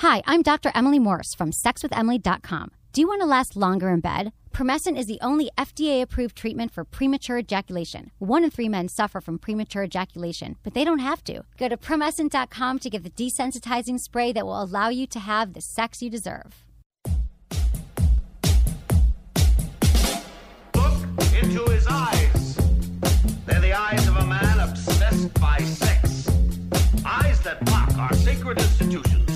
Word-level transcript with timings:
Hi, 0.00 0.22
I'm 0.26 0.42
Dr. 0.42 0.70
Emily 0.74 0.98
Morse 0.98 1.32
from 1.34 1.52
sexwithemily.com. 1.52 2.70
Do 2.92 3.00
you 3.00 3.08
want 3.08 3.22
to 3.22 3.26
last 3.26 3.56
longer 3.56 3.88
in 3.88 4.00
bed? 4.00 4.30
Promescent 4.52 4.98
is 4.98 5.06
the 5.06 5.18
only 5.22 5.50
FDA 5.56 6.02
approved 6.02 6.36
treatment 6.36 6.70
for 6.70 6.84
premature 6.84 7.38
ejaculation. 7.38 8.10
One 8.18 8.44
in 8.44 8.50
three 8.50 8.68
men 8.68 8.88
suffer 8.88 9.22
from 9.22 9.38
premature 9.38 9.84
ejaculation, 9.84 10.56
but 10.62 10.74
they 10.74 10.84
don't 10.84 10.98
have 10.98 11.24
to. 11.24 11.44
Go 11.56 11.68
to 11.68 11.78
promescent.com 11.78 12.78
to 12.80 12.90
get 12.90 13.04
the 13.04 13.10
desensitizing 13.10 13.98
spray 13.98 14.32
that 14.32 14.44
will 14.44 14.62
allow 14.62 14.90
you 14.90 15.06
to 15.06 15.18
have 15.18 15.54
the 15.54 15.62
sex 15.62 16.02
you 16.02 16.10
deserve. 16.10 16.66
Look 20.74 21.32
into 21.42 21.64
his 21.70 21.86
eyes. 21.88 22.56
They're 23.46 23.62
the 23.62 23.72
eyes 23.72 24.06
of 24.08 24.16
a 24.16 24.26
man 24.26 24.60
obsessed 24.60 25.32
by 25.40 25.56
sex. 25.60 26.28
Eyes 27.06 27.40
that 27.44 27.64
mock 27.70 27.96
our 27.96 28.14
sacred 28.14 28.58
institutions. 28.58 29.35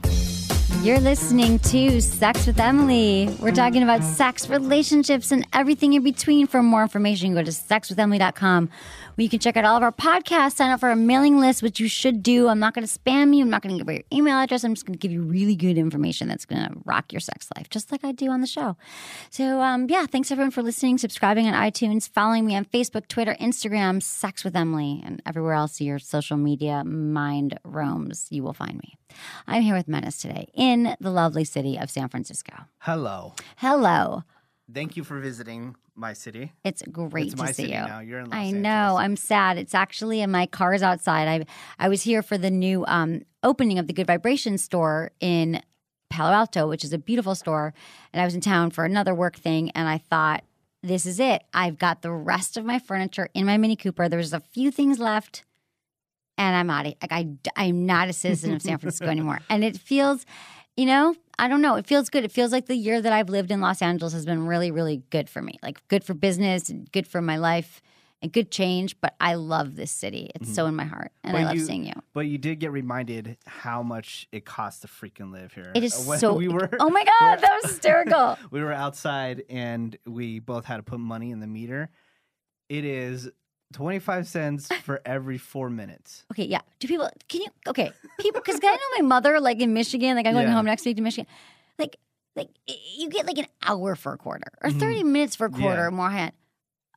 You're 0.79 0.99
listening 0.99 1.59
to 1.59 2.01
Sex 2.01 2.47
with 2.47 2.59
Emily. 2.59 3.29
We're 3.39 3.51
talking 3.51 3.83
about 3.83 4.03
sex, 4.03 4.49
relationships, 4.49 5.31
and 5.31 5.45
everything 5.53 5.93
in 5.93 6.03
between. 6.03 6.47
For 6.47 6.63
more 6.63 6.81
information, 6.81 7.35
go 7.35 7.43
to 7.43 7.51
sexwithemily.com 7.51 8.69
where 9.15 9.23
you 9.23 9.29
can 9.29 9.39
check 9.39 9.57
out 9.57 9.65
all 9.65 9.77
of 9.77 9.83
our 9.83 9.91
podcasts, 9.91 10.53
sign 10.53 10.71
up 10.71 10.79
for 10.79 10.89
our 10.89 10.95
mailing 10.95 11.39
list, 11.39 11.61
which 11.61 11.79
you 11.79 11.87
should 11.87 12.23
do. 12.23 12.47
I'm 12.47 12.59
not 12.59 12.73
going 12.73 12.87
to 12.87 12.99
spam 12.99 13.35
you. 13.35 13.43
I'm 13.43 13.49
not 13.49 13.61
going 13.61 13.73
to 13.73 13.79
give 13.79 13.87
away 13.87 13.95
your 13.95 14.19
email 14.19 14.37
address. 14.37 14.63
I'm 14.63 14.73
just 14.73 14.85
going 14.85 14.97
to 14.97 14.99
give 14.99 15.11
you 15.11 15.21
really 15.21 15.55
good 15.55 15.77
information 15.77 16.27
that's 16.27 16.45
going 16.45 16.63
to 16.63 16.73
rock 16.85 17.11
your 17.11 17.19
sex 17.19 17.47
life, 17.55 17.69
just 17.69 17.91
like 17.91 18.03
I 18.03 18.11
do 18.11 18.29
on 18.29 18.41
the 18.41 18.47
show. 18.47 18.77
So, 19.29 19.61
um, 19.61 19.87
yeah, 19.89 20.05
thanks 20.05 20.31
everyone 20.31 20.51
for 20.51 20.61
listening, 20.61 20.97
subscribing 20.97 21.47
on 21.47 21.53
iTunes, 21.53 22.09
following 22.09 22.45
me 22.45 22.55
on 22.55 22.65
Facebook, 22.65 23.07
Twitter, 23.07 23.35
Instagram, 23.39 24.01
Sex 24.01 24.43
with 24.43 24.55
Emily, 24.55 25.01
and 25.05 25.21
everywhere 25.25 25.53
else 25.53 25.81
your 25.81 25.99
social 25.99 26.37
media 26.37 26.83
mind 26.83 27.59
roams. 27.63 28.27
You 28.29 28.43
will 28.43 28.53
find 28.53 28.77
me. 28.77 28.97
I'm 29.47 29.61
here 29.61 29.75
with 29.75 29.87
Menace 29.87 30.21
today 30.21 30.49
in 30.53 30.95
the 30.99 31.11
lovely 31.11 31.43
city 31.43 31.77
of 31.77 31.89
San 31.89 32.09
Francisco. 32.09 32.53
Hello. 32.79 33.33
Hello. 33.57 34.23
Thank 34.73 34.95
you 34.95 35.03
for 35.03 35.19
visiting 35.19 35.75
my 35.95 36.13
city. 36.13 36.53
It's 36.63 36.81
great 36.91 37.27
It's 37.33 37.35
to 37.41 37.47
see 37.47 37.53
city 37.53 37.69
you. 37.69 37.75
now. 37.75 37.99
You're 37.99 38.19
in 38.19 38.25
Los 38.29 38.33
I 38.35 38.41
Angeles. 38.43 38.61
know. 38.63 38.97
I'm 38.97 39.15
sad. 39.15 39.57
It's 39.57 39.75
actually 39.75 40.21
in 40.21 40.31
my 40.31 40.45
car's 40.45 40.81
outside. 40.81 41.27
I 41.27 41.85
I 41.85 41.89
was 41.89 42.03
here 42.03 42.21
for 42.21 42.37
the 42.37 42.49
new 42.51 42.85
um, 42.87 43.21
opening 43.43 43.77
of 43.79 43.87
the 43.87 43.93
Good 43.93 44.07
Vibration 44.07 44.57
store 44.57 45.11
in 45.19 45.61
Palo 46.09 46.31
Alto, 46.33 46.67
which 46.67 46.83
is 46.83 46.93
a 46.93 46.97
beautiful 46.97 47.35
store, 47.35 47.73
and 48.13 48.21
I 48.21 48.25
was 48.25 48.35
in 48.35 48.41
town 48.41 48.71
for 48.71 48.83
another 48.85 49.13
work 49.15 49.35
thing, 49.37 49.69
and 49.71 49.87
I 49.87 49.97
thought, 49.97 50.43
this 50.83 51.05
is 51.05 51.19
it. 51.19 51.43
I've 51.53 51.77
got 51.77 52.01
the 52.01 52.11
rest 52.11 52.57
of 52.57 52.65
my 52.65 52.79
furniture 52.79 53.29
in 53.33 53.45
my 53.45 53.57
Mini 53.57 53.75
Cooper. 53.75 54.09
There's 54.09 54.33
a 54.33 54.39
few 54.39 54.71
things 54.71 54.97
left, 54.99 55.43
and 56.37 56.55
I'm 56.55 56.69
out. 56.69 56.85
Of, 56.87 56.95
like 57.01 57.11
I 57.11 57.27
I'm 57.55 57.85
not 57.85 58.07
a 58.09 58.13
citizen 58.13 58.53
of 58.53 58.61
San 58.61 58.77
Francisco 58.77 59.07
anymore, 59.09 59.39
and 59.49 59.63
it 59.63 59.77
feels, 59.77 60.25
you 60.75 60.85
know, 60.85 61.15
I 61.41 61.47
don't 61.47 61.63
know. 61.63 61.75
It 61.75 61.87
feels 61.87 62.11
good. 62.11 62.23
It 62.23 62.31
feels 62.31 62.51
like 62.51 62.67
the 62.67 62.75
year 62.75 63.01
that 63.01 63.11
I've 63.11 63.27
lived 63.27 63.49
in 63.49 63.61
Los 63.61 63.81
Angeles 63.81 64.13
has 64.13 64.27
been 64.27 64.45
really, 64.45 64.69
really 64.69 65.01
good 65.09 65.27
for 65.27 65.41
me. 65.41 65.57
Like 65.63 65.85
good 65.87 66.03
for 66.03 66.13
business, 66.13 66.69
and 66.69 66.89
good 66.91 67.07
for 67.07 67.19
my 67.19 67.37
life, 67.37 67.81
and 68.21 68.31
good 68.31 68.51
change. 68.51 68.95
But 69.01 69.15
I 69.19 69.33
love 69.33 69.75
this 69.75 69.91
city. 69.91 70.29
It's 70.35 70.45
mm-hmm. 70.45 70.53
so 70.53 70.67
in 70.67 70.75
my 70.75 70.83
heart, 70.85 71.11
and 71.23 71.35
I 71.35 71.45
love 71.45 71.55
you- 71.55 71.65
seeing 71.65 71.83
you. 71.83 71.93
But 72.13 72.27
you 72.27 72.37
did 72.37 72.59
get 72.59 72.71
reminded 72.71 73.37
how 73.47 73.81
much 73.81 74.27
it 74.31 74.45
costs 74.45 74.81
to 74.81 74.87
freaking 74.87 75.33
live 75.33 75.51
here. 75.53 75.71
It 75.73 75.83
is 75.83 76.05
When 76.05 76.19
so. 76.19 76.35
We 76.35 76.47
were, 76.47 76.69
oh 76.79 76.91
my 76.91 77.03
god, 77.03 77.37
that 77.37 77.59
was 77.63 77.71
hysterical. 77.71 78.37
we 78.51 78.61
were 78.61 78.73
outside 78.73 79.43
and 79.49 79.97
we 80.05 80.37
both 80.37 80.65
had 80.65 80.77
to 80.77 80.83
put 80.83 80.99
money 80.99 81.31
in 81.31 81.39
the 81.39 81.47
meter. 81.47 81.89
It 82.69 82.85
is 82.85 83.31
25 83.71 84.27
cents 84.27 84.67
for 84.83 85.01
every 85.05 85.37
four 85.37 85.69
minutes. 85.69 86.23
Okay, 86.31 86.45
yeah. 86.45 86.61
Do 86.79 86.87
people? 86.87 87.09
Can 87.29 87.41
you? 87.41 87.47
Okay, 87.67 87.91
people. 88.19 88.41
Because 88.41 88.59
I 88.63 88.67
know 88.75 88.79
my 88.97 89.07
mother, 89.07 89.39
like 89.39 89.59
in 89.59 89.73
Michigan, 89.73 90.15
like 90.15 90.25
I'm 90.25 90.33
going 90.33 90.47
Yeah. 90.47 90.53
home 90.53 90.65
next 90.65 90.85
week 90.85 90.95
to 90.97 91.01
Michigan. 91.01 91.27
Like, 91.79 91.97
like 92.35 92.49
you 92.95 93.09
get 93.09 93.25
like 93.25 93.37
an 93.37 93.47
hour 93.65 93.95
for 93.95 94.13
a 94.13 94.17
quarter, 94.17 94.51
or 94.61 94.71
thirty 94.71 95.03
minutes 95.03 95.35
for 95.35 95.45
a 95.45 95.49
quarter, 95.49 95.65
Mm-hmm. 95.67 95.77
Yeah. 95.77 95.85
or 95.87 95.91
more. 95.91 96.09
hand. 96.09 96.31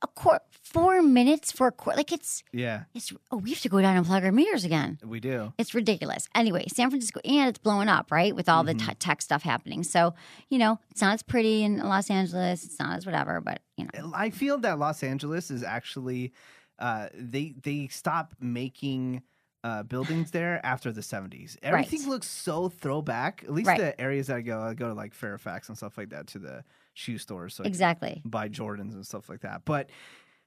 A 0.03 0.07
quarter, 0.07 0.43
four 0.51 1.01
minutes 1.01 1.53
for 1.53 1.67
a 1.67 1.71
quarter. 1.71 1.97
Like 1.97 2.11
it's, 2.11 2.43
Yeah, 2.51 2.83
it's. 2.93 3.13
Oh, 3.31 3.37
we 3.37 3.51
have 3.51 3.61
to 3.61 3.69
go 3.69 3.81
down 3.81 3.95
and 3.95 4.05
plug 4.05 4.23
our 4.25 4.31
meters 4.31 4.65
again. 4.65 4.99
we 5.03 5.21
do. 5.21 5.53
It's 5.57 5.73
ridiculous. 5.73 6.27
Anyway, 6.35 6.65
San 6.67 6.89
Francisco, 6.89 7.21
and 7.23 7.47
it's 7.49 7.57
blowing 7.59 7.87
up, 7.87 8.11
right, 8.11 8.35
with 8.35 8.49
all 8.49 8.63
the 8.65 8.73
Mm-hmm. 8.75 8.89
t- 8.89 8.95
tech 8.95 9.21
stuff 9.21 9.41
happening. 9.41 9.83
So 9.83 10.13
you 10.49 10.57
know, 10.59 10.79
it's 10.91 11.01
not 11.01 11.13
as 11.13 11.23
pretty 11.23 11.63
in 11.63 11.77
Los 11.79 12.11
Angeles. 12.11 12.65
It's 12.65 12.77
not 12.77 12.97
as 12.97 13.05
whatever, 13.05 13.39
but 13.41 13.61
you 13.77 13.85
know, 13.93 14.11
I 14.13 14.29
feel 14.31 14.57
that 14.59 14.77
Los 14.79 15.01
Angeles 15.01 15.49
is 15.49 15.63
actually 15.63 16.33
uh, 16.79 17.07
they 17.13 17.55
they 17.63 17.87
stopped 17.87 18.41
making 18.41 19.21
uh, 19.63 19.81
buildings 19.83 20.29
there 20.31 20.63
after 20.63 20.91
the 20.91 21.01
70s. 21.01 21.57
Everything 21.63 22.01
Right. 22.01 22.09
looks 22.09 22.27
so 22.27 22.69
throwback. 22.69 23.43
At 23.43 23.51
least 23.53 23.67
Right. 23.67 23.79
the 23.79 23.99
areas 23.99 24.27
that 24.27 24.37
I 24.37 24.41
go, 24.41 24.61
I 24.61 24.73
go 24.75 24.89
to 24.89 24.93
like 24.93 25.13
Fairfax 25.15 25.69
and 25.69 25.77
stuff 25.77 25.97
like 25.97 26.09
that 26.09 26.27
to 26.27 26.39
the 26.39 26.63
shoe 26.93 27.17
stores, 27.17 27.55
so 27.55 27.63
exactly. 27.63 28.21
buy 28.25 28.47
Jordans 28.47 28.93
and 28.93 29.03
stuff 29.05 29.27
like 29.27 29.41
that. 29.41 29.63
But 29.65 29.89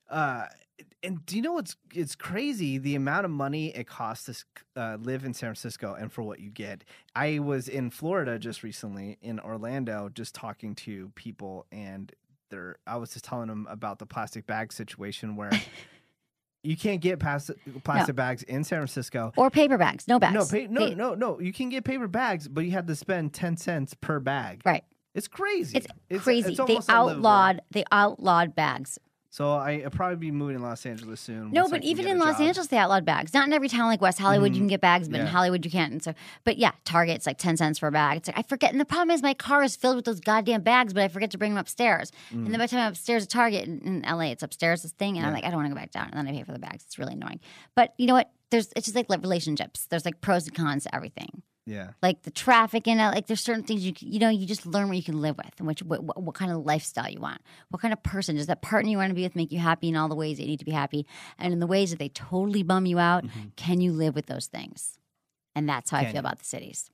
uh, 0.08 0.46
and 1.02 1.26
do 1.26 1.34
you 1.36 1.42
know 1.42 1.54
what's 1.54 1.76
it's 1.92 2.14
crazy 2.14 2.78
the 2.78 2.94
amount 2.94 3.24
of 3.24 3.30
money 3.32 3.74
it 3.74 3.88
costs 3.88 4.24
to 4.26 4.80
uh, 4.80 4.96
live 5.00 5.24
in 5.24 5.34
San 5.34 5.48
Francisco 5.48 5.94
and 5.98 6.12
for 6.12 6.22
what 6.22 6.38
you 6.38 6.50
get. 6.50 6.84
I 7.16 7.40
was 7.40 7.68
in 7.68 7.90
Florida 7.90 8.38
just 8.38 8.62
recently 8.62 9.18
in 9.20 9.40
Orlando, 9.40 10.08
just 10.14 10.34
talking 10.34 10.74
to 10.76 11.10
people, 11.16 11.66
and 11.72 12.12
they're 12.50 12.76
I 12.86 12.96
was 12.96 13.10
just 13.12 13.24
telling 13.24 13.48
them 13.48 13.66
about 13.68 13.98
the 13.98 14.06
plastic 14.06 14.46
bag 14.46 14.72
situation 14.72 15.34
where. 15.34 15.50
You 16.62 16.76
can't 16.76 17.00
get 17.00 17.20
past 17.20 17.50
plastic 17.84 18.16
bags 18.16 18.42
in 18.42 18.64
San 18.64 18.78
Francisco. 18.78 19.32
Or 19.36 19.48
paper 19.50 19.78
bags, 19.78 20.08
no 20.08 20.18
bags. 20.18 20.34
No, 20.34 20.44
pa- 20.44 20.66
no, 20.70 20.88
They- 20.88 20.94
no, 20.94 21.14
no. 21.14 21.40
You 21.40 21.52
can 21.52 21.68
get 21.68 21.84
paper 21.84 22.08
bags, 22.08 22.48
but 22.48 22.64
you 22.64 22.72
have 22.72 22.86
to 22.86 22.96
spend 22.96 23.32
ten 23.32 23.56
cents 23.56 23.94
per 23.94 24.18
bag. 24.20 24.62
Right. 24.64 24.84
It's 25.14 25.28
crazy. 25.28 25.78
It's, 26.10 26.22
crazy. 26.22 26.54
they 26.54 26.62
almost 26.62 26.88
unlivable. 26.88 27.26
outlawed. 27.26 27.60
They 27.70 27.84
outlawed 27.90 28.54
bags. 28.54 28.98
So 29.38 29.52
I, 29.52 29.82
I'll 29.84 29.90
probably 29.90 30.16
be 30.16 30.32
moving 30.32 30.56
to 30.56 30.62
Los 30.64 30.84
Angeles 30.84 31.20
soon. 31.20 31.52
No, 31.52 31.68
but 31.68 31.84
even 31.84 32.08
in 32.08 32.18
Los 32.18 32.38
job. 32.38 32.48
Angeles, 32.48 32.66
they 32.66 32.76
outlawed 32.76 33.04
bags. 33.04 33.32
Not 33.32 33.46
in 33.46 33.52
every 33.52 33.68
town 33.68 33.86
like 33.86 34.00
West 34.00 34.18
Hollywood, 34.18 34.52
you 34.52 34.58
can 34.58 34.66
get 34.66 34.80
bags, 34.80 35.08
but 35.08 35.20
in 35.20 35.26
Mm-hmm. 35.26 35.32
Hollywood 35.36 35.64
you 35.64 35.70
can't. 35.70 35.92
And 35.92 36.02
so, 36.02 36.12
but 36.42 36.58
yeah, 36.58 36.72
Target's 36.84 37.24
like 37.24 37.38
ten 37.38 37.56
cents 37.56 37.78
for 37.78 37.86
a 37.86 37.92
bag. 37.92 38.16
It's 38.16 38.26
like 38.28 38.36
I 38.36 38.42
forget. 38.42 38.72
And 38.72 38.80
the 38.80 38.84
problem 38.84 39.12
is, 39.14 39.22
my 39.22 39.34
car 39.34 39.62
is 39.62 39.76
filled 39.76 39.94
with 39.94 40.06
those 40.06 40.18
goddamn 40.18 40.62
bags, 40.62 40.92
but 40.92 41.04
I 41.04 41.08
forget 41.08 41.30
to 41.30 41.38
bring 41.38 41.52
them 41.52 41.58
upstairs. 41.60 42.10
And 42.30 42.48
Mm. 42.48 42.50
then 42.50 42.58
by 42.58 42.66
the 42.66 42.70
time 42.72 42.80
I'm 42.80 42.90
upstairs 42.90 43.22
at 43.22 43.28
Target 43.30 43.68
in, 43.68 43.78
in 43.80 44.02
LA, 44.02 44.32
it's 44.32 44.42
upstairs 44.42 44.82
this 44.82 44.90
thing, 44.90 45.16
and 45.18 45.24
I'm 45.24 45.32
like, 45.32 45.44
I 45.44 45.50
don't 45.50 45.58
want 45.58 45.66
to 45.68 45.74
go 45.74 45.80
back 45.80 45.92
down. 45.92 46.08
And 46.12 46.14
then 46.14 46.34
I 46.34 46.36
pay 46.36 46.42
for 46.42 46.50
the 46.52 46.58
bags. 46.58 46.82
It's 46.84 46.98
really 46.98 47.12
annoying. 47.14 47.38
But 47.76 47.94
you 47.96 48.06
know 48.08 48.14
what? 48.14 48.32
There's 48.50 48.72
it's 48.74 48.86
just 48.90 48.96
like 48.96 49.08
relationships. 49.22 49.86
There's 49.88 50.04
like 50.04 50.20
pros 50.20 50.48
and 50.48 50.56
cons 50.56 50.82
to 50.82 50.92
everything. 50.92 51.42
Yeah. 51.68 51.90
Like 52.02 52.22
the 52.22 52.30
traffic 52.30 52.86
LA, 52.86 53.10
like 53.10 53.26
there's 53.26 53.40
certain 53.42 53.62
things 53.62 53.84
you 53.84 53.92
you 54.00 54.18
know 54.18 54.28
you 54.30 54.46
just 54.46 54.64
learn 54.66 54.88
what 54.88 54.96
you 54.96 55.02
can 55.02 55.20
live 55.20 55.36
with 55.36 55.52
and 55.58 55.66
which 55.66 55.82
what, 55.82 56.02
what, 56.02 56.22
what 56.22 56.34
kind 56.34 56.50
of 56.50 56.58
lifestyle 56.64 57.08
you 57.10 57.20
want, 57.20 57.40
what 57.68 57.80
kind 57.82 57.92
of 57.92 58.02
person 58.02 58.36
does 58.36 58.46
that 58.46 58.62
partner 58.62 58.90
you 58.90 58.96
want 58.96 59.10
to 59.10 59.14
be 59.14 59.22
with 59.22 59.36
make 59.36 59.52
you 59.52 59.58
happy 59.58 59.88
in 59.88 59.96
all 59.96 60.08
the 60.08 60.14
ways 60.16 60.38
that 60.38 60.44
you 60.44 60.48
need 60.48 60.58
to 60.60 60.64
be 60.64 60.72
happy, 60.72 61.06
and 61.38 61.52
in 61.52 61.60
the 61.60 61.66
ways 61.66 61.90
that 61.90 61.98
they 61.98 62.08
totally 62.08 62.62
bum 62.62 62.86
you 62.86 62.98
out, 62.98 63.24
can 63.56 63.80
you 63.80 63.92
live 63.92 64.14
with 64.14 64.26
those 64.26 64.46
things? 64.46 64.98
And 65.54 65.68
that's 65.68 65.90
how 65.90 65.98
I 65.98 66.04
feel 66.04 66.14
you? 66.14 66.18
about 66.20 66.38
the 66.38 66.44
cities. 66.44 66.90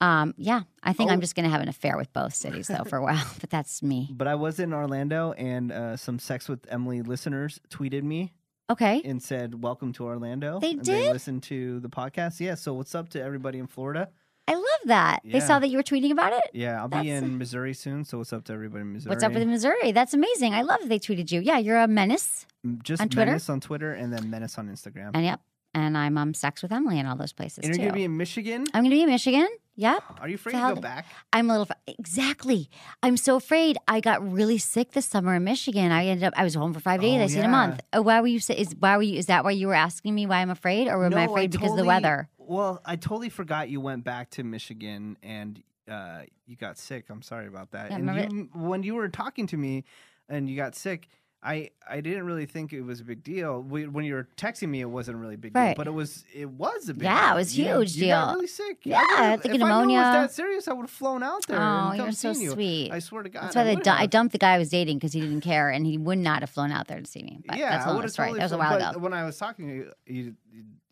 Um, 0.00 0.34
yeah, 0.36 0.62
I 0.82 0.92
think 0.92 1.10
I'm 1.10 1.18
Oh. 1.18 1.20
just 1.20 1.34
going 1.34 1.44
to 1.44 1.50
have 1.50 1.62
an 1.62 1.68
affair 1.68 1.96
with 1.96 2.12
both 2.12 2.34
cities 2.34 2.66
though 2.68 2.84
for 2.84 2.96
a 2.98 3.02
while, 3.02 3.24
but 3.40 3.48
that's 3.50 3.82
me. 3.82 4.10
But 4.12 4.26
I 4.28 4.34
was 4.34 4.58
in 4.58 4.72
Orlando, 4.74 5.32
and 5.32 5.72
uh, 5.72 5.96
some 5.96 6.18
Sex 6.18 6.48
with 6.48 6.60
Emily 6.68 7.00
listeners 7.02 7.60
tweeted 7.70 8.02
me 8.02 8.32
Okay, 8.70 9.02
and 9.04 9.22
said, 9.22 9.62
"Welcome 9.62 9.92
to 9.94 10.04
Orlando." 10.04 10.58
They 10.58 10.74
did? 10.74 10.84
They 10.86 11.12
listened 11.12 11.42
to 11.44 11.80
the 11.80 11.88
podcast. 11.90 12.40
Yeah. 12.40 12.54
So 12.54 12.72
what's 12.74 12.94
up 12.94 13.10
to 13.10 13.22
everybody 13.22 13.58
in 13.58 13.66
Florida? 13.66 14.08
I 14.46 14.54
love 14.54 14.64
that. 14.86 15.20
They 15.24 15.40
saw 15.40 15.58
that 15.58 15.68
you 15.68 15.78
were 15.78 15.82
tweeting 15.82 16.10
about 16.10 16.32
it. 16.34 16.44
Yeah, 16.52 16.80
I'll 16.80 16.88
That's- 16.88 17.04
be 17.04 17.10
in 17.10 17.38
Missouri 17.38 17.72
soon. 17.72 18.04
So 18.04 18.18
what's 18.18 18.32
up 18.32 18.44
to 18.44 18.52
everybody 18.52 18.82
in 18.82 18.92
Missouri? 18.92 19.10
What's 19.10 19.24
up 19.24 19.32
with 19.32 19.46
Missouri? 19.48 19.92
That's 19.92 20.12
amazing. 20.12 20.52
I 20.54 20.60
love 20.62 20.80
that 20.80 20.88
they 20.90 20.98
tweeted 20.98 21.32
you. 21.32 21.40
Yeah, 21.40 21.56
you're 21.58 21.78
a 21.80 21.88
menace. 21.88 22.46
Just 22.82 23.00
on 23.00 23.08
Twitter? 23.08 23.30
Menace 23.30 23.48
on 23.48 23.60
Twitter, 23.60 23.92
and 23.94 24.12
then 24.12 24.28
Menace 24.28 24.58
on 24.58 24.68
Instagram. 24.68 25.12
And 25.14 25.24
yep, 25.24 25.40
and 25.74 25.96
I'm 25.96 26.16
um, 26.18 26.34
sex 26.34 26.62
with 26.62 26.72
Emily 26.72 26.98
and 26.98 27.08
all 27.08 27.16
those 27.16 27.32
places 27.32 27.58
And 27.58 27.68
you're 27.68 27.74
too. 27.76 27.82
gonna 27.84 27.92
be 27.94 28.04
in 28.04 28.16
Michigan. 28.16 28.64
I'm 28.74 28.82
going 28.82 28.90
to 28.90 28.96
be 28.96 29.02
in 29.02 29.08
Michigan. 29.08 29.48
Yep. 29.76 30.02
Are 30.20 30.28
you 30.28 30.36
afraid 30.36 30.52
So 30.52 30.68
to 30.68 30.74
go 30.76 30.80
back? 30.80 31.06
I'm 31.32 31.50
a 31.50 31.58
little 31.58 31.74
exactly. 31.86 32.70
I'm 33.02 33.16
so 33.16 33.36
afraid. 33.36 33.76
I 33.88 34.00
got 34.00 34.26
really 34.32 34.58
sick 34.58 34.92
this 34.92 35.06
summer 35.06 35.34
in 35.34 35.44
Michigan. 35.44 35.90
I 35.90 36.06
ended 36.06 36.24
up. 36.24 36.34
I 36.36 36.44
was 36.44 36.54
home 36.54 36.72
for 36.72 36.80
five 36.80 37.00
days. 37.00 37.20
Oh, 37.20 37.24
I 37.24 37.26
stayed 37.26 37.40
yeah. 37.40 37.46
a 37.46 37.50
month. 37.50 37.80
Oh, 37.92 38.02
why 38.02 38.20
were 38.20 38.28
you? 38.28 38.36
Is 38.36 38.74
why 38.78 38.96
were 38.96 39.02
you? 39.02 39.18
Is 39.18 39.26
that 39.26 39.42
why 39.42 39.50
you 39.50 39.66
were 39.66 39.74
asking 39.74 40.14
me 40.14 40.26
why 40.26 40.38
I'm 40.38 40.50
afraid, 40.50 40.88
or 40.88 41.04
am 41.04 41.14
I 41.14 41.26
No, 41.26 41.32
afraid 41.32 41.50
because 41.50 41.72
of 41.72 41.76
the 41.76 41.84
weather? 41.84 42.28
Well, 42.38 42.80
I 42.84 42.96
totally 42.96 43.30
forgot 43.30 43.68
you 43.68 43.80
went 43.80 44.04
back 44.04 44.30
to 44.30 44.44
Michigan 44.44 45.16
and 45.22 45.62
uh, 45.88 46.22
you 46.46 46.56
got 46.56 46.78
sick. 46.78 47.06
I'm 47.10 47.22
sorry 47.22 47.46
about 47.46 47.72
that. 47.72 47.90
Yeah, 47.90 47.96
and 47.96 48.32
you, 48.32 48.48
when 48.54 48.82
you 48.82 48.94
were 48.94 49.08
talking 49.08 49.46
to 49.48 49.56
me, 49.56 49.84
and 50.28 50.48
you 50.48 50.56
got 50.56 50.74
sick. 50.74 51.08
I, 51.46 51.70
I 51.86 52.00
didn't 52.00 52.24
really 52.24 52.46
think 52.46 52.72
it 52.72 52.80
was 52.80 53.00
a 53.00 53.04
big 53.04 53.22
deal. 53.22 53.60
We, 53.60 53.86
when 53.86 54.06
you 54.06 54.14
were 54.14 54.26
texting 54.38 54.68
me, 54.70 54.80
it 54.80 54.88
wasn't 54.88 55.18
really 55.18 55.34
a 55.34 55.38
big 55.38 55.54
Right. 55.54 55.68
deal, 55.68 55.74
but 55.76 55.86
it 55.86 55.90
was 55.92 56.24
it 56.34 56.48
was 56.48 56.88
a 56.88 56.94
big 56.94 57.02
Yeah, 57.02 57.26
it 57.26 57.28
deal. 57.28 57.36
was 57.36 57.58
You- 57.58 57.64
huge 57.66 57.96
you 57.96 58.06
got 58.06 58.24
deal. 58.28 58.34
really 58.36 58.46
sick. 58.46 58.78
Yeah, 58.84 59.02
I 59.06 59.32
I 59.34 59.36
think 59.36 59.54
if 59.56 59.62
I 59.62 59.64
knew 59.64 59.64
it 59.64 59.68
pneumonia. 59.68 59.98
was 59.98 60.14
that 60.14 60.32
serious, 60.32 60.68
I 60.68 60.72
would 60.72 60.84
have 60.84 60.90
flown 60.90 61.22
out 61.22 61.46
there. 61.46 61.60
Oh, 61.60 61.88
and 61.90 61.98
you're 61.98 62.12
so 62.12 62.30
you. 62.32 62.52
sweet. 62.52 62.90
I 62.92 62.98
swear 63.00 63.22
to 63.24 63.28
God. 63.28 63.42
That's 63.42 63.56
why 63.56 63.60
I 63.60 63.64
they 63.66 63.74
would 63.74 63.84
du- 63.84 63.92
I 63.92 64.00
have. 64.02 64.10
dumped 64.10 64.32
the 64.32 64.38
guy 64.38 64.54
I 64.54 64.58
was 64.58 64.70
dating 64.70 64.96
because 64.96 65.12
he 65.12 65.20
didn't 65.20 65.42
care 65.42 65.68
and 65.68 65.84
he 65.84 65.98
would 65.98 66.18
not 66.18 66.40
have 66.40 66.48
flown 66.50 66.72
out 66.72 66.88
there 66.88 67.00
to 67.00 67.06
see 67.06 67.22
me. 67.22 67.40
But 67.46 67.58
yeah, 67.58 67.70
that's 67.70 67.84
another 67.84 68.08
story. 68.08 68.28
totally 68.28 68.38
that 68.38 68.44
was 68.46 68.52
a 68.52 68.56
while 68.58 68.76
ago. 68.90 68.98
When 68.98 69.12
I 69.12 69.24
was 69.26 69.36
talking 69.36 69.68
you, 69.68 69.92
you, 70.06 70.34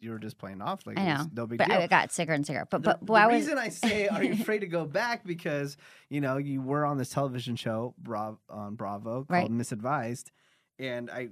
you 0.01 0.11
were 0.11 0.19
just 0.19 0.37
playing 0.37 0.61
off 0.61 0.85
like 0.87 0.99
I 0.99 1.03
it 1.03 1.15
know, 1.17 1.25
no 1.35 1.47
big 1.47 1.59
but 1.59 1.69
deal. 1.69 1.79
I 1.79 1.87
got 1.87 2.13
sicker 2.13 2.33
and 2.35 2.47
sicker. 2.47 2.67
But 2.71 2.83
the, 2.83 2.99
but 3.01 3.07
the 3.07 3.13
I 3.15 3.27
was 3.29 3.37
reason 3.37 3.57
I 3.57 3.71
say 3.71 4.09
are 4.09 4.23
you 4.23 4.33
afraid 4.43 4.59
to 4.59 4.67
go 4.67 4.85
back 4.85 5.25
because 5.25 5.79
you 6.11 6.21
know 6.21 6.37
you 6.37 6.61
were 6.61 6.85
on 6.85 6.99
this 6.99 7.09
television 7.09 7.57
show 7.57 7.95
Bra- 7.97 8.35
on 8.51 8.75
Bravo 8.75 9.11
called 9.25 9.27
Right. 9.31 9.51
Miss 9.51 9.73
Advised, 9.73 10.31
and 10.83 11.11
I 11.11 11.29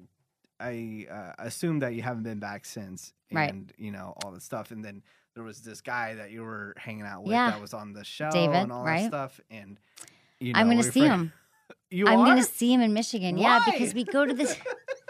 I 0.58 1.06
uh, 1.10 1.32
assume 1.38 1.78
that 1.80 1.94
you 1.94 2.02
haven't 2.02 2.22
been 2.22 2.38
back 2.38 2.64
since, 2.64 3.12
and 3.30 3.36
Right. 3.36 3.54
you 3.78 3.90
know 3.90 4.14
all 4.22 4.30
the 4.30 4.40
stuff, 4.40 4.70
and 4.70 4.84
then 4.84 5.02
there 5.34 5.44
was 5.44 5.60
this 5.62 5.80
guy 5.80 6.14
that 6.16 6.30
you 6.30 6.42
were 6.42 6.74
hanging 6.76 7.02
out 7.06 7.22
with 7.24 7.32
Yeah. 7.32 7.50
that 7.50 7.60
was 7.60 7.72
on 7.74 7.92
the 7.92 8.04
show 8.04 8.30
David, 8.30 8.56
and 8.56 8.72
all 8.72 8.84
right? 8.84 9.02
that 9.02 9.08
stuff, 9.08 9.40
and 9.50 9.78
you 10.40 10.52
know, 10.52 10.58
I'm 10.60 10.66
going 10.66 10.82
to 10.82 10.92
see 10.92 11.00
him. 11.06 11.32
You 11.92 12.06
I'm 12.06 12.18
going 12.24 12.36
to 12.36 12.42
see 12.44 12.72
him 12.72 12.80
in 12.80 12.92
Michigan. 12.92 13.36
Yeah, 13.38 13.60
because 13.64 13.94
we 13.94 14.04
go 14.04 14.24
to 14.24 14.32
this. 14.34 14.56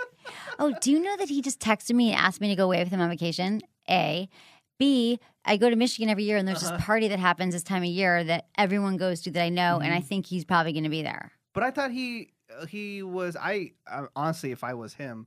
oh, 0.58 0.74
do 0.80 0.90
you 0.92 1.00
know 1.02 1.14
that 1.18 1.28
he 1.28 1.40
just 1.42 1.58
texted 1.60 1.94
me 1.94 2.10
and 2.12 2.18
asked 2.18 2.40
me 2.40 2.48
to 2.48 2.54
go 2.56 2.64
away 2.64 2.78
with 2.82 2.88
him 2.92 3.00
on 3.00 3.08
vacation? 3.10 3.60
A. 3.88 4.28
B. 4.78 5.18
I 5.44 5.56
go 5.58 5.68
to 5.70 5.76
Michigan 5.76 6.08
every 6.10 6.24
year, 6.24 6.36
and 6.38 6.46
there's 6.48 6.62
Uh-huh. 6.62 6.76
this 6.76 6.84
party 6.84 7.08
that 7.08 7.18
happens 7.18 7.52
this 7.54 7.62
time 7.62 7.82
of 7.82 7.88
year 7.88 8.24
that 8.24 8.46
everyone 8.56 8.96
goes 8.96 9.20
to 9.22 9.30
that 9.32 9.42
I 9.42 9.48
know, 9.50 9.76
and 9.76 9.84
Mm-hmm. 9.86 9.94
I 9.94 10.00
think 10.00 10.26
he's 10.26 10.44
probably 10.44 10.72
going 10.72 10.84
to 10.84 10.90
be 10.90 11.02
there. 11.02 11.32
But 11.54 11.64
I 11.64 11.70
thought 11.70 11.90
he 11.90 12.30
he 12.68 13.02
was 13.02 13.36
I 13.36 13.72
uh, 13.90 14.06
honestly, 14.16 14.52
if 14.52 14.62
I 14.64 14.74
was 14.74 14.94
him, 14.94 15.26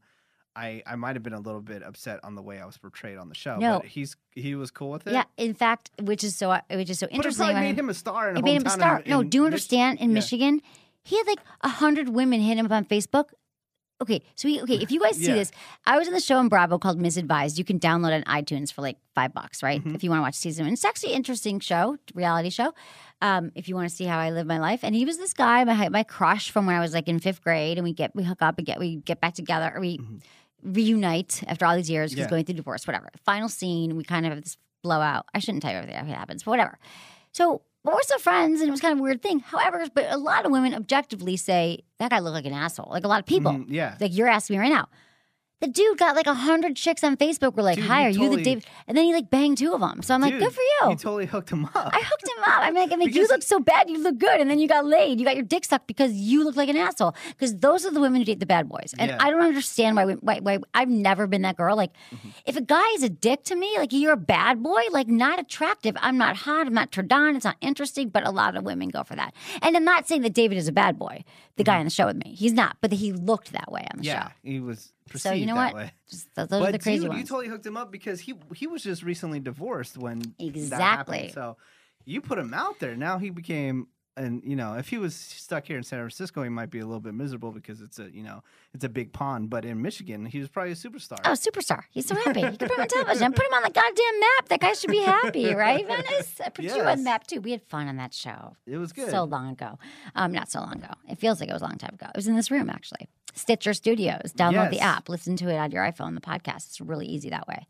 I 0.55 0.83
I 0.85 0.95
might 0.95 1.15
have 1.15 1.23
been 1.23 1.33
a 1.33 1.39
little 1.39 1.61
bit 1.61 1.83
upset 1.83 2.19
on 2.23 2.35
the 2.35 2.41
way 2.41 2.59
I 2.59 2.65
was 2.65 2.77
portrayed 2.77 3.17
on 3.17 3.29
the 3.29 3.35
show. 3.35 3.57
No. 3.57 3.79
but 3.79 3.87
he's 3.87 4.15
he 4.33 4.55
was 4.55 4.71
cool 4.71 4.91
with 4.91 5.07
it. 5.07 5.13
Yeah, 5.13 5.23
in 5.37 5.53
fact, 5.53 5.91
which 6.01 6.23
is 6.23 6.35
so 6.35 6.57
which 6.71 6.89
is 6.89 6.99
so 6.99 7.07
but 7.07 7.13
it 7.13 7.15
interesting. 7.15 7.45
probably 7.47 7.61
made 7.61 7.79
him 7.79 7.89
a 7.89 7.93
star. 7.93 8.29
In 8.29 8.37
It 8.37 8.43
made 8.43 8.55
him 8.57 8.65
a 8.67 8.69
star. 8.69 8.99
in- 8.99 9.09
no, 9.09 9.21
in 9.21 9.29
do 9.29 9.37
you 9.37 9.41
Mich- 9.43 9.47
understand? 9.47 9.99
In 9.99 10.09
Yeah. 10.09 10.13
Michigan, 10.15 10.61
he 11.03 11.17
had 11.17 11.27
like 11.27 11.39
a 11.61 11.69
hundred 11.69 12.09
women 12.09 12.39
hit 12.41 12.57
him 12.57 12.65
up 12.65 12.71
on 12.71 12.85
Facebook. 12.85 13.25
Okay, 14.01 14.21
so 14.35 14.49
he, 14.49 14.61
okay, 14.61 14.75
if 14.75 14.91
you 14.91 14.99
guys 14.99 15.15
see 15.15 15.27
Yeah. 15.27 15.35
this, 15.35 15.51
I 15.85 15.97
was 15.97 16.07
in 16.09 16.13
the 16.13 16.19
show 16.19 16.37
on 16.37 16.49
Bravo 16.49 16.77
called 16.77 16.99
Miss 16.99 17.15
Advised. 17.15 17.57
You 17.57 17.63
can 17.63 17.79
download 17.79 18.11
it 18.11 18.27
on 18.27 18.43
iTunes 18.43 18.73
for 18.73 18.81
like 18.81 18.97
five 19.15 19.33
bucks, 19.33 19.63
right? 19.63 19.79
Mm-hmm. 19.79 19.95
If 19.95 20.03
you 20.03 20.09
want 20.09 20.17
to 20.19 20.23
watch 20.23 20.35
season 20.35 20.65
one. 20.65 20.73
It's 20.73 20.83
actually 20.83 21.11
an 21.11 21.17
interesting 21.17 21.61
show, 21.61 21.97
reality 22.13 22.49
show. 22.49 22.73
Um, 23.23 23.51
if 23.55 23.69
you 23.69 23.75
want 23.75 23.89
to 23.89 23.95
see 23.95 24.03
how 24.03 24.19
I 24.19 24.31
live 24.31 24.45
my 24.45 24.59
life. 24.59 24.81
And 24.83 24.93
he 24.93 25.05
was 25.05 25.17
this 25.17 25.33
guy, 25.33 25.63
my 25.63 25.87
my 25.89 26.03
crush 26.03 26.51
from 26.51 26.65
when 26.65 26.75
I 26.75 26.81
was 26.81 26.93
like 26.93 27.07
in 27.07 27.19
fifth 27.19 27.41
grade, 27.41 27.77
and 27.77 27.85
we 27.85 27.93
get 27.93 28.13
we 28.13 28.23
hook 28.23 28.41
up 28.41 28.57
and 28.57 28.67
get 28.67 28.79
we 28.79 28.97
get 28.97 29.21
back 29.21 29.33
together, 29.33 29.71
or 29.73 29.79
we 29.79 29.97
reunite 30.61 31.43
after 31.47 31.65
all 31.65 31.75
these 31.75 31.89
years 31.89 32.11
because 32.11 32.25
Mm-hmm. 32.25 32.27
Yeah. 32.27 32.29
going 32.37 32.45
through 32.45 32.55
divorce, 32.55 32.87
whatever. 32.87 33.09
Final 33.25 33.49
scene, 33.49 33.95
we 33.95 34.03
kind 34.03 34.25
of 34.25 34.33
have 34.33 34.43
this 34.43 34.57
blowout. 34.81 35.25
I 35.33 35.39
shouldn't 35.39 35.61
tell 35.63 35.71
you 35.71 35.77
everything 35.77 35.95
that 35.95 36.05
happens, 36.17 36.43
but 36.43 36.51
whatever. 36.51 36.77
So, 37.31 37.61
but 37.83 37.93
we're 37.93 38.01
still 38.01 38.19
friends, 38.19 38.59
and 38.61 38.67
it 38.67 38.71
was 38.71 38.81
kind 38.81 38.93
of 38.93 38.99
a 38.99 39.01
weird 39.01 39.21
thing. 39.21 39.39
However, 39.39 39.85
but 39.93 40.05
a 40.09 40.17
lot 40.17 40.45
of 40.45 40.51
women 40.51 40.73
objectively 40.73 41.35
say 41.37 41.83
that 41.99 42.11
guy 42.11 42.19
looked 42.19 42.35
like 42.35 42.45
an 42.45 42.53
asshole. 42.53 42.89
Like 42.91 43.03
a 43.03 43.07
lot 43.07 43.19
of 43.19 43.25
people. 43.25 43.51
Mhm, 43.53 43.65
yeah. 43.69 43.97
Like 43.99 44.15
you're 44.15 44.27
asking 44.27 44.55
me 44.55 44.59
right 44.61 44.71
now. 44.71 44.87
The 45.63 45.69
dude 45.69 45.98
got 45.98 46.15
like 46.15 46.27
a 46.27 46.33
hundred 46.33 46.75
chicks 46.75 47.04
on 47.06 47.15
Facebook. 47.15 47.56
Were 47.56 47.63
like, 47.63 47.77
Dude, 47.77 47.86
"Hi, 47.86 48.06
are 48.06 48.10
you 48.10 48.30
the 48.30 48.42
David?" 48.44 48.65
And 48.88 48.98
then 48.98 49.06
he 49.06 49.13
like 49.13 49.30
banged 49.30 49.57
two 49.60 49.74
of 49.74 49.80
them. 49.80 50.01
So 50.01 50.13
I'm 50.13 50.19
like, 50.21 50.38
"Good 50.38 50.51
for 50.51 50.62
you." 50.62 50.89
You 50.89 50.95
totally 50.98 51.25
hooked 51.25 51.50
him 51.50 51.63
up. 51.65 51.89
I 51.94 52.01
hooked 52.04 52.27
him 52.27 52.44
up. 52.44 52.60
I'm 52.68 52.74
like, 52.75 52.92
I'm 52.92 53.00
like 53.00 53.15
you 53.15 53.25
look 53.27 53.42
so 53.44 53.60
bad, 53.62 53.89
you 53.89 53.98
look 54.04 54.18
good, 54.18 54.42
and 54.42 54.50
then 54.50 54.60
you 54.60 54.68
got 54.68 54.86
laid. 54.86 55.19
You 55.19 55.25
got 55.25 55.36
your 55.36 55.45
dick 55.45 55.63
sucked 55.63 55.88
because 55.88 56.12
you 56.13 56.44
look 56.44 56.56
like 56.57 56.68
an 56.69 56.77
asshole. 56.77 57.15
Because 57.30 57.57
those 57.57 57.86
are 57.86 57.92
the 57.92 58.01
women 58.01 58.19
who 58.21 58.25
date 58.25 58.39
the 58.42 58.45
bad 58.45 58.68
boys, 58.68 58.94
and 59.00 59.10
Yeah. 59.12 59.18
I 59.19 59.30
don't 59.30 59.42
understand 59.42 59.95
why, 59.95 60.06
why. 60.06 60.39
Why 60.39 60.60
I've 60.74 60.89
never 60.89 61.27
been 61.27 61.44
that 61.44 61.57
girl. 61.57 61.75
Like, 61.77 61.92
Mm-hmm. 62.13 62.30
if 62.45 62.56
a 62.57 62.62
guy 62.62 62.88
is 62.95 63.04
a 63.04 63.10
dick 63.10 63.44
to 63.45 63.56
me, 63.56 63.74
like 63.77 63.94
you're 63.94 64.13
a 64.13 64.18
bad 64.18 64.62
boy, 64.62 64.81
like 64.92 65.07
not 65.07 65.39
attractive. 65.39 65.95
I'm 66.00 66.18
not 66.18 66.36
hot. 66.36 66.68
I'm 66.68 66.74
not 66.74 66.92
turned 66.92 67.13
on. 67.13 67.36
It's 67.36 67.45
not 67.45 67.57
interesting. 67.62 68.10
But 68.10 68.27
a 68.27 68.31
lot 68.31 68.56
of 68.56 68.63
women 68.63 68.89
go 68.89 69.04
for 69.04 69.15
that. 69.15 69.33
And 69.62 69.75
I'm 69.77 69.86
not 69.86 70.07
saying 70.07 70.21
that 70.24 70.33
David 70.33 70.57
is 70.57 70.68
a 70.68 70.71
bad 70.74 71.00
boy. 71.00 71.24
The 71.56 71.63
guy 71.63 71.77
on 71.80 71.86
the 71.86 71.89
show 71.92 72.07
with 72.07 72.18
me, 72.18 72.36
he's 72.36 72.54
not. 72.54 72.77
But 72.81 72.92
he 72.92 73.13
looked 73.13 73.54
that 73.54 73.71
way 73.71 73.88
on 73.92 73.98
the 74.00 74.04
Mm-hmm. 74.04 74.06
yeah, 74.06 74.30
he 74.44 74.60
was 74.60 74.92
So 75.15 75.31
you 75.31 75.45
know 75.45 75.55
what? 75.55 75.73
way. 75.73 75.91
Those 76.35 76.51
are 76.51 76.71
the 76.71 76.79
crazy 76.79 77.01
dude, 77.01 77.09
ones. 77.09 77.21
you 77.21 77.27
totally 77.27 77.47
hooked 77.47 77.65
him 77.65 77.77
up 77.77 77.91
because 77.91 78.19
he 78.19 78.33
he 78.55 78.67
was 78.67 78.83
just 78.83 79.03
recently 79.03 79.39
divorced 79.39 79.97
when 79.97 80.19
that 80.19 80.33
Exactly. 80.39 81.17
happened. 81.17 81.33
So 81.33 81.57
you 82.05 82.21
put 82.21 82.38
him 82.38 82.53
out 82.53 82.79
there. 82.79 82.95
Now 82.95 83.17
he 83.17 83.29
became. 83.29 83.88
And 84.15 84.44
you 84.45 84.56
know, 84.56 84.75
if 84.75 84.89
he 84.89 84.98
was 84.98 85.15
stuck 85.15 85.65
here 85.65 85.77
in 85.77 85.83
San 85.83 86.00
Francisco, 86.00 86.44
he 86.44 86.50
might 86.50 86.69
be 86.69 86.80
a 86.80 86.86
little 86.86 87.00
bit 87.00 87.13
miserable 87.13 87.51
because 87.51 87.81
it's 87.81 87.98
a 87.98 88.12
you 88.12 88.21
know 88.21 88.44
it's 88.74 88.83
a 88.83 88.89
big 88.89 89.12
pond. 89.12 89.50
But 89.50 89.65
in 89.65 89.81
Michigan, 89.81 90.25
he 90.25 90.39
was 90.39 90.50
probably 90.50 90.74
a 90.74 90.75
superstar. 90.75 91.19
Oh, 91.25 91.31
superstar. 91.31 91.83
He's 91.89 92.06
so 92.06 92.15
happy. 92.15 92.42
You 92.42 92.48
can 92.48 92.57
put 92.57 92.71
him 92.71 92.80
on 92.81 92.88
television. 92.88 93.33
Put 93.33 93.45
him 93.45 93.54
on 93.54 93.63
the 93.63 93.71
goddamn 93.71 94.19
map. 94.19 94.50
That 94.50 94.60
guy 94.60 94.74
should 94.74 94.92
be 94.92 95.00
happy, 95.01 95.54
right, 95.56 95.88
Menace? 95.88 96.39
I 96.44 96.50
put 96.50 96.65
you 96.65 96.81
on 96.81 96.98
the 96.98 97.04
map 97.04 97.25
too. 97.25 97.42
We 97.42 97.51
had 97.51 97.63
fun 97.63 97.88
on 97.88 97.98
that 97.98 98.13
show. 98.13 98.56
It 98.68 98.77
was 98.77 98.94
good. 98.94 99.10
So 99.10 99.24
long 99.24 99.50
ago. 99.50 99.80
Um, 100.15 100.31
not 100.31 100.51
so 100.51 100.60
long 100.60 100.74
ago. 100.74 100.94
It 101.10 101.18
feels 101.18 101.39
like 101.39 101.50
it 101.50 101.54
was 101.54 101.62
a 101.62 101.65
long 101.65 101.77
time 101.77 101.95
ago. 101.95 102.07
It 102.07 102.15
was 102.15 102.27
in 102.27 102.36
this 102.36 102.51
room, 102.51 102.69
actually. 102.69 103.07
Stitcher 103.33 103.74
Studios. 103.74 104.31
Download 104.38 104.69
the 104.69 104.80
app. 104.80 105.10
Listen 105.10 105.36
to 105.38 105.50
it 105.50 105.57
on 105.57 105.71
your 105.71 105.83
iPhone, 105.83 106.13
the 106.13 106.21
podcast. 106.21 106.68
It's 106.68 106.80
really 106.81 107.07
easy 107.07 107.30
that 107.31 107.48
way. 107.48 107.68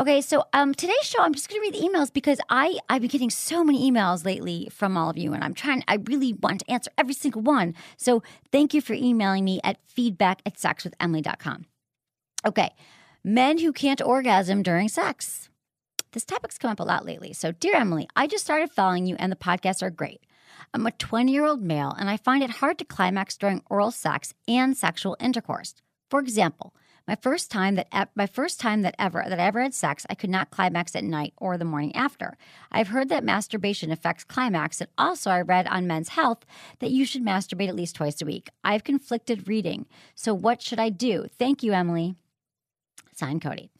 Okay, 0.00 0.22
so 0.22 0.44
um, 0.54 0.72
today's 0.72 1.02
show, 1.02 1.20
I'm 1.20 1.34
just 1.34 1.50
going 1.50 1.60
to 1.60 1.66
read 1.66 1.74
the 1.74 1.86
emails 1.86 2.10
because 2.10 2.40
I 2.48 2.78
I've 2.88 3.02
been 3.02 3.10
getting 3.10 3.28
so 3.28 3.62
many 3.62 3.90
emails 3.90 4.24
lately 4.24 4.66
from 4.72 4.96
all 4.96 5.10
of 5.10 5.18
you, 5.18 5.34
and 5.34 5.44
I'm 5.44 5.52
trying. 5.52 5.84
I 5.88 5.96
really 5.96 6.32
want 6.32 6.60
to 6.60 6.70
answer 6.70 6.90
every 6.96 7.12
single 7.12 7.42
one. 7.42 7.74
So 7.98 8.22
thank 8.50 8.72
you 8.72 8.80
for 8.80 8.94
emailing 8.94 9.44
me 9.44 9.60
at 9.62 9.76
feedback 9.86 10.40
at 10.46 10.54
sexwithemily.com. 10.54 11.66
Okay, 12.46 12.70
men 13.22 13.58
who 13.58 13.74
can't 13.74 14.00
orgasm 14.00 14.62
during 14.62 14.88
sex. 14.88 15.50
This 16.12 16.24
topic's 16.24 16.56
come 16.56 16.70
up 16.70 16.80
a 16.80 16.84
lot 16.84 17.04
lately. 17.04 17.34
So, 17.34 17.52
dear 17.52 17.74
Emily, 17.74 18.08
I 18.16 18.26
just 18.26 18.44
started 18.44 18.70
following 18.70 19.04
you, 19.04 19.16
and 19.18 19.30
the 19.30 19.36
podcasts 19.36 19.82
are 19.82 19.90
great. 19.90 20.22
I'm 20.72 20.86
a 20.86 20.92
20 20.92 21.30
year 21.30 21.44
old 21.44 21.60
male, 21.60 21.94
and 21.98 22.08
I 22.08 22.16
find 22.16 22.42
it 22.42 22.48
hard 22.48 22.78
to 22.78 22.86
climax 22.86 23.36
during 23.36 23.62
oral 23.68 23.90
sex 23.90 24.32
and 24.48 24.74
sexual 24.74 25.18
intercourse. 25.20 25.74
For 26.08 26.20
example, 26.20 26.74
my 27.10 27.16
first 27.16 27.50
time 27.50 27.74
that 27.74 28.08
my 28.14 28.28
first 28.28 28.60
time 28.60 28.82
that 28.82 28.94
ever 28.96 29.24
that 29.26 29.40
I 29.40 29.44
ever 29.44 29.60
had 29.60 29.74
sex, 29.74 30.06
I 30.08 30.14
could 30.14 30.30
not 30.30 30.52
climax 30.52 30.94
at 30.94 31.02
night 31.02 31.32
or 31.38 31.58
the 31.58 31.64
morning 31.64 31.92
after. 31.96 32.36
I've 32.70 32.86
heard 32.86 33.08
that 33.08 33.24
masturbation 33.24 33.90
affects 33.90 34.22
climax, 34.22 34.80
and 34.80 34.88
also 34.96 35.28
I 35.28 35.40
read 35.40 35.66
on 35.66 35.88
Men's 35.88 36.10
Health 36.10 36.46
that 36.78 36.92
you 36.92 37.04
should 37.04 37.24
masturbate 37.24 37.66
at 37.66 37.74
least 37.74 37.96
twice 37.96 38.22
a 38.22 38.24
week. 38.24 38.48
I 38.62 38.74
have 38.74 38.84
conflicted 38.84 39.48
reading, 39.48 39.86
so 40.14 40.32
what 40.32 40.62
should 40.62 40.78
I 40.78 40.88
do? 40.88 41.26
Thank 41.36 41.64
you, 41.64 41.72
Emily. 41.72 42.14
Signed, 43.12 43.42
Cody. 43.42 43.72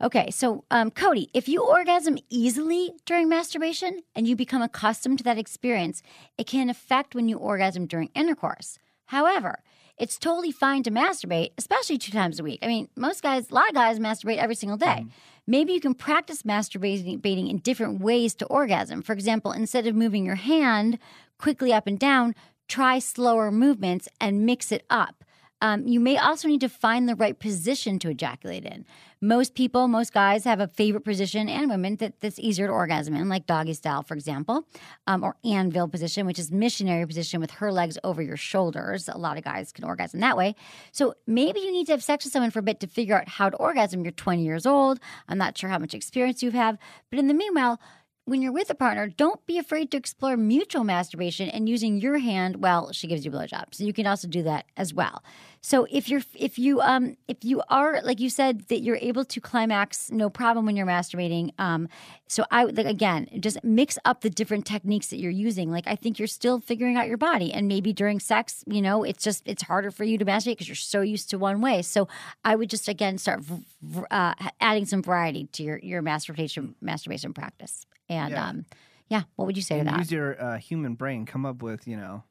Okay, 0.00 0.30
so 0.30 0.62
um, 0.70 0.92
Cody, 0.92 1.28
if 1.34 1.48
you 1.48 1.64
orgasm 1.64 2.18
easily 2.30 2.92
during 3.04 3.28
masturbation 3.28 4.02
and 4.14 4.28
you 4.28 4.36
become 4.36 4.62
accustomed 4.62 5.18
to 5.18 5.24
that 5.24 5.38
experience, 5.38 6.02
it 6.38 6.46
can 6.46 6.70
affect 6.70 7.16
when 7.16 7.28
you 7.28 7.36
orgasm 7.36 7.86
during 7.86 8.10
intercourse. 8.14 8.78
However, 9.06 9.64
it's 9.98 10.18
totally 10.18 10.52
fine 10.52 10.82
to 10.82 10.90
masturbate, 10.90 11.52
especially 11.56 11.98
two 11.98 12.12
times 12.12 12.38
a 12.38 12.42
week. 12.42 12.58
I 12.62 12.66
mean, 12.66 12.88
most 12.96 13.22
guys, 13.22 13.50
a 13.50 13.54
lot 13.54 13.68
of 13.68 13.74
guys 13.74 13.98
masturbate 13.98 14.38
every 14.38 14.54
single 14.54 14.76
day. 14.76 15.04
Mm. 15.04 15.10
Maybe 15.46 15.72
you 15.72 15.80
can 15.80 15.94
practice 15.94 16.42
masturbating 16.42 17.22
bating 17.22 17.48
in 17.48 17.58
different 17.58 18.00
ways 18.00 18.34
to 18.36 18.46
orgasm. 18.46 19.02
For 19.02 19.12
example, 19.12 19.52
instead 19.52 19.86
of 19.86 19.94
moving 19.94 20.26
your 20.26 20.34
hand 20.34 20.98
quickly 21.38 21.72
up 21.72 21.86
and 21.86 21.98
down, 21.98 22.34
try 22.68 22.98
slower 22.98 23.50
movements 23.50 24.08
and 24.20 24.44
mix 24.44 24.72
it 24.72 24.84
up. 24.90 25.24
Um, 25.62 25.86
you 25.86 26.00
may 26.00 26.18
also 26.18 26.48
need 26.48 26.60
to 26.60 26.68
find 26.68 27.08
the 27.08 27.14
right 27.14 27.38
position 27.38 27.98
to 28.00 28.10
ejaculate 28.10 28.64
in. 28.64 28.84
Most 29.22 29.54
people, 29.54 29.88
most 29.88 30.12
guys 30.12 30.44
have 30.44 30.60
a 30.60 30.68
favorite 30.68 31.04
position, 31.04 31.48
and 31.48 31.70
women 31.70 31.96
that, 31.96 32.20
that's 32.20 32.38
easier 32.38 32.66
to 32.66 32.72
orgasm 32.72 33.16
in, 33.16 33.30
like 33.30 33.46
doggy 33.46 33.72
style, 33.72 34.02
for 34.02 34.14
example, 34.14 34.68
um, 35.06 35.24
or 35.24 35.36
anvil 35.44 35.88
position, 35.88 36.26
which 36.26 36.38
is 36.38 36.52
missionary 36.52 37.06
position 37.06 37.40
with 37.40 37.52
her 37.52 37.72
legs 37.72 37.96
over 38.04 38.20
your 38.20 38.36
shoulders. 38.36 39.08
A 39.08 39.16
lot 39.16 39.38
of 39.38 39.44
guys 39.44 39.72
can 39.72 39.84
orgasm 39.84 40.20
that 40.20 40.36
way. 40.36 40.54
So 40.92 41.14
maybe 41.26 41.60
you 41.60 41.72
need 41.72 41.86
to 41.86 41.92
have 41.92 42.02
sex 42.02 42.26
with 42.26 42.32
someone 42.32 42.50
for 42.50 42.58
a 42.58 42.62
bit 42.62 42.80
to 42.80 42.86
figure 42.86 43.18
out 43.18 43.28
how 43.28 43.48
to 43.48 43.56
orgasm. 43.56 44.04
You're 44.04 44.12
20 44.12 44.44
years 44.44 44.66
old. 44.66 45.00
I'm 45.28 45.38
not 45.38 45.56
sure 45.56 45.70
how 45.70 45.78
much 45.78 45.94
experience 45.94 46.42
you 46.42 46.50
have, 46.50 46.76
but 47.10 47.18
in 47.18 47.28
the 47.28 47.34
meanwhile, 47.34 47.80
when 48.26 48.42
you're 48.42 48.52
with 48.52 48.68
a 48.70 48.74
partner, 48.74 49.06
don't 49.06 49.44
be 49.46 49.56
afraid 49.56 49.92
to 49.92 49.96
explore 49.96 50.36
mutual 50.36 50.82
masturbation 50.82 51.48
and 51.48 51.68
using 51.68 52.00
your 52.00 52.18
hand 52.18 52.56
while 52.56 52.90
she 52.92 53.06
gives 53.06 53.24
you 53.24 53.30
a 53.30 53.34
blowjob. 53.34 53.72
So 53.72 53.84
you 53.84 53.92
can 53.92 54.06
also 54.06 54.26
do 54.26 54.42
that 54.42 54.66
as 54.76 54.92
well. 54.92 55.22
So 55.60 55.86
if 55.90 56.08
you're 56.08 56.22
if 56.34 56.58
you 56.58 56.80
um 56.80 57.16
if 57.28 57.38
you 57.42 57.62
are 57.68 58.00
like 58.02 58.18
you 58.18 58.28
said 58.28 58.66
that 58.68 58.80
you're 58.80 58.98
able 59.00 59.24
to 59.24 59.40
climax 59.40 60.10
no 60.10 60.28
problem 60.28 60.66
when 60.66 60.76
you're 60.76 60.86
masturbating. 60.86 61.50
Um, 61.58 61.88
so 62.26 62.44
I 62.50 62.64
like 62.64 62.86
again 62.86 63.28
just 63.38 63.62
mix 63.62 63.96
up 64.04 64.22
the 64.22 64.30
different 64.30 64.66
techniques 64.66 65.06
that 65.08 65.18
you're 65.18 65.30
using. 65.30 65.70
Like 65.70 65.86
I 65.86 65.94
think 65.94 66.18
you're 66.18 66.28
still 66.28 66.60
figuring 66.60 66.96
out 66.96 67.06
your 67.06 67.18
body, 67.18 67.52
and 67.52 67.68
maybe 67.68 67.92
during 67.92 68.18
sex, 68.18 68.64
you 68.66 68.82
know, 68.82 69.04
it's 69.04 69.22
just 69.22 69.42
it's 69.46 69.62
harder 69.62 69.92
for 69.92 70.02
you 70.02 70.18
to 70.18 70.24
masturbate 70.24 70.52
because 70.52 70.68
you're 70.68 70.74
so 70.74 71.00
used 71.00 71.30
to 71.30 71.38
one 71.38 71.60
way. 71.60 71.82
So 71.82 72.08
I 72.44 72.56
would 72.56 72.70
just 72.70 72.88
again 72.88 73.18
start 73.18 73.40
v- 73.40 73.64
v- 73.82 74.02
uh, 74.10 74.34
adding 74.60 74.84
some 74.84 75.02
variety 75.02 75.46
to 75.52 75.62
your 75.62 75.78
your 75.78 76.02
masturbation 76.02 76.74
masturbation 76.80 77.32
practice. 77.32 77.86
And 78.08 78.30
Yeah. 78.32 78.48
um, 78.48 78.64
yeah, 79.08 79.22
what 79.36 79.46
would 79.46 79.56
you 79.56 79.62
say 79.62 79.78
and 79.78 79.88
to 79.88 79.92
that? 79.94 79.98
use 80.00 80.12
your 80.12 80.40
uh, 80.42 80.58
human 80.58 80.94
brain. 80.94 81.26
Come 81.26 81.46
up 81.46 81.62
with 81.62 81.86
you 81.86 81.96
know 81.96 82.24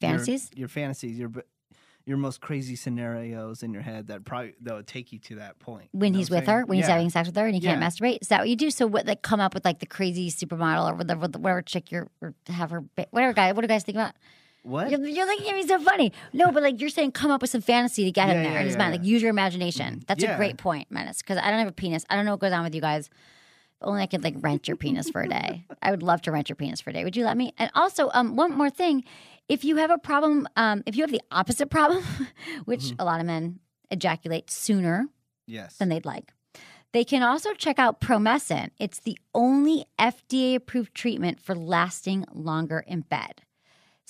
your- 0.00 0.10
Fantasies? 0.10 0.50
Your, 0.54 0.68
fantasies. 0.68 1.18
Your 1.18 1.30
your 2.04 2.16
most 2.16 2.40
crazy 2.40 2.74
scenarios 2.74 3.62
in 3.62 3.70
your 3.74 3.82
head 3.82 4.06
that 4.06 4.24
probably 4.24 4.54
that 4.62 4.74
would 4.74 4.86
take 4.86 5.12
you 5.12 5.18
to 5.18 5.34
that 5.36 5.58
point. 5.58 5.90
when 5.92 6.14
he's 6.14 6.30
with 6.30 6.46
her, 6.46 6.60
saying? 6.60 6.66
when 6.66 6.78
he's 6.78 6.86
having 6.86 7.10
sex 7.10 7.28
with 7.28 7.36
her, 7.36 7.44
and 7.44 7.54
he 7.54 7.60
can't 7.60 7.82
masturbate. 7.82 8.18
Is 8.22 8.28
that 8.28 8.40
what 8.40 8.48
you 8.48 8.56
do? 8.56 8.70
So 8.70 8.86
what? 8.86 9.04
Like 9.06 9.20
come 9.20 9.40
up 9.40 9.52
with 9.52 9.64
like 9.66 9.80
the 9.80 9.86
crazy 9.86 10.30
supermodel 10.30 10.90
or 10.90 10.94
whatever, 10.94 11.26
whatever 11.26 11.60
chick 11.60 11.92
you're 11.92 12.08
or 12.22 12.34
have 12.46 12.70
her, 12.70 12.82
whatever 13.10 13.34
guy. 13.34 13.52
What 13.52 13.60
do 13.60 13.64
you 13.66 13.68
guys 13.68 13.84
think 13.84 13.96
about? 13.96 14.14
What? 14.62 14.90
You're, 14.90 15.06
you're 15.06 15.26
looking 15.26 15.60
at 15.60 15.68
so 15.68 15.78
funny. 15.80 16.12
No, 16.32 16.50
but 16.50 16.62
like 16.62 16.80
you're 16.80 16.90
saying, 16.90 17.12
come 17.12 17.30
up 17.30 17.42
with 17.42 17.50
some 17.50 17.60
fantasy 17.60 18.04
to 18.04 18.10
get 18.10 18.28
him 18.28 18.42
there 18.42 18.52
yeah, 18.52 18.60
in 18.60 18.66
his 18.66 18.74
yeah, 18.74 18.78
mind. 18.78 18.94
yeah. 18.94 19.00
Like 19.00 19.06
use 19.06 19.22
your 19.22 19.30
imagination. 19.30 20.02
That's 20.06 20.22
a 20.24 20.34
great 20.36 20.56
point, 20.56 20.90
Menace. 20.90 21.18
Because 21.18 21.38
I 21.38 21.50
don't 21.50 21.58
have 21.58 21.68
a 21.68 21.72
penis. 21.72 22.04
I 22.10 22.16
don't 22.16 22.24
know 22.24 22.32
what 22.32 22.40
goes 22.40 22.52
on 22.52 22.64
with 22.64 22.74
you 22.74 22.80
guys. 22.80 23.10
Only 23.80 24.02
I 24.02 24.06
could 24.06 24.24
like 24.24 24.34
rent 24.40 24.66
your 24.68 24.76
penis 24.76 25.08
for 25.10 25.22
a 25.22 25.28
day. 25.38 25.64
I 25.82 25.90
would 25.90 26.02
love 26.02 26.22
to 26.22 26.32
rent 26.32 26.48
your 26.48 26.56
penis 26.56 26.80
for 26.80 26.90
a 26.90 26.92
day. 26.92 27.04
Would 27.04 27.16
you 27.16 27.24
let 27.24 27.36
me? 27.36 27.52
And 27.58 27.70
also, 27.74 28.10
um, 28.12 28.36
one 28.36 28.52
more 28.52 28.70
thing. 28.70 29.04
If 29.48 29.64
you 29.64 29.76
have 29.76 29.90
a 29.90 29.98
problem, 29.98 30.46
um, 30.56 30.82
if 30.86 30.96
you 30.96 31.02
have 31.02 31.10
the 31.12 31.22
opposite 31.30 31.70
problem, 31.70 32.02
which 32.64 32.80
Mm-hmm. 32.80 33.00
a 33.00 33.04
lot 33.04 33.20
of 33.20 33.26
men 33.26 33.60
ejaculate 33.90 34.50
sooner 34.50 35.06
Yes. 35.46 35.76
than 35.78 35.88
they'd 35.88 36.04
like. 36.04 36.32
They 36.92 37.04
can 37.04 37.22
also 37.22 37.52
check 37.54 37.78
out 37.78 38.00
Promescent. 38.00 38.70
It's 38.78 38.98
the 39.00 39.18
only 39.34 39.84
FDA 39.98 40.54
approved 40.54 40.94
treatment 40.94 41.40
for 41.40 41.54
lasting 41.54 42.24
longer 42.32 42.80
in 42.86 43.02
bed. 43.02 43.42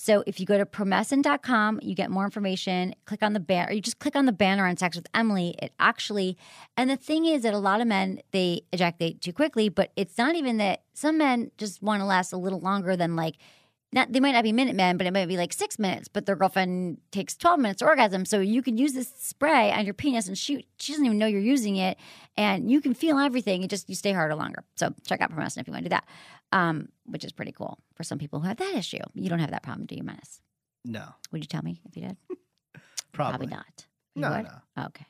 So 0.01 0.23
if 0.29 0.39
you 0.39 0.47
go 0.47 0.57
to 0.57 0.65
promescent.com, 0.65 1.81
you 1.83 1.97
get 1.97 2.09
more 2.09 2.25
information, 2.25 2.95
click 3.05 3.21
on 3.21 3.33
the 3.33 3.41
banner, 3.41 3.71
or 3.71 3.75
you 3.75 3.81
just 3.81 3.99
click 3.99 4.15
on 4.15 4.27
the 4.27 4.33
banner 4.33 4.65
on 4.65 4.77
Sex 4.77 4.95
with 4.97 5.09
Emily. 5.13 5.57
It 5.61 5.73
actually, 5.81 6.39
and 6.77 6.89
the 6.89 6.97
thing 6.97 7.25
is 7.25 7.43
that 7.43 7.53
a 7.53 7.59
lot 7.59 7.81
of 7.81 7.89
men, 7.89 8.21
they 8.31 8.63
ejaculate 8.73 9.21
too 9.21 9.33
quickly, 9.33 9.69
but 9.69 9.91
it's 9.97 10.17
not 10.17 10.37
even 10.37 10.59
that 10.59 10.83
some 10.95 11.19
men 11.19 11.51
just 11.59 11.83
want 11.83 12.01
to 12.01 12.07
last 12.07 12.33
a 12.33 12.37
little 12.37 12.61
longer 12.61 12.95
than 12.95 13.17
like, 13.17 13.39
not, 13.93 14.13
they 14.13 14.21
might 14.21 14.33
not 14.33 14.45
be 14.45 14.53
minute 14.53 14.77
men, 14.77 14.99
but 14.99 15.07
it 15.09 15.13
might 15.13 15.27
be 15.27 15.37
like 15.37 15.53
six 15.53 15.81
minutes, 15.81 16.07
but 16.07 16.27
their 16.27 16.37
girlfriend 16.37 16.99
takes 17.11 17.35
12 17.35 17.59
minutes 17.59 17.83
orgasm. 17.83 18.25
So 18.25 18.39
you 18.39 18.63
can 18.63 18.79
use 18.79 18.93
this 18.93 19.13
spray 19.19 19.73
on 19.73 19.85
your 19.85 19.95
penis 19.95 20.29
and 20.29 20.39
shoot. 20.39 20.65
She 20.79 20.93
doesn't 20.93 21.07
even 21.07 21.19
know 21.19 21.27
you're 21.27 21.41
using 21.41 21.75
it. 21.75 21.99
And 22.37 22.71
you 22.71 22.81
can 22.81 22.95
feel 22.95 23.19
everything. 23.19 23.65
It 23.65 23.71
just, 23.71 23.89
you 23.89 23.97
stay 23.97 24.13
harder 24.13 24.37
longer. 24.37 24.63
So 24.77 24.95
check 25.09 25.21
out 25.21 25.33
Promescent 25.33 25.63
if 25.63 25.67
you 25.67 25.73
want 25.73 25.85
to 25.85 25.89
do 25.89 25.95
that, 25.97 26.05
um, 26.53 26.89
which 27.09 27.25
is 27.25 27.33
pretty 27.33 27.53
cool 27.53 27.79
for 27.95 28.03
some 28.05 28.19
people 28.19 28.41
who 28.41 28.47
have 28.49 28.57
that 28.59 28.75
issue. 28.75 28.99
You 29.15 29.29
don't 29.29 29.39
have 29.41 29.51
that 29.51 29.63
problem, 29.63 29.87
do 29.87 29.95
you, 29.97 30.03
Menace? 30.03 30.41
no. 30.85 31.05
Would 31.33 31.43
you 31.43 31.49
tell 31.49 31.63
me 31.63 31.81
if 31.89 31.97
you 31.97 32.03
did? 32.09 32.17
Probably. 33.13 33.47
not. 33.47 33.87
You 34.15 34.23
No, 34.23 34.31
would? 34.31 34.45
no. 34.45 34.85
Okay. 34.87 35.07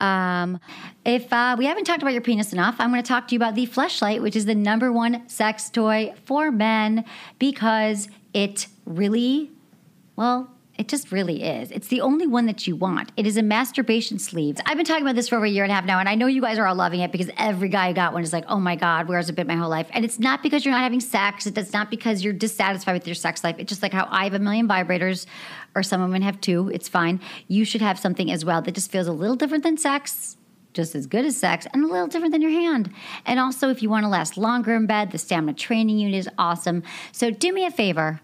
Um, 0.00 0.58
if 1.04 1.30
uh, 1.32 1.56
we 1.58 1.66
haven't 1.66 1.84
talked 1.84 2.00
about 2.00 2.12
your 2.14 2.22
penis 2.22 2.52
enough, 2.54 2.76
I'm 2.78 2.90
going 2.90 3.02
to 3.02 3.06
talk 3.08 3.28
to 3.28 3.34
you 3.34 3.38
about 3.38 3.54
the 3.54 3.66
Fleshlight, 3.66 4.22
which 4.22 4.34
is 4.34 4.46
the 4.46 4.54
number 4.54 4.90
one 4.90 5.28
sex 5.28 5.68
toy 5.68 6.14
for 6.24 6.50
men 6.50 7.04
because 7.38 8.08
it 8.32 8.66
really, 8.86 9.50
well, 10.16 10.50
it 10.80 10.88
just 10.88 11.12
really 11.12 11.42
is. 11.42 11.70
It's 11.70 11.88
the 11.88 12.00
only 12.00 12.26
one 12.26 12.46
that 12.46 12.66
you 12.66 12.74
want. 12.74 13.12
It 13.14 13.26
is 13.26 13.36
a 13.36 13.42
masturbation 13.42 14.18
sleeve. 14.18 14.56
I've 14.64 14.78
been 14.78 14.86
talking 14.86 15.02
about 15.02 15.14
this 15.14 15.28
for 15.28 15.36
over 15.36 15.44
a 15.44 15.50
year 15.50 15.62
and 15.62 15.70
a 15.70 15.74
half 15.74 15.84
now, 15.84 15.98
and 15.98 16.08
I 16.08 16.14
know 16.14 16.26
you 16.26 16.40
guys 16.40 16.56
are 16.56 16.66
all 16.66 16.74
loving 16.74 17.00
it 17.00 17.12
because 17.12 17.28
every 17.36 17.68
guy 17.68 17.88
who 17.88 17.94
got 17.94 18.14
one 18.14 18.22
is 18.22 18.32
like, 18.32 18.46
oh 18.48 18.58
my 18.58 18.76
God, 18.76 19.06
where's 19.06 19.28
it 19.28 19.34
been 19.34 19.46
my 19.46 19.56
whole 19.56 19.68
life? 19.68 19.88
And 19.92 20.06
it's 20.06 20.18
not 20.18 20.42
because 20.42 20.64
you're 20.64 20.72
not 20.72 20.82
having 20.82 21.00
sex. 21.00 21.46
It's 21.46 21.74
not 21.74 21.90
because 21.90 22.24
you're 22.24 22.32
dissatisfied 22.32 22.94
with 22.94 23.06
your 23.06 23.14
sex 23.14 23.44
life. 23.44 23.56
It's 23.58 23.68
just 23.68 23.82
like 23.82 23.92
how 23.92 24.08
I 24.10 24.24
have 24.24 24.32
a 24.32 24.38
million 24.38 24.66
vibrators, 24.66 25.26
or 25.74 25.82
some 25.82 26.00
women 26.00 26.22
have 26.22 26.40
two. 26.40 26.70
It's 26.70 26.88
fine. 26.88 27.20
You 27.46 27.66
should 27.66 27.82
have 27.82 27.98
something 27.98 28.30
as 28.32 28.46
well 28.46 28.62
that 28.62 28.74
just 28.74 28.90
feels 28.90 29.06
a 29.06 29.12
little 29.12 29.36
different 29.36 29.64
than 29.64 29.76
sex 29.76 30.38
just 30.72 30.94
as 30.94 31.06
good 31.06 31.26
as 31.26 31.36
sex 31.36 31.66
and 31.74 31.84
a 31.84 31.88
little 31.88 32.06
different 32.06 32.32
than 32.32 32.40
your 32.40 32.52
hand. 32.52 32.90
And 33.26 33.38
also, 33.38 33.68
if 33.68 33.82
you 33.82 33.90
want 33.90 34.04
to 34.04 34.08
last 34.08 34.38
longer 34.38 34.74
in 34.74 34.86
bed, 34.86 35.10
the 35.10 35.18
stamina 35.18 35.54
training 35.54 35.98
unit 35.98 36.14
is 36.14 36.28
awesome. 36.38 36.84
So 37.12 37.30
do 37.30 37.52
me 37.52 37.66
a 37.66 37.70
favor, 37.70 38.20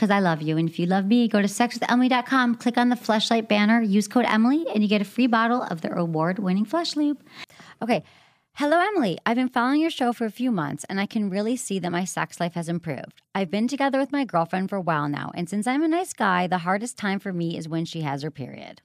because 0.00 0.10
I 0.10 0.20
love 0.20 0.40
you. 0.40 0.56
And 0.56 0.66
if 0.66 0.78
you 0.78 0.86
love 0.86 1.04
me, 1.04 1.28
go 1.28 1.42
to 1.42 1.46
sexwithemily.com, 1.46 2.54
click 2.54 2.78
on 2.78 2.88
the 2.88 2.96
fleshlight 2.96 3.48
banner, 3.48 3.82
use 3.82 4.08
code 4.08 4.24
Emily, 4.26 4.64
and 4.72 4.82
you 4.82 4.88
get 4.88 5.02
a 5.02 5.04
free 5.04 5.26
bottle 5.26 5.62
of 5.64 5.82
their 5.82 5.92
award 5.92 6.38
winning 6.38 6.64
flesh 6.64 6.96
lube. 6.96 7.22
Okay. 7.82 8.02
Hello, 8.54 8.80
Emily. 8.80 9.18
I've 9.26 9.36
been 9.36 9.50
following 9.50 9.82
your 9.82 9.90
show 9.90 10.14
for 10.14 10.24
a 10.24 10.30
few 10.30 10.50
months, 10.50 10.86
and 10.88 10.98
I 10.98 11.04
can 11.04 11.28
really 11.28 11.54
see 11.54 11.78
that 11.80 11.92
my 11.92 12.06
sex 12.06 12.40
life 12.40 12.54
has 12.54 12.66
improved. 12.66 13.20
I've 13.34 13.50
been 13.50 13.68
together 13.68 13.98
with 13.98 14.10
my 14.10 14.24
girlfriend 14.24 14.70
for 14.70 14.76
a 14.76 14.80
while 14.80 15.06
now, 15.06 15.32
and 15.34 15.50
since 15.50 15.66
I'm 15.66 15.82
a 15.82 15.88
nice 15.88 16.14
guy, 16.14 16.46
the 16.46 16.58
hardest 16.58 16.96
time 16.96 17.18
for 17.18 17.34
me 17.34 17.58
is 17.58 17.68
when 17.68 17.84
she 17.84 18.00
has 18.00 18.22
her 18.22 18.30
period. 18.30 18.80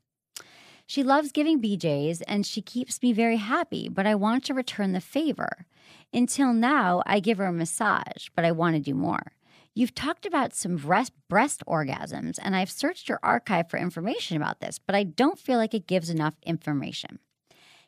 She 0.86 1.02
loves 1.02 1.32
giving 1.32 1.62
BJs 1.62 2.24
and 2.28 2.46
she 2.46 2.62
keeps 2.62 3.02
me 3.02 3.14
very 3.14 3.38
happy, 3.38 3.88
but 3.88 4.06
I 4.06 4.16
want 4.16 4.44
to 4.46 4.54
return 4.54 4.92
the 4.92 5.00
favor. 5.00 5.66
Until 6.14 6.52
now, 6.52 7.02
I 7.06 7.22
give 7.22 7.38
her 7.38 7.46
a 7.46 7.54
massage, 7.54 8.28
but 8.36 8.44
I 8.44 8.52
want 8.52 8.76
to 8.76 8.82
do 8.82 8.94
more. 8.94 9.32
You've 9.78 9.94
talked 9.94 10.26
about 10.26 10.56
some 10.56 10.78
breast, 10.78 11.12
breast 11.28 11.62
orgasms, 11.68 12.40
and 12.42 12.56
I've 12.56 12.72
searched 12.72 13.10
your 13.10 13.20
archive 13.22 13.70
for 13.70 13.78
information 13.78 14.38
about 14.38 14.62
this, 14.62 14.80
but 14.80 14.96
I 14.96 15.04
don't 15.04 15.38
feel 15.38 15.58
like 15.58 15.74
it 15.74 15.86
gives 15.86 16.10
enough 16.10 16.36
information. 16.44 17.20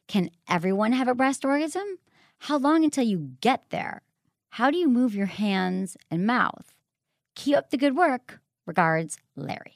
Can 0.10 0.30
everyone 0.50 0.92
have 0.92 1.08
a 1.08 1.16
breast 1.16 1.46
orgasm? 1.46 1.98
How 2.40 2.58
long 2.58 2.84
until 2.84 3.06
you 3.06 3.32
get 3.40 3.70
there? 3.70 4.02
How 4.50 4.70
do 4.70 4.78
you 4.78 4.90
move 4.90 5.16
your 5.16 5.28
hands 5.28 5.96
and 6.12 6.28
mouth? 6.28 6.74
Keep 7.36 7.56
up 7.56 7.70
the 7.70 7.78
good 7.78 7.96
work. 7.96 8.42
Regards, 8.66 9.18
Larry. 9.38 9.76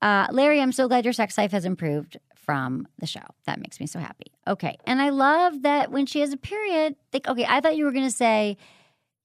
Uh, 0.00 0.28
Larry, 0.30 0.60
I'm 0.60 0.70
so 0.70 0.86
glad 0.86 1.04
your 1.04 1.12
sex 1.12 1.36
life 1.36 1.50
has 1.50 1.64
improved 1.64 2.18
from 2.36 2.86
the 3.00 3.06
show. 3.06 3.24
That 3.46 3.58
makes 3.58 3.80
me 3.80 3.88
so 3.88 3.98
happy. 3.98 4.30
Okay. 4.46 4.76
And 4.84 5.02
I 5.02 5.08
love 5.08 5.62
that 5.62 5.90
when 5.90 6.06
she 6.06 6.20
has 6.20 6.32
a 6.32 6.36
period, 6.36 6.94
think, 7.10 7.26
okay, 7.26 7.46
I 7.48 7.60
thought 7.60 7.76
you 7.76 7.84
were 7.84 7.92
going 7.92 8.04
to 8.06 8.10
say 8.10 8.56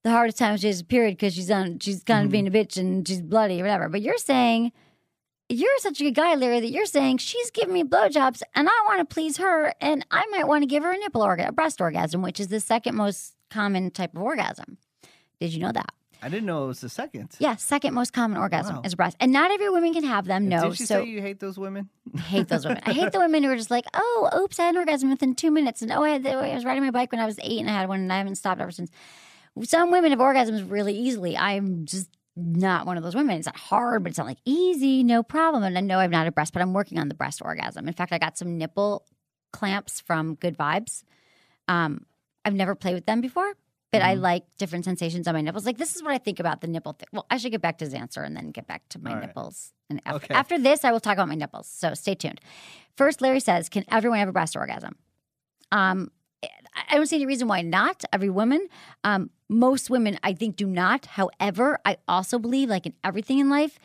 the 0.04 0.12
hardest 0.12 0.38
time 0.38 0.58
she 0.58 0.68
has 0.68 0.82
a 0.82 0.86
period 0.86 1.18
because 1.18 1.34
she's 1.34 1.52
on, 1.52 1.80
she's 1.80 2.04
kind 2.04 2.26
of 2.26 2.32
being 2.32 2.48
a 2.48 2.52
mm-hmm. 2.52 2.60
bitch 2.60 2.78
and 2.78 3.08
she's 3.08 3.22
bloody 3.22 3.60
or 3.60 3.64
whatever. 3.64 3.90
But 3.90 4.02
you're 4.02 4.18
saying, 4.18 4.72
you're 5.50 5.78
such 5.80 6.00
a 6.00 6.06
good 6.06 6.16
guy, 6.16 6.36
Larry, 6.36 6.60
that 6.62 6.72
you're 6.72 6.86
saying 6.86 7.18
she's 7.18 7.52
giving 7.52 7.74
me 7.74 7.84
blowjobs 7.84 8.42
and 8.56 8.68
I 8.68 8.86
want 8.88 9.00
to 9.08 9.14
please 9.14 9.38
her 9.38 9.74
and 9.82 10.06
I 10.10 10.26
might 10.32 10.48
want 10.48 10.64
to 10.64 10.68
give 10.68 10.84
her 10.84 10.92
a 10.92 10.98
nipple 10.98 11.22
orgasm, 11.22 11.50
a 11.50 11.54
breast 11.54 11.82
orgasm, 11.82 12.22
which 12.22 12.40
is 12.40 12.48
the 12.48 12.60
second 12.60 12.96
most 12.96 13.36
common 13.50 13.92
type 13.92 14.16
of 14.16 14.22
orgasm. 14.22 14.78
Did 15.40 15.54
you 15.54 15.60
know 15.60 15.72
that? 15.72 15.94
I 16.24 16.30
didn't 16.30 16.46
know 16.46 16.66
it 16.66 16.68
was 16.68 16.82
the 16.82 16.90
second. 16.90 17.32
Yeah, 17.40 17.56
second 17.56 17.96
most 17.96 18.14
common 18.14 18.38
orgasm 18.38 18.76
Wow. 18.76 18.82
is 18.86 18.94
breast. 18.94 19.18
And 19.20 19.32
not 19.32 19.50
every 19.50 19.70
woman 19.70 19.92
can 19.92 20.04
have 20.04 20.26
them. 20.26 20.48
No. 20.48 20.70
Did 20.70 20.80
you 20.80 20.86
so 20.86 21.04
say 21.04 21.10
you 21.10 21.20
hate 21.20 21.40
those 21.40 21.58
women? 21.58 21.90
hate 22.26 22.48
those 22.48 22.64
women. 22.64 22.84
I 22.86 22.94
hate 22.94 23.12
the 23.12 23.20
women 23.20 23.44
who 23.44 23.50
are 23.50 23.58
just 23.58 23.72
like, 23.72 23.86
oh, 23.96 24.30
oops, 24.38 24.60
I 24.60 24.66
had 24.66 24.76
an 24.76 24.80
orgasm 24.80 25.10
within 25.10 25.34
two 25.34 25.50
minutes. 25.50 25.82
And 25.82 25.92
oh, 25.92 26.04
I, 26.04 26.10
had 26.10 26.24
the, 26.24 26.34
I 26.34 26.54
was 26.54 26.64
riding 26.64 26.84
my 26.84 26.92
bike 26.92 27.12
when 27.12 27.20
I 27.20 27.26
was 27.26 27.40
eight 27.42 27.60
and 27.60 27.70
I 27.70 27.74
had 27.74 27.90
one 27.90 28.02
and 28.02 28.14
I 28.14 28.20
haven't 28.20 28.36
stopped 28.36 28.62
ever 28.62 28.72
since. 28.72 28.92
Some 29.64 29.92
women 29.92 30.12
have 30.12 30.20
orgasms 30.20 30.70
really 30.70 30.94
easily. 30.96 31.38
I'm 31.38 31.86
just 31.86 32.10
not 32.38 32.86
one 32.86 32.96
of 32.98 33.04
those 33.04 33.16
women. 33.16 33.38
It's 33.38 33.46
not 33.46 33.58
hard, 33.58 34.04
but 34.04 34.10
it's 34.10 34.18
not 34.18 34.28
like 34.28 34.40
easy, 34.46 35.04
no 35.04 35.22
problem. 35.24 35.64
And 35.64 35.78
I 35.78 35.82
know 35.82 36.00
I'm 36.00 36.12
not 36.12 36.28
a 36.28 36.32
breast, 36.32 36.54
but 36.54 36.62
I'm 36.62 36.74
working 36.74 36.98
on 37.00 37.10
the 37.10 37.14
breast 37.16 37.42
orgasm. 37.44 37.88
In 37.88 37.94
fact, 37.94 38.14
I 38.14 38.18
got 38.18 38.38
some 38.38 38.58
nipple 38.58 39.06
clamps 39.52 40.00
from 40.00 40.36
Good 40.36 40.58
Vibes. 40.58 41.04
Um, 41.68 42.06
I've 42.46 42.54
never 42.54 42.74
played 42.76 42.94
with 42.96 43.06
them 43.06 43.20
before, 43.20 43.54
but 43.92 44.02
I 44.02 44.14
like 44.14 44.46
different 44.58 44.86
sensations 44.86 45.28
on 45.28 45.34
my 45.36 45.42
nipples. 45.42 45.66
Like 45.66 45.78
this 45.78 45.96
is 45.96 46.02
what 46.02 46.14
I 46.14 46.18
think 46.18 46.40
about 46.40 46.62
the 46.62 46.68
nipple 46.68 46.94
thing. 46.94 47.08
Well, 47.12 47.26
I 47.30 47.36
should 47.38 47.52
get 47.52 47.62
back 47.62 47.78
to 47.80 47.86
Xanser 47.86 48.26
and 48.26 48.36
then 48.36 48.52
get 48.52 48.66
back 48.68 48.88
to 48.90 49.00
my 49.00 49.10
All 49.12 49.16
right. 49.18 49.28
nipples. 49.28 49.74
And 49.90 50.02
after, 50.06 50.26
Okay. 50.26 50.34
after 50.34 50.58
this, 50.58 50.86
I 50.86 50.92
will 50.94 51.02
talk 51.02 51.14
about 51.14 51.28
my 51.28 51.36
nipples. 51.36 51.68
So 51.68 51.94
stay 51.94 52.16
tuned. 52.16 52.40
First, 52.96 53.22
Larry 53.22 53.42
says, 53.42 53.68
"Can 53.68 53.84
everyone 53.92 54.20
have 54.20 54.30
a 54.30 54.32
breast 54.32 54.56
orgasm?" 54.56 54.96
Um, 55.72 56.12
I- 56.44 56.96
don't 56.96 57.06
see 57.06 57.18
any 57.18 57.26
reason 57.26 57.48
why 57.48 57.62
not. 57.62 58.04
Every 58.12 58.30
woman, 58.30 58.68
um, 59.04 59.30
most 59.50 59.90
women, 59.90 60.18
I 60.24 60.34
think, 60.34 60.56
do 60.56 60.66
not. 60.68 61.06
However, 61.06 61.80
I 61.86 61.98
also 62.08 62.40
believe, 62.40 62.70
like 62.70 62.86
in 62.86 62.94
everything 63.04 63.40
in 63.40 63.50
life, 63.50 63.80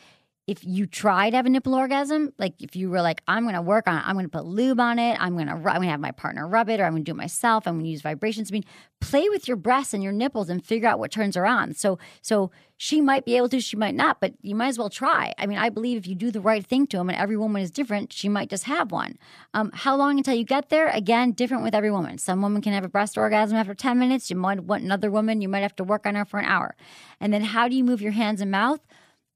if 0.47 0.63
you 0.63 0.87
try 0.87 1.29
to 1.29 1.35
have 1.35 1.45
a 1.45 1.49
nipple 1.49 1.75
orgasm, 1.75 2.31
like 2.37 2.53
if 2.61 2.73
you 2.73 2.89
were 2.89 3.01
like, 3.01 3.21
I'm 3.27 3.43
going 3.43 3.55
to 3.55 3.61
work 3.61 3.85
on 3.85 3.97
it, 3.97 4.03
I'm 4.05 4.13
going 4.15 4.25
to 4.25 4.29
put 4.29 4.45
lube 4.45 4.79
on 4.79 4.97
it, 4.97 5.17
I'm 5.19 5.33
going 5.33 5.47
to, 5.47 5.53
I'm 5.53 5.61
going 5.61 5.81
to 5.81 5.89
have 5.89 5.99
my 5.99 6.11
partner 6.11 6.47
rub 6.47 6.69
it, 6.69 6.79
or 6.79 6.85
I'm 6.85 6.93
going 6.93 7.03
to 7.03 7.11
do 7.11 7.13
it 7.13 7.17
myself, 7.17 7.67
I'm 7.67 7.75
going 7.75 7.83
to 7.83 7.89
use 7.89 8.01
vibrations. 8.01 8.49
I 8.49 8.53
mean, 8.53 8.63
play 9.01 9.27
with 9.27 9.45
your 9.49 9.57
breasts 9.57 9.93
and 9.93 10.01
your 10.01 10.13
nipples 10.13 10.49
and 10.49 10.63
figure 10.63 10.87
out 10.87 10.99
what 10.99 11.11
turns 11.11 11.35
her 11.35 11.45
on. 11.45 11.73
So, 11.73 11.99
so 12.21 12.49
she 12.77 13.01
might 13.01 13.25
be 13.25 13.35
able 13.35 13.49
to, 13.49 13.59
she 13.59 13.75
might 13.75 13.93
not, 13.93 14.21
but 14.21 14.35
you 14.41 14.55
might 14.55 14.69
as 14.69 14.79
well 14.79 14.89
try. 14.89 15.33
I 15.37 15.47
mean, 15.47 15.57
I 15.57 15.67
believe 15.67 15.97
if 15.97 16.07
you 16.07 16.15
do 16.15 16.31
the 16.31 16.39
right 16.39 16.65
thing 16.65 16.87
to 16.87 16.97
them, 16.97 17.09
and 17.09 17.17
every 17.17 17.35
woman 17.35 17.61
is 17.61 17.69
different, 17.69 18.13
she 18.13 18.29
might 18.29 18.49
just 18.49 18.63
have 18.63 18.89
one. 18.89 19.17
Um, 19.53 19.71
how 19.73 19.97
long 19.97 20.17
until 20.17 20.33
you 20.33 20.45
get 20.45 20.69
there? 20.69 20.87
Again, 20.87 21.33
different 21.33 21.63
with 21.63 21.75
every 21.75 21.91
woman. 21.91 22.19
Some 22.19 22.41
women 22.41 22.61
can 22.61 22.71
have 22.71 22.85
a 22.85 22.89
breast 22.89 23.17
orgasm 23.17 23.57
after 23.57 23.73
10 23.73 23.99
minutes. 23.99 24.29
You 24.29 24.37
might 24.37 24.61
want 24.61 24.83
another 24.83 25.11
woman, 25.11 25.41
you 25.41 25.49
might 25.49 25.59
have 25.59 25.75
to 25.75 25.83
work 25.83 26.05
on 26.05 26.15
her 26.15 26.23
for 26.23 26.39
an 26.39 26.45
hour. 26.45 26.77
And 27.19 27.33
then 27.33 27.43
how 27.43 27.67
do 27.67 27.75
you 27.75 27.83
move 27.83 28.01
your 28.01 28.13
hands 28.13 28.39
and 28.39 28.49
mouth? 28.49 28.79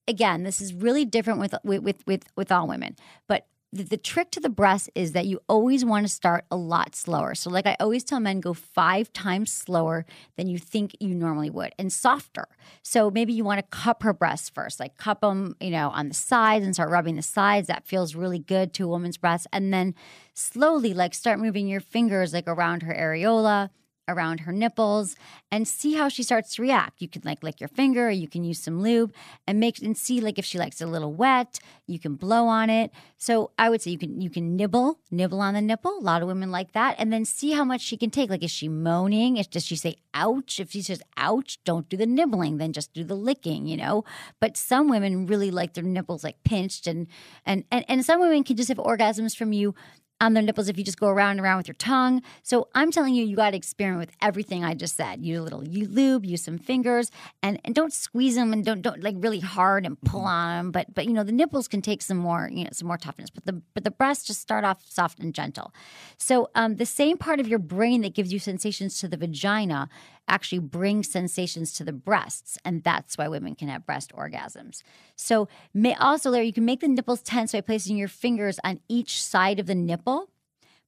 Again, 0.08 0.44
this 0.44 0.62
is 0.62 0.74
really 0.74 1.06
different 1.06 1.40
with 1.40 1.56
with 1.64 2.04
with 2.06 2.26
with, 2.36 2.52
all 2.52 2.68
women, 2.68 2.96
but. 3.28 3.48
The, 3.74 3.84
the 3.84 3.96
trick 3.96 4.32
to 4.32 4.42
the 4.42 4.50
breast 4.50 4.90
is 4.96 5.14
that 5.14 5.28
you 5.28 5.40
always 5.48 5.86
want 5.86 6.06
to 6.06 6.12
start 6.12 6.44
a 6.52 6.58
lot 6.58 6.94
slower. 6.94 7.34
So, 7.36 7.50
like 7.50 7.66
I 7.66 7.78
always 7.80 8.04
tell 8.04 8.20
men, 8.20 8.42
go 8.42 8.54
five 8.54 9.14
times 9.14 9.50
slower 9.50 10.06
than 10.36 10.48
you 10.48 10.58
think 10.58 10.94
you 11.00 11.16
normally 11.16 11.50
would 11.50 11.72
and 11.80 11.90
softer. 11.90 12.50
So, 12.84 13.10
maybe 13.10 13.32
you 13.32 13.46
want 13.46 13.60
to 13.60 13.78
cup 13.78 14.04
her 14.04 14.12
breasts 14.12 14.50
first, 14.50 14.82
like 14.82 14.98
cup 14.98 15.22
them, 15.22 15.56
you 15.62 15.70
know, 15.70 15.90
on 15.92 16.10
the 16.10 16.14
sides 16.14 16.66
and 16.66 16.74
start 16.74 16.90
rubbing 16.90 17.16
the 17.16 17.22
sides. 17.22 17.68
That 17.68 17.88
feels 17.88 18.14
really 18.14 18.40
good 18.40 18.74
to 18.74 18.84
a 18.84 18.88
woman's 18.90 19.16
breast. 19.16 19.48
And 19.54 19.74
then 19.74 19.96
slowly, 20.34 20.94
like, 20.94 21.14
start 21.14 21.40
moving 21.40 21.70
your 21.70 21.80
fingers 21.80 22.34
like 22.34 22.50
around 22.50 22.84
her 22.84 22.94
areola 22.94 23.70
around 24.08 24.42
her 24.42 24.52
nipples 24.52 25.16
and 25.52 25.68
see 25.68 25.94
how 25.94 26.10
she 26.10 26.24
starts 26.24 26.56
to 26.56 26.62
react. 26.62 27.02
You 27.02 27.08
can 27.08 27.22
like 27.26 27.44
lick 27.44 27.60
your 27.60 27.70
finger, 27.70 28.08
or 28.08 28.12
you 28.12 28.28
can 28.28 28.44
use 28.44 28.60
some 28.60 28.82
lube 28.82 29.14
and 29.48 29.60
make 29.60 29.82
and 29.82 29.98
see 29.98 30.22
like 30.22 30.38
if 30.38 30.46
she 30.46 30.58
likes 30.58 30.82
it 30.82 30.86
a 30.86 30.88
little 30.88 31.14
wet. 31.14 31.60
You 31.88 32.00
can 32.00 32.16
blow 32.16 32.48
on 32.48 32.70
it. 32.70 32.92
So 33.18 33.52
I 33.58 33.70
would 33.70 33.82
say 33.82 33.92
you 33.92 33.98
can 33.98 34.22
you 34.22 34.30
can 34.30 34.56
nibble, 34.56 35.00
nibble 35.10 35.42
on 35.42 35.54
the 35.54 35.62
nipple. 35.62 35.98
A 35.98 36.02
lot 36.02 36.22
of 36.22 36.28
women 36.28 36.52
like 36.52 36.74
that, 36.74 36.96
and 36.98 37.12
then 37.12 37.26
see 37.26 37.52
how 37.52 37.64
much 37.64 37.82
she 37.82 37.98
can 37.98 38.10
take. 38.10 38.30
Like 38.30 38.44
is 38.44 38.52
she 38.52 38.68
moaning? 38.68 39.38
Is, 39.38 39.48
does 39.48 39.66
she 39.66 39.76
say 39.76 39.96
ouch? 40.14 40.60
If 40.60 40.72
she 40.72 40.82
says 40.82 41.02
ouch, 41.18 41.60
don't 41.64 41.88
do 41.90 41.98
the 41.98 42.06
nibbling. 42.06 42.58
Then 42.58 42.74
just 42.74 42.94
do 42.94 43.04
the 43.04 43.16
licking. 43.16 43.68
You 43.68 43.78
know. 43.78 44.04
But 44.40 44.58
some 44.58 44.88
women 44.88 45.26
really 45.28 45.52
like 45.52 45.74
their 45.74 45.84
nipples 45.84 46.24
like 46.24 46.44
pinched, 46.44 46.88
and 46.88 47.08
and 47.46 47.64
and, 47.72 47.86
and 47.88 48.06
some 48.06 48.20
women 48.20 48.44
can 48.44 48.58
just 48.58 48.70
have 48.70 48.78
orgasms 48.78 49.36
from 49.36 49.54
you 49.54 49.76
on 50.22 50.34
their 50.34 50.44
nipples 50.44 50.70
if 50.70 50.78
you 50.78 50.84
just 50.84 51.00
go 51.00 51.08
around 51.08 51.32
and 51.32 51.42
around 51.42 51.58
with 51.58 51.68
your 51.68 51.76
tongue. 51.76 52.22
So 52.44 52.70
I'm 52.76 52.92
telling 52.92 53.16
you, 53.16 53.26
you 53.26 53.36
got 53.36 53.52
to 53.52 53.58
experiment 53.58 54.00
with 54.00 54.16
everything 54.22 54.64
I 54.64 54.76
just 54.76 54.96
said. 54.96 55.26
Use 55.26 55.40
a 55.40 55.42
little 55.42 55.68
you 55.68 55.88
lube, 55.88 56.26
use 56.26 56.44
some 56.44 56.58
fingers, 56.58 57.12
and 57.42 57.60
and 57.66 57.76
don't 57.76 57.92
squeeze 57.92 58.36
them 58.36 58.54
and 58.54 58.64
don't 58.64 58.82
don't 58.82 59.04
like 59.04 59.16
really 59.18 59.40
hard 59.40 59.86
and 59.86 60.00
pull 60.02 60.22
on 60.22 60.58
them. 60.58 60.72
But 60.72 60.94
but 60.94 61.06
you 61.06 61.14
know 61.14 61.24
the 61.24 61.32
nipples 61.32 61.68
can 61.68 61.82
take 61.82 62.02
some 62.02 62.18
more 62.18 62.50
you 62.54 62.64
know 62.64 62.70
some 62.72 62.88
more 62.88 62.98
toughness. 62.98 63.30
But 63.30 63.46
the 63.46 63.62
but 63.74 63.84
the 63.84 63.92
breasts 63.92 64.26
just 64.26 64.42
start 64.42 64.64
off 64.64 64.84
soft 64.88 65.20
and 65.20 65.34
gentle. 65.34 65.74
So 66.18 66.50
um, 66.56 66.76
the 66.76 66.86
same 66.86 67.18
part 67.18 67.40
of 67.40 67.48
your 67.48 67.60
brain 67.60 68.02
that 68.02 68.14
gives 68.14 68.32
you 68.32 68.40
sensations 68.40 69.00
to 69.00 69.08
the 69.08 69.18
vagina 69.18 69.90
actually 70.32 70.60
bring 70.60 71.04
sensations 71.04 71.74
to 71.74 71.84
the 71.84 71.92
breasts, 71.92 72.58
and 72.66 72.84
that's 72.84 73.18
why 73.18 73.28
women 73.28 73.54
can 73.54 73.68
have 73.68 73.86
breast 73.86 74.14
orgasms. 74.16 74.82
So 75.16 75.48
may 75.74 75.94
also 75.96 76.32
Larry, 76.32 76.48
you 76.48 76.54
can 76.54 76.66
make 76.66 76.80
the 76.80 76.88
nipples 76.88 77.22
tense 77.22 77.52
by 77.52 77.62
placing 77.62 77.98
your 77.98 78.08
fingers 78.08 78.60
on 78.64 78.80
each 78.88 79.22
side 79.22 79.60
of 79.60 79.68
the 79.68 79.76
nipple. 79.76 80.30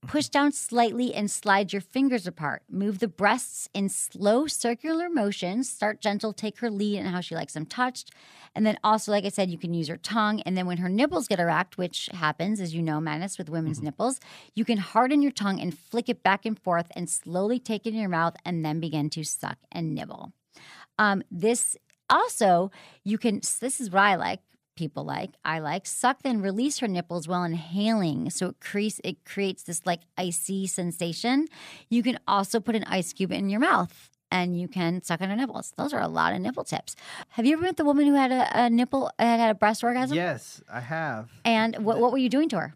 Push 0.06 0.28
down 0.28 0.52
slightly 0.52 1.14
and 1.14 1.30
slide 1.30 1.72
your 1.72 1.82
fingers 1.82 2.26
apart. 2.26 2.62
Move 2.70 2.98
the 2.98 3.08
breasts 3.08 3.68
in 3.74 3.88
slow 3.88 4.46
circular 4.46 5.08
motions. 5.08 5.68
Start 5.68 6.00
gentle, 6.00 6.32
take 6.32 6.58
her 6.60 6.70
lead 6.70 6.98
in 6.98 7.06
how 7.06 7.20
she 7.20 7.34
likes 7.34 7.54
them 7.54 7.66
touched. 7.66 8.10
And 8.54 8.64
then 8.64 8.78
also, 8.84 9.10
like 9.10 9.24
I 9.24 9.30
said, 9.30 9.50
you 9.50 9.58
can 9.58 9.74
use 9.74 9.88
her 9.88 9.96
tongue. 9.96 10.40
And 10.42 10.56
then 10.56 10.66
when 10.66 10.78
her 10.78 10.88
nipples 10.88 11.26
get 11.26 11.40
erect, 11.40 11.76
which 11.76 12.08
happens, 12.12 12.60
as 12.60 12.74
you 12.74 12.82
know, 12.82 13.00
Menace, 13.00 13.38
with 13.38 13.48
women's 13.48 13.82
nipples, 13.82 14.20
you 14.54 14.64
can 14.64 14.78
harden 14.78 15.22
your 15.22 15.32
tongue 15.32 15.60
and 15.60 15.76
flick 15.76 16.08
it 16.08 16.22
back 16.22 16.46
and 16.46 16.58
forth 16.58 16.86
and 16.94 17.10
slowly 17.10 17.58
take 17.58 17.86
it 17.86 17.94
in 17.94 18.00
your 18.00 18.08
mouth 18.08 18.36
and 18.44 18.64
then 18.64 18.80
begin 18.80 19.10
to 19.10 19.24
suck 19.24 19.58
and 19.72 19.94
nibble. 19.94 20.32
Um, 20.98 21.22
this 21.30 21.76
also, 22.08 22.70
you 23.02 23.18
can, 23.18 23.40
this 23.60 23.80
is 23.80 23.90
what 23.90 24.02
I 24.02 24.14
like 24.14 24.40
people 24.74 25.04
like, 25.04 25.30
I 25.44 25.58
like, 25.58 25.86
suck 25.86 26.22
then 26.22 26.40
release 26.40 26.78
her 26.78 26.88
nipples 26.88 27.28
while 27.28 27.44
inhaling. 27.44 28.30
So 28.30 28.48
it 28.48 28.60
creates 28.60 29.00
it 29.04 29.24
creates 29.24 29.62
this 29.62 29.84
like 29.86 30.00
icy 30.18 30.66
sensation. 30.66 31.48
You 31.88 32.02
can 32.02 32.18
also 32.26 32.60
put 32.60 32.76
an 32.76 32.84
ice 32.84 33.12
cube 33.12 33.32
in 33.32 33.48
your 33.48 33.60
mouth 33.60 34.10
and 34.30 34.58
you 34.58 34.68
can 34.68 35.02
suck 35.02 35.20
on 35.20 35.28
her 35.28 35.36
nipples. 35.36 35.72
Those 35.76 35.92
are 35.92 36.00
a 36.00 36.08
lot 36.08 36.32
of 36.32 36.40
nipple 36.40 36.64
tips. 36.64 36.96
Have 37.30 37.46
you 37.46 37.54
ever 37.54 37.62
met 37.62 37.76
the 37.76 37.84
woman 37.84 38.06
who 38.06 38.14
had 38.14 38.32
a, 38.32 38.64
a 38.64 38.70
nipple 38.70 39.10
had 39.18 39.38
had 39.40 39.50
a 39.50 39.54
breast 39.54 39.84
orgasm? 39.84 40.16
Yes, 40.16 40.62
I 40.70 40.80
have. 40.80 41.30
And 41.44 41.84
what 41.84 41.98
what 41.98 42.12
were 42.12 42.18
you 42.18 42.28
doing 42.28 42.48
to 42.50 42.58
her? 42.58 42.74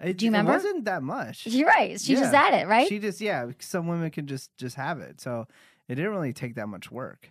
It, 0.00 0.18
Do 0.18 0.24
you 0.24 0.30
remember? 0.30 0.52
It 0.52 0.56
wasn't 0.56 0.84
that 0.86 1.02
much. 1.02 1.46
You're 1.46 1.68
right. 1.68 2.00
She 2.00 2.14
just 2.14 2.34
had 2.34 2.54
it, 2.54 2.66
right? 2.66 2.88
She 2.88 2.98
just 2.98 3.20
yeah. 3.20 3.50
Some 3.58 3.86
women 3.86 4.10
can 4.10 4.26
just 4.26 4.56
just 4.56 4.76
have 4.76 5.00
it, 5.00 5.20
so 5.20 5.46
it 5.88 5.94
didn't 5.96 6.10
really 6.10 6.32
take 6.32 6.54
that 6.56 6.68
much 6.68 6.90
work. 6.90 7.30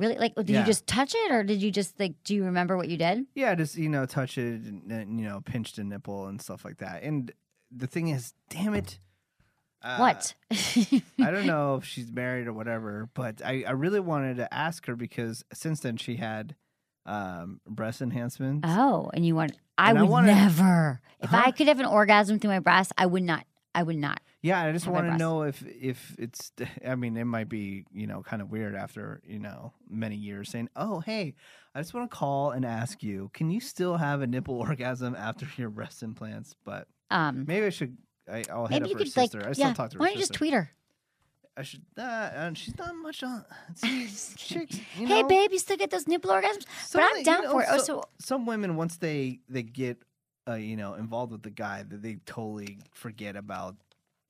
Really? 0.00 0.16
Like, 0.16 0.34
did 0.34 0.50
you 0.50 0.62
just 0.64 0.86
touch 0.86 1.14
it, 1.14 1.30
or 1.32 1.42
did 1.44 1.62
you 1.62 1.70
just 1.70 1.98
like? 2.00 2.14
Do 2.24 2.34
you 2.34 2.44
remember 2.44 2.76
what 2.76 2.88
you 2.88 2.96
did? 2.96 3.26
Yeah, 3.34 3.54
just 3.54 3.76
you 3.76 3.88
know, 3.88 4.06
touch 4.06 4.38
it 4.38 4.62
and, 4.62 4.90
and, 4.90 5.20
you 5.20 5.26
know, 5.28 5.40
pinch 5.40 5.72
the 5.74 5.84
nipple 5.84 6.26
and 6.26 6.40
stuff 6.40 6.64
like 6.64 6.78
that. 6.78 7.02
And 7.02 7.30
the 7.70 7.86
thing 7.86 8.08
is, 8.08 8.34
damn 8.50 8.74
it, 8.74 8.98
uh, 9.82 9.96
what? 9.98 10.34
I 10.50 11.30
don't 11.30 11.46
know 11.54 11.76
if 11.76 11.84
she's 11.84 12.10
married 12.12 12.46
or 12.46 12.52
whatever, 12.52 13.08
but 13.14 13.40
I, 13.44 13.64
I 13.66 13.72
really 13.72 14.00
wanted 14.00 14.36
to 14.38 14.52
ask 14.52 14.86
her 14.86 14.94
because 14.96 15.44
since 15.52 15.80
then 15.80 15.96
she 15.96 16.16
had 16.16 16.54
um, 17.06 17.60
breast 17.66 18.00
enhancements. 18.02 18.66
Oh, 18.68 19.10
and 19.14 19.24
you 19.26 19.34
want? 19.34 19.52
I 19.78 19.90
And 19.90 19.98
I 19.98 20.02
would 20.02 20.10
wanna- 20.10 20.34
never. 20.34 21.00
If 21.20 21.30
Huh? 21.30 21.42
I 21.46 21.50
could 21.52 21.68
have 21.68 21.80
an 21.80 21.86
orgasm 21.86 22.38
through 22.40 22.50
my 22.50 22.58
breast, 22.58 22.92
I 22.98 23.06
would 23.06 23.22
not. 23.22 23.44
I 23.74 23.82
would 23.82 23.96
not. 23.96 24.20
Yeah, 24.42 24.60
I 24.62 24.72
just 24.72 24.86
want 24.86 25.06
to 25.06 25.16
know 25.16 25.42
if 25.42 25.62
if 25.66 26.14
it's. 26.18 26.52
I 26.86 26.94
mean, 26.94 27.16
it 27.16 27.24
might 27.24 27.48
be 27.48 27.84
you 27.92 28.06
know 28.06 28.22
kind 28.22 28.42
of 28.42 28.50
weird 28.50 28.74
after 28.74 29.20
you 29.24 29.38
know 29.38 29.72
many 29.88 30.16
years 30.16 30.50
saying, 30.50 30.68
"Oh, 30.76 31.00
hey, 31.00 31.34
I 31.74 31.80
just 31.80 31.94
want 31.94 32.10
to 32.10 32.16
call 32.16 32.50
and 32.50 32.64
ask 32.64 33.02
you, 33.02 33.30
can 33.32 33.50
you 33.50 33.60
still 33.60 33.96
have 33.96 34.20
a 34.20 34.26
nipple 34.26 34.54
orgasm 34.68 35.14
after 35.16 35.46
your 35.56 35.70
breast 35.70 36.02
implants?" 36.02 36.54
But 36.64 36.88
Um, 37.10 37.44
maybe 37.46 37.66
I 37.66 37.70
should. 37.70 37.96
I, 38.30 38.44
I'll 38.50 38.66
hit 38.66 38.82
maybe 38.82 38.84
up 38.84 38.90
you 38.90 38.98
her 38.98 39.04
could 39.04 39.16
like. 39.16 39.46
I 39.46 39.52
still 39.52 39.66
yeah. 39.68 39.74
talk 39.74 39.90
to 39.90 39.96
her 39.96 40.00
Why 40.00 40.06
don't 40.06 40.14
you 40.14 40.20
just 40.20 40.34
tweet 40.34 40.52
her? 40.52 40.70
I 41.56 41.62
should. 41.62 41.82
Uh, 41.98 42.02
uh, 42.02 42.54
she's 42.54 42.76
not 42.78 42.94
much 42.96 43.22
on. 43.22 43.44
Chicks, 43.82 44.80
you 44.98 45.06
hey, 45.06 45.22
babe, 45.22 45.52
you 45.52 45.58
still 45.58 45.76
get 45.76 45.90
those 45.90 46.08
nipple 46.08 46.30
orgasms? 46.30 46.64
some 46.86 47.00
but 47.00 47.04
I'm 47.04 47.12
the- 47.12 47.18
you 47.20 47.24
down 47.24 47.42
know, 47.44 47.52
for 47.52 47.62
it. 47.62 47.68
Oh, 47.70 47.78
so- 47.78 47.84
so 47.84 48.04
some 48.18 48.46
women 48.46 48.76
once 48.76 48.96
they 48.96 49.40
they 49.48 49.62
get 49.62 49.98
uh, 50.48 50.54
you 50.54 50.76
know 50.76 50.94
involved 50.94 51.32
with 51.32 51.42
the 51.42 51.50
guy 51.50 51.84
that 51.88 52.02
they 52.02 52.16
totally 52.26 52.78
forget 52.92 53.36
about 53.36 53.76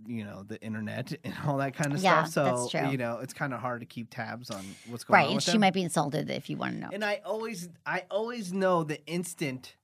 you 0.06 0.24
know 0.24 0.42
the 0.42 0.60
internet 0.62 1.12
and 1.24 1.34
all 1.46 1.56
that 1.58 1.74
kind 1.74 1.92
of 1.92 2.02
Yeah, 2.02 2.24
stuff. 2.24 2.32
So 2.32 2.44
that's 2.44 2.70
true. 2.70 2.90
you 2.90 2.98
know 2.98 3.18
it's 3.22 3.32
kind 3.32 3.54
of 3.54 3.60
hard 3.60 3.80
to 3.80 3.86
keep 3.86 4.10
tabs 4.10 4.50
on 4.50 4.64
what's 4.88 5.04
going 5.04 5.16
on. 5.16 5.22
right, 5.22 5.26
on. 5.28 5.32
and 5.34 5.42
she 5.42 5.52
them. 5.52 5.60
might 5.60 5.74
be 5.74 5.82
insulted 5.82 6.28
if 6.30 6.50
you 6.50 6.56
want 6.56 6.74
to 6.74 6.80
know. 6.80 6.90
And 6.92 7.04
I 7.04 7.20
always 7.24 7.68
I 7.86 8.04
always 8.10 8.52
know 8.52 8.84
the 8.84 9.04
instant 9.06 9.76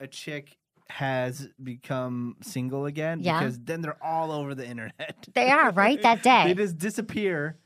a 0.00 0.06
chick 0.06 0.56
has 0.88 1.48
become 1.60 2.36
single 2.42 2.86
again 2.86 3.18
Yeah. 3.20 3.40
because 3.40 3.58
then 3.58 3.80
they're 3.80 4.02
all 4.02 4.30
over 4.30 4.54
the 4.54 4.64
internet. 4.66 5.26
They 5.34 5.50
are, 5.50 5.72
right? 5.72 6.00
That 6.00 6.22
day. 6.22 6.44
they 6.46 6.54
just 6.54 6.78
disappear 6.78 7.58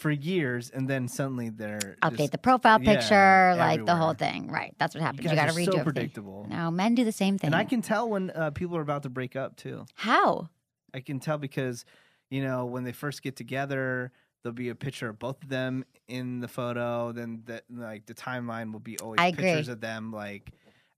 for 0.00 0.10
years 0.10 0.70
and 0.70 0.88
then 0.88 1.06
suddenly 1.08 1.50
they're 1.50 1.96
Update 2.02 2.16
just- 2.16 2.32
the 2.32 2.38
profile 2.38 2.80
yeah, 2.82 2.94
picture, 2.94 3.54
like 3.58 3.84
the 3.84 3.94
whole 3.94 4.14
thing. 4.14 4.48
Right, 4.50 4.74
that's 4.78 4.94
what 4.94 5.02
happens. 5.02 5.24
You 5.24 5.30
You, 5.30 5.36
got 5.36 5.44
to 5.46 5.52
are 5.52 5.54
redo 5.54 5.64
so 5.66 5.70
everything. 5.72 5.84
predictable. 5.84 6.46
No, 6.48 6.70
men 6.70 6.94
do 6.94 7.04
the 7.04 7.12
same 7.12 7.36
thing. 7.36 7.48
And 7.48 7.54
I 7.54 7.64
can 7.64 7.82
tell 7.82 8.08
when 8.08 8.30
uh, 8.30 8.50
people 8.50 8.76
are 8.78 8.80
about 8.80 9.02
to 9.02 9.10
break 9.10 9.36
up 9.36 9.56
too. 9.56 9.84
how? 9.96 10.48
I 10.94 11.00
can 11.00 11.20
tell 11.20 11.36
because, 11.38 11.84
you 12.30 12.42
know, 12.42 12.64
when 12.64 12.82
they 12.84 12.92
first 12.92 13.22
get 13.22 13.36
together, 13.36 14.10
there'll 14.42 14.54
be 14.54 14.70
a 14.70 14.74
picture 14.74 15.08
of 15.10 15.18
both 15.18 15.42
of 15.42 15.48
them 15.50 15.84
in 16.08 16.40
the 16.40 16.48
photo. 16.48 17.12
Then 17.12 17.42
the 17.44 17.62
like 17.70 18.06
the 18.06 18.14
timeline 18.14 18.72
will 18.72 18.80
be 18.80 18.98
always 18.98 19.20
I 19.20 19.26
agree. 19.28 19.44
pictures 19.44 19.68
of 19.68 19.80
them 19.82 20.12
like 20.12 20.50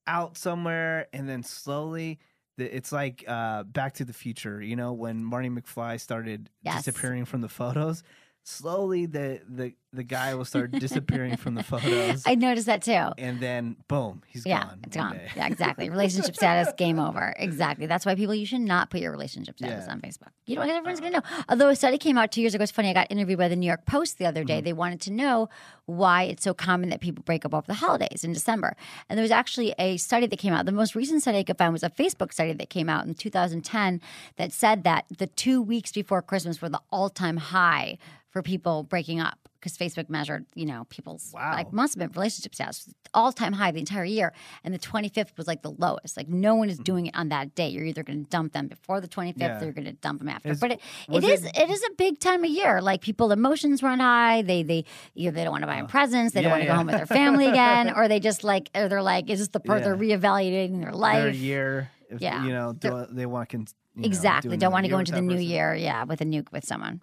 out 0.07 0.38
somewhere, 0.38 1.09
and 1.12 1.29
then 1.29 1.43
slowly. 1.43 2.21
It's 2.59 2.93
like 2.93 3.25
uh, 3.27 3.65
Back 3.65 3.95
to 3.95 4.05
the 4.05 4.12
Future, 4.12 4.62
you 4.62 4.77
know, 4.77 4.93
when 4.93 5.25
Marty 5.25 5.49
McFly 5.49 5.99
started 6.01 6.49
Yes. 6.62 6.85
disappearing 6.85 7.25
from 7.25 7.41
the 7.41 7.49
photos. 7.49 8.03
Slowly, 8.44 9.07
the 9.07 9.40
the 9.48 9.74
the 9.92 10.02
guy 10.02 10.35
will 10.35 10.44
start 10.44 10.70
disappearing 10.87 11.37
from 11.37 11.55
the 11.55 11.62
photos, 11.62 12.22
I 12.26 12.35
noticed 12.35 12.66
that 12.66 12.83
too. 12.83 13.11
and 13.18 13.40
then 13.40 13.76
boom, 13.88 14.22
he's 14.26 14.46
Yeah, 14.46 14.64
gone. 14.64 14.81
it's 14.85 14.96
one 14.96 15.09
gone. 15.11 15.16
day. 15.18 15.28
Yeah, 15.37 15.46
exactly. 15.46 15.90
Relationship 15.98 16.35
status, 16.35 16.72
game 16.78 16.98
over. 16.98 17.35
Exactly. 17.38 17.87
That's 17.87 18.07
why 18.07 18.14
people, 18.14 18.35
you 18.35 18.46
should 18.46 18.61
not 18.62 18.90
put 18.90 19.00
your 19.00 19.11
relationship 19.12 19.59
status 19.59 19.85
Yeah. 19.87 19.92
on 19.92 20.00
Facebook. 20.00 20.28
You 20.46 20.57
don't, 20.57 20.68
everyone's 20.68 21.00
going 21.00 21.12
to 21.12 21.20
know. 21.20 21.24
Although 21.48 21.68
a 21.68 21.76
study 21.76 21.98
came 21.98 22.16
out 22.18 22.33
two 22.33 22.40
years 22.40 22.55
ago, 22.55 22.62
it's 22.62 22.72
funny, 22.72 22.88
I 22.90 22.94
got 22.94 23.11
interviewed 23.11 23.38
by 23.38 23.48
the 23.48 23.57
New 23.57 23.66
York 23.66 23.85
Post 23.87 24.18
the 24.18 24.26
other 24.26 24.44
day. 24.44 24.59
Mm-hmm. 24.59 24.64
They 24.64 24.72
wanted 24.72 25.00
to 25.02 25.12
know 25.12 25.48
why 25.87 26.22
it's 26.24 26.42
so 26.42 26.55
common 26.55 26.88
that 26.88 27.00
people 27.00 27.22
break 27.24 27.44
up 27.44 27.55
over 27.55 27.66
the 27.66 27.74
holidays 27.74 28.24
in 28.24 28.33
December. 28.33 28.76
And 29.09 29.18
there 29.18 29.22
was 29.22 29.31
actually 29.31 29.74
a 29.78 29.98
study 29.98 30.26
that 30.26 30.38
came 30.38 30.52
out. 30.55 30.64
The 30.66 30.72
most 30.72 30.94
recent 30.94 31.20
study 31.22 31.38
I 31.38 31.42
could 31.44 31.59
find 31.59 31.72
was 31.72 31.83
a 31.83 31.90
Facebook 31.90 32.33
study 32.33 32.52
that 32.55 32.70
came 32.70 32.88
out 32.88 33.05
in 33.07 33.14
2010 33.14 34.00
that 34.37 34.52
said 34.52 34.85
that 34.85 35.05
the 35.18 35.26
two 35.26 35.61
weeks 35.61 35.92
before 35.92 36.22
Christmas 36.22 36.62
were 36.62 36.68
the 36.70 36.81
all 36.90 37.11
time 37.11 37.37
high 37.37 37.98
for 38.31 38.42
people 38.42 38.83
breaking 38.83 39.20
up 39.20 39.38
because 39.62 39.79
Facebook 39.79 40.11
measured, 40.11 40.44
you 40.57 40.66
know, 40.66 40.85
people's 40.90 41.31
Wow. 41.33 41.53
like 41.53 41.72
must 41.72 41.94
have 41.94 42.01
been 42.01 42.12
relationship 42.14 42.53
status 42.53 42.92
all 43.14 43.31
time 43.31 43.53
high 43.53 43.70
the 43.70 43.79
entire 43.79 44.05
year, 44.05 44.33
and 44.64 44.75
the 44.75 44.79
25th 44.79 45.37
was 45.38 45.46
like 45.46 45.62
the 45.62 45.70
lowest. 45.70 46.16
Like 46.16 46.29
no 46.29 46.57
one 46.57 46.68
is 46.68 46.79
doing 46.79 47.07
it 47.07 47.14
on 47.16 47.29
that 47.29 47.55
day. 47.55 47.68
You're 47.68 47.85
either 47.85 48.03
going 48.03 48.25
to 48.25 48.29
dump 48.31 48.53
them 48.55 48.66
before 48.66 49.01
the 49.01 49.07
25th, 49.09 49.35
Mm-hmm. 49.35 49.40
Yeah. 49.40 49.61
or 49.61 49.64
you're 49.64 49.72
going 49.72 49.85
to 49.87 49.92
dump 49.92 50.18
them 50.18 50.29
after. 50.29 50.55
But 50.57 50.72
it, 50.72 50.81
it 51.09 51.22
is 51.25 51.44
it- 51.44 51.57
it 51.57 51.70
is 51.70 51.83
a 51.85 51.94
big 51.96 52.18
time 52.18 52.42
of 52.42 52.51
year. 52.51 52.81
Like 52.83 53.01
people 53.03 53.31
emotions 53.31 53.83
run 53.83 54.01
high. 54.01 54.42
They 54.42 54.62
they 54.64 54.85
either 55.14 55.31
they 55.31 55.44
don't 55.44 55.53
want 55.53 55.62
to 55.62 55.68
buy 55.68 55.77
them 55.77 55.87
presents, 55.87 56.35
they 56.35 56.42
don't 56.42 56.51
Uh, 56.51 56.55
want 56.55 56.62
to 56.62 56.66
yeah. 56.66 56.72
go 56.72 56.77
home 56.79 56.87
with 56.87 56.96
their 56.96 57.07
family 57.07 57.46
again, 57.46 57.92
or 57.96 58.09
they 58.09 58.18
just 58.18 58.42
like 58.42 58.68
or 58.75 58.88
they're 58.88 59.03
like, 59.03 59.31
is 59.31 59.38
this 59.38 59.48
the 59.48 59.61
part 59.61 59.85
they're 59.85 59.96
reevaluating 59.96 60.81
their 60.81 60.90
Their 60.90 60.92
life? 60.92 61.37
year, 61.37 61.90
if, 62.11 62.20
Yeah. 62.20 62.44
you 62.44 62.53
know, 62.53 62.72
do, 62.72 63.07
they 63.11 63.27
want 63.27 63.51
to. 63.51 63.59
You 63.59 63.64
know, 64.03 64.07
exactly. 64.07 64.57
do 64.57 64.61
don't 64.61 64.72
want 64.72 64.87
to 64.87 64.90
go 64.90 64.98
into 64.98 65.12
the 65.12 65.20
new 65.20 65.35
person. 65.35 65.46
year, 65.51 65.75
yeah, 65.75 66.05
with 66.05 66.20
a 66.22 66.25
nuke 66.25 66.51
with 66.51 66.64
someone. 66.64 67.03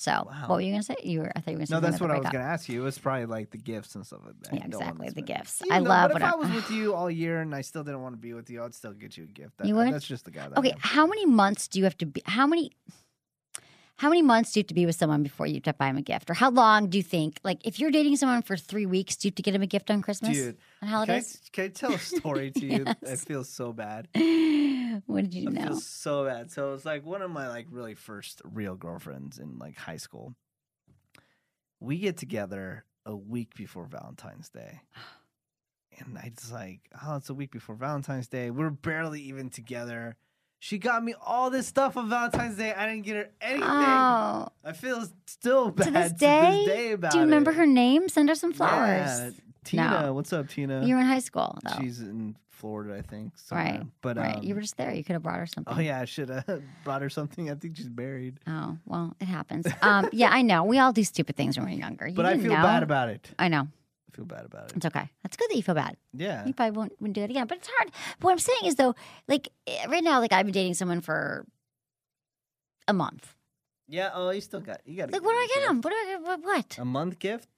So 0.00 0.12
Wow. 0.12 0.44
what 0.46 0.54
were 0.56 0.60
you 0.60 0.70
gonna 0.70 0.82
say? 0.84 0.94
You 1.02 1.18
were 1.20 1.32
I 1.34 1.40
thought 1.40 1.50
you 1.50 1.56
were 1.56 1.58
gonna 1.58 1.66
say 1.66 1.74
No, 1.74 1.80
that's 1.80 2.00
what 2.00 2.10
I 2.12 2.18
was 2.18 2.28
going 2.30 2.44
to 2.44 2.48
ask 2.50 2.68
you. 2.68 2.80
It 2.80 2.84
was 2.84 2.98
probably 2.98 3.26
like 3.26 3.50
the 3.50 3.58
gifts 3.58 3.96
and 3.96 4.06
stuff 4.06 4.20
like 4.24 4.40
that. 4.42 4.54
Yeah, 4.54 4.64
You 4.64 4.70
don't 4.70 4.80
want 4.80 5.00
exactly, 5.02 5.22
the 5.22 5.26
gifts. 5.26 5.60
You 5.66 5.72
I 5.74 5.80
know, 5.80 5.90
love 5.90 6.10
But 6.12 6.14
when 6.14 6.22
if 6.22 6.28
I- 6.28 6.32
I 6.32 6.36
was 6.36 6.50
with 6.52 6.70
you 6.78 6.94
all 6.94 7.10
year 7.10 7.40
and 7.40 7.52
I 7.52 7.62
still 7.62 7.82
didn't 7.82 8.00
want 8.02 8.14
to 8.14 8.20
be 8.20 8.32
with 8.32 8.48
you, 8.48 8.62
I'd 8.62 8.74
still 8.74 8.92
get 8.92 9.16
you 9.16 9.24
a 9.24 9.26
gift. 9.26 9.58
That, 9.58 9.66
You 9.66 9.74
would? 9.74 9.92
That's 9.92 10.06
just 10.06 10.24
the 10.24 10.30
guy. 10.30 10.48
That 10.48 10.56
I 10.56 10.60
Okay, 10.60 10.74
how 10.78 11.06
many 11.06 11.26
months 11.26 11.66
do 11.66 11.80
you 11.80 11.84
have 11.84 11.98
to 11.98 12.06
be? 12.06 12.22
How 12.26 12.46
many? 12.46 12.70
How 13.98 14.08
many 14.10 14.22
months 14.22 14.52
do 14.52 14.60
you 14.60 14.62
have 14.62 14.68
to 14.68 14.74
be 14.74 14.86
with 14.86 14.94
someone 14.94 15.24
before 15.24 15.46
you 15.48 15.54
have 15.54 15.64
to 15.64 15.72
buy 15.72 15.88
them 15.88 15.96
a 15.96 16.02
gift? 16.02 16.30
Or 16.30 16.34
how 16.34 16.50
long 16.50 16.88
do 16.88 16.96
you 16.98 17.02
think? 17.02 17.40
Like, 17.42 17.66
if 17.66 17.80
you're 17.80 17.90
dating 17.90 18.14
someone 18.16 18.42
for 18.42 18.56
three 18.56 18.86
weeks, 18.86 19.16
do 19.16 19.26
you 19.26 19.30
have 19.30 19.34
to 19.34 19.42
get 19.42 19.50
them 19.52 19.62
a 19.62 19.66
gift 19.66 19.90
on 19.90 20.02
Christmas? 20.02 20.36
Dude, 20.36 20.56
on 20.80 20.88
Can 20.88 20.88
I, 20.88 20.90
holidays? 20.92 21.40
can 21.52 21.64
I 21.64 21.68
tell 21.68 21.92
a 21.92 21.98
story 21.98 22.52
to 22.52 22.64
you? 22.64 22.84
It 23.02 23.18
feels 23.18 23.48
so 23.48 23.72
bad. 23.72 24.06
what 25.06 25.24
did 25.24 25.34
you 25.34 25.48
I 25.48 25.52
know? 25.52 25.62
feel 25.66 25.80
so 25.80 26.26
bad. 26.26 26.52
So 26.52 26.68
it 26.68 26.72
was 26.74 26.84
like 26.84 27.04
one 27.04 27.22
of 27.22 27.32
my 27.32 27.48
like 27.48 27.66
really 27.72 27.94
first 27.94 28.40
real 28.44 28.76
girlfriends 28.76 29.40
in 29.40 29.58
like 29.58 29.76
high 29.76 29.96
school. 29.96 30.34
We 31.80 31.98
get 31.98 32.16
together 32.16 32.84
a 33.04 33.16
week 33.16 33.56
before 33.56 33.86
Valentine's 33.86 34.48
Day. 34.48 34.80
And 36.00 36.16
I 36.16 36.28
just 36.38 36.52
like, 36.52 36.78
oh, 37.04 37.16
it's 37.16 37.28
a 37.28 37.34
week 37.34 37.50
before 37.50 37.74
Valentine's 37.74 38.28
Day. 38.28 38.52
We're 38.52 38.70
barely 38.70 39.20
even 39.22 39.50
together. 39.50 40.14
She 40.60 40.78
got 40.78 41.04
me 41.04 41.14
all 41.24 41.50
this 41.50 41.66
stuff 41.68 41.96
on 41.96 42.08
Valentine's 42.08 42.56
Day. 42.56 42.72
I 42.74 42.86
didn't 42.86 43.04
get 43.04 43.16
her 43.16 43.30
anything. 43.40 43.62
Oh, 43.62 44.48
I 44.64 44.72
feel 44.72 45.04
still 45.26 45.70
bad 45.70 45.84
to 45.84 45.90
this 45.92 46.12
day, 46.12 46.64
day 46.66 46.92
about 46.92 47.12
do 47.12 47.18
you 47.18 47.24
remember 47.24 47.50
it. 47.52 47.54
her 47.56 47.66
name? 47.66 48.08
Send 48.08 48.28
her 48.28 48.34
some 48.34 48.52
flowers. 48.52 49.08
Yeah, 49.20 49.30
Tina. 49.64 50.02
No. 50.02 50.12
What's 50.14 50.32
up, 50.32 50.48
Tina? 50.48 50.84
You 50.84 50.94
were 50.96 51.00
in 51.00 51.06
high 51.06 51.20
school, 51.20 51.56
though. 51.64 51.76
She's 51.80 52.00
in 52.00 52.34
Florida, 52.48 52.96
I 52.96 53.02
think. 53.02 53.32
right. 53.52 53.82
But 54.02 54.16
right. 54.16 54.36
um, 54.38 54.42
you 54.42 54.56
were 54.56 54.60
just 54.60 54.76
there. 54.76 54.92
You 54.92 55.04
could 55.04 55.12
have 55.12 55.22
brought 55.22 55.38
her 55.38 55.46
something. 55.46 55.72
Oh 55.76 55.80
yeah, 55.80 56.00
I 56.00 56.06
should 56.06 56.28
have 56.28 56.62
brought 56.84 57.02
her 57.02 57.08
something. 57.10 57.48
I 57.48 57.54
think 57.54 57.76
she's 57.76 57.88
married. 57.88 58.40
Oh, 58.48 58.76
well, 58.84 59.14
it 59.20 59.26
happens. 59.26 59.64
Um, 59.80 60.08
yeah, 60.12 60.30
I 60.32 60.42
know. 60.42 60.64
We 60.64 60.80
all 60.80 60.92
do 60.92 61.04
stupid 61.04 61.36
things 61.36 61.56
when 61.56 61.66
we're 61.66 61.78
younger. 61.78 62.06
You 62.08 62.14
But 62.14 62.26
I 62.26 62.36
feel 62.36 62.48
know. 62.50 62.62
bad 62.62 62.82
about 62.82 63.10
it. 63.10 63.30
I 63.38 63.46
know. 63.46 63.68
I 64.10 64.16
feel 64.16 64.24
bad 64.24 64.44
about 64.44 64.70
it. 64.70 64.76
It's 64.76 64.86
okay. 64.86 65.08
That's 65.22 65.36
good 65.36 65.50
that 65.50 65.56
you 65.56 65.62
feel 65.62 65.74
bad. 65.74 65.96
Yeah. 66.14 66.46
You 66.46 66.54
probably 66.54 66.76
won't, 66.78 66.92
wouldn't 67.00 67.14
do 67.14 67.20
that 67.20 67.30
again. 67.30 67.46
But 67.46 67.58
it's 67.58 67.68
hard. 67.76 67.90
But 68.18 68.24
what 68.26 68.32
I'm 68.32 68.38
saying 68.38 68.64
is, 68.64 68.74
though, 68.76 68.94
like 69.28 69.48
eh, 69.66 69.86
right 69.88 70.02
now, 70.02 70.20
like 70.20 70.32
I've 70.32 70.46
been 70.46 70.52
dating 70.54 70.74
someone 70.74 71.00
for 71.00 71.46
a 72.86 72.92
month. 72.92 73.34
Yeah. 73.86 74.10
Oh, 74.14 74.30
you 74.30 74.40
still 74.40 74.60
got. 74.60 74.80
You 74.86 74.96
got. 74.96 75.12
Like, 75.12 75.22
what 75.22 75.32
do 75.32 75.36
I 75.36 75.48
get 75.54 75.70
him? 75.70 75.80
What 75.80 75.90
do 75.90 75.96
I 75.96 76.06
get? 76.12 76.22
What? 76.22 76.42
what? 76.42 76.78
A 76.80 76.84
month 76.84 77.18
gift? 77.18 77.48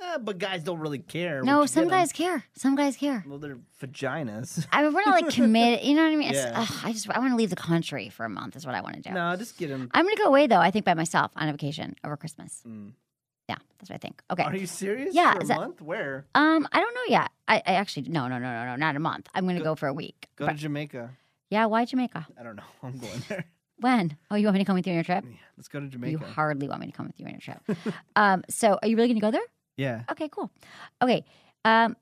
Nah, 0.00 0.18
but 0.18 0.38
guys 0.38 0.62
don't 0.62 0.78
really 0.78 1.00
care. 1.00 1.42
no, 1.42 1.56
what 1.56 1.62
you 1.62 1.66
some 1.68 1.84
get 1.84 1.92
'em. 1.92 1.98
guys 2.00 2.12
care. 2.12 2.44
Some 2.54 2.76
guys 2.76 2.96
care. 2.96 3.24
Well, 3.26 3.38
they're 3.38 3.58
vaginas. 3.82 4.64
I 4.70 4.82
mean, 4.84 4.92
we're 4.94 5.02
not 5.04 5.20
like 5.22 5.34
committed. 5.34 5.84
You 5.84 5.96
know 5.96 6.04
what 6.04 6.12
I 6.12 6.16
mean? 6.16 6.28
It's, 6.28 6.38
Yeah. 6.38 6.52
ugh, 6.54 6.72
I 6.84 6.92
just 6.92 7.10
I 7.10 7.18
want 7.18 7.32
to 7.32 7.36
leave 7.36 7.50
the 7.50 7.56
country 7.56 8.08
for 8.08 8.24
a 8.24 8.28
month. 8.28 8.54
Is 8.54 8.64
what 8.64 8.76
I 8.76 8.80
want 8.80 8.94
to 8.96 9.02
do. 9.02 9.10
no, 9.10 9.34
just 9.34 9.58
get 9.58 9.70
them. 9.70 9.90
I'm 9.92 10.04
going 10.04 10.14
to 10.14 10.22
go 10.22 10.28
away 10.28 10.46
though. 10.46 10.60
I 10.60 10.70
think 10.70 10.84
by 10.84 10.94
myself 10.94 11.32
on 11.34 11.48
a 11.48 11.52
vacation 11.52 11.96
over 12.04 12.16
Christmas. 12.16 12.62
Mm. 12.66 12.92
Yeah, 13.48 13.56
that's 13.78 13.90
what 13.90 13.94
I 13.94 13.98
think. 13.98 14.22
Okay. 14.30 14.42
Are 14.42 14.54
you 14.56 14.66
serious? 14.66 15.14
Yeah, 15.14 15.32
For 15.34 15.40
a 15.40 15.46
that- 15.46 15.58
month? 15.58 15.80
Where? 15.80 16.26
Um, 16.34 16.68
I 16.72 16.80
don't 16.80 16.94
know 16.94 17.06
yet. 17.08 17.30
I, 17.46 17.56
I 17.66 17.74
actually 17.74 18.08
no 18.08 18.28
no 18.28 18.38
no 18.38 18.52
no 18.52 18.64
no 18.66 18.76
not 18.76 18.94
a 18.96 18.98
month. 19.00 19.28
I'm 19.34 19.44
going 19.44 19.56
to 19.56 19.62
Go- 19.62 19.70
go 19.70 19.74
for 19.74 19.86
a 19.88 19.92
week. 19.94 20.28
Go 20.36 20.46
But- 20.46 20.52
to 20.52 20.58
Jamaica. 20.58 21.10
yeah, 21.50 21.64
why 21.66 21.84
Jamaica? 21.84 22.26
I 22.38 22.42
don't 22.42 22.56
know. 22.56 22.62
I'm 22.82 22.98
going 22.98 23.22
there. 23.28 23.44
When? 23.80 24.16
Oh, 24.28 24.34
you 24.34 24.44
want 24.46 24.54
me 24.54 24.58
to 24.58 24.64
come 24.64 24.74
with 24.74 24.88
you 24.88 24.90
on 24.90 24.96
your 24.96 25.04
trip? 25.04 25.24
Yeah, 25.24 25.36
let's 25.56 25.68
go 25.68 25.78
to 25.78 25.86
Jamaica. 25.86 26.10
You 26.10 26.18
hardly 26.18 26.66
want 26.68 26.80
me 26.80 26.86
to 26.88 26.92
come 26.92 27.06
with 27.06 27.20
you 27.20 27.26
on 27.26 27.30
your 27.30 27.40
trip. 27.40 27.62
um, 28.16 28.42
so 28.50 28.76
are 28.82 28.88
you 28.88 28.96
really 28.96 29.06
going 29.06 29.20
to 29.20 29.26
go 29.26 29.30
there? 29.30 29.46
yeah. 29.76 30.02
Okay, 30.10 30.28
cool. 30.28 30.50
Okay. 31.00 31.24
Um, 31.64 31.96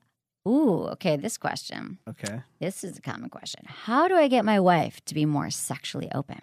ooh, 0.47 0.85
okay. 0.93 1.17
This 1.17 1.37
question. 1.37 1.99
Okay. 2.09 2.41
This 2.59 2.83
is 2.83 2.97
a 2.97 3.01
common 3.01 3.29
question. 3.29 3.63
How 3.67 4.07
do 4.07 4.15
I 4.15 4.27
get 4.27 4.43
my 4.43 4.59
wife 4.59 5.05
to 5.05 5.13
be 5.13 5.25
more 5.27 5.51
sexually 5.51 6.09
open? 6.15 6.39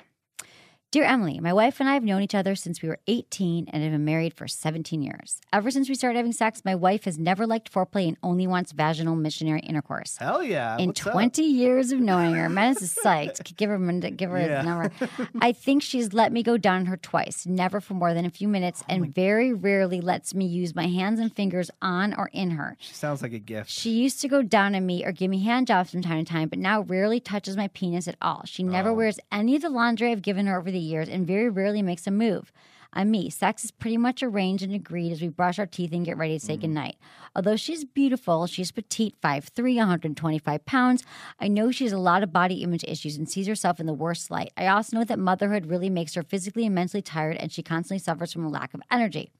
Dear 0.94 1.02
Emily, 1.06 1.40
my 1.40 1.52
wife 1.52 1.80
and 1.80 1.88
I 1.88 1.94
have 1.94 2.04
known 2.04 2.22
each 2.22 2.36
other 2.36 2.54
since 2.54 2.80
we 2.80 2.88
were 2.88 3.00
18 3.08 3.66
and 3.72 3.82
have 3.82 3.90
been 3.90 4.04
married 4.04 4.32
for 4.32 4.46
17 4.46 5.02
years. 5.02 5.40
Ever 5.52 5.68
since 5.72 5.88
we 5.88 5.96
started 5.96 6.16
having 6.18 6.30
sex, 6.30 6.62
my 6.64 6.76
wife 6.76 7.02
has 7.06 7.18
never 7.18 7.48
liked 7.48 7.72
foreplay 7.72 8.06
and 8.06 8.16
only 8.22 8.46
wants 8.46 8.70
vaginal 8.70 9.16
missionary 9.16 9.58
intercourse. 9.62 10.16
Hell 10.18 10.40
yeah. 10.40 10.78
In 10.78 10.90
What's 10.90 11.04
up? 11.04 11.12
20 11.14 11.42
years 11.42 11.90
of 11.90 11.98
knowing 11.98 12.34
her, 12.34 12.48
Menace 12.48 12.80
is 12.80 12.94
psyched. 12.94 13.56
Give 13.56 13.70
her, 13.70 13.78
give 14.10 14.30
her 14.30 14.38
Yeah. 14.38 14.58
his 14.58 14.64
number. 14.66 14.92
I 15.40 15.50
think 15.50 15.82
she's 15.82 16.12
let 16.12 16.30
me 16.32 16.44
go 16.44 16.56
down 16.56 16.82
on 16.82 16.86
her 16.86 16.96
twice, 16.96 17.44
never 17.44 17.80
for 17.80 17.94
more 17.94 18.14
than 18.14 18.24
a 18.24 18.30
few 18.30 18.46
minutes, 18.46 18.82
Oh 18.82 18.92
and 18.94 19.12
very 19.12 19.52
rarely 19.52 20.00
lets 20.00 20.32
me 20.32 20.46
use 20.46 20.76
my 20.76 20.86
hands 20.86 21.18
and 21.18 21.34
fingers 21.34 21.72
on 21.82 22.14
or 22.14 22.30
in 22.32 22.52
her. 22.52 22.76
She 22.78 22.94
sounds 22.94 23.20
like 23.20 23.32
a 23.32 23.40
gift. 23.40 23.68
She 23.68 23.90
used 23.90 24.20
to 24.20 24.28
go 24.28 24.42
down 24.42 24.76
on 24.76 24.86
me 24.86 25.04
or 25.04 25.10
give 25.10 25.28
me 25.28 25.42
hand 25.42 25.66
jobs 25.66 25.90
from 25.90 26.02
time 26.02 26.24
to 26.24 26.32
time, 26.32 26.46
but 26.46 26.60
now 26.60 26.82
rarely 26.82 27.18
touches 27.18 27.56
my 27.56 27.66
penis 27.66 28.06
at 28.06 28.14
all. 28.22 28.42
She 28.44 28.62
never 28.62 28.90
Oh. 28.90 28.94
wears 28.94 29.18
any 29.32 29.56
of 29.56 29.62
the 29.62 29.70
laundry 29.70 30.12
I've 30.12 30.22
given 30.22 30.46
her 30.46 30.56
over 30.56 30.70
the 30.70 30.83
years 30.84 31.08
and 31.08 31.26
very 31.26 31.48
rarely 31.48 31.82
makes 31.82 32.06
a 32.06 32.10
move. 32.10 32.52
On 32.96 33.10
me, 33.10 33.28
sex 33.28 33.64
is 33.64 33.70
pretty 33.72 33.96
much 33.96 34.22
arranged 34.22 34.62
and 34.62 34.72
agreed 34.72 35.10
as 35.10 35.20
we 35.20 35.28
brush 35.28 35.58
our 35.58 35.66
teeth 35.66 35.92
and 35.92 36.04
get 36.04 36.16
ready 36.16 36.38
to 36.38 36.44
say 36.44 36.52
mm-hmm. 36.54 36.62
goodnight. 36.62 36.96
Although 37.34 37.56
she's 37.56 37.84
beautiful, 37.84 38.46
she's 38.46 38.70
petite, 38.70 39.20
5'3, 39.20 39.76
125 39.76 40.64
pounds. 40.64 41.02
I 41.40 41.48
know 41.48 41.72
she 41.72 41.84
has 41.84 41.92
a 41.92 41.98
lot 41.98 42.22
of 42.22 42.32
body 42.32 42.62
image 42.62 42.84
issues 42.86 43.16
and 43.16 43.28
sees 43.28 43.48
herself 43.48 43.80
in 43.80 43.86
the 43.86 43.92
worst 43.92 44.30
light. 44.30 44.52
I 44.56 44.68
also 44.68 44.96
know 44.96 45.04
that 45.04 45.18
motherhood 45.18 45.66
really 45.66 45.90
makes 45.90 46.14
her 46.14 46.22
physically 46.22 46.66
and 46.66 46.74
mentally 46.74 47.02
tired, 47.02 47.36
and 47.36 47.50
she 47.50 47.64
constantly 47.64 47.98
suffers 47.98 48.32
from 48.32 48.44
a 48.44 48.48
lack 48.48 48.74
of 48.74 48.82
energy. 48.90 49.32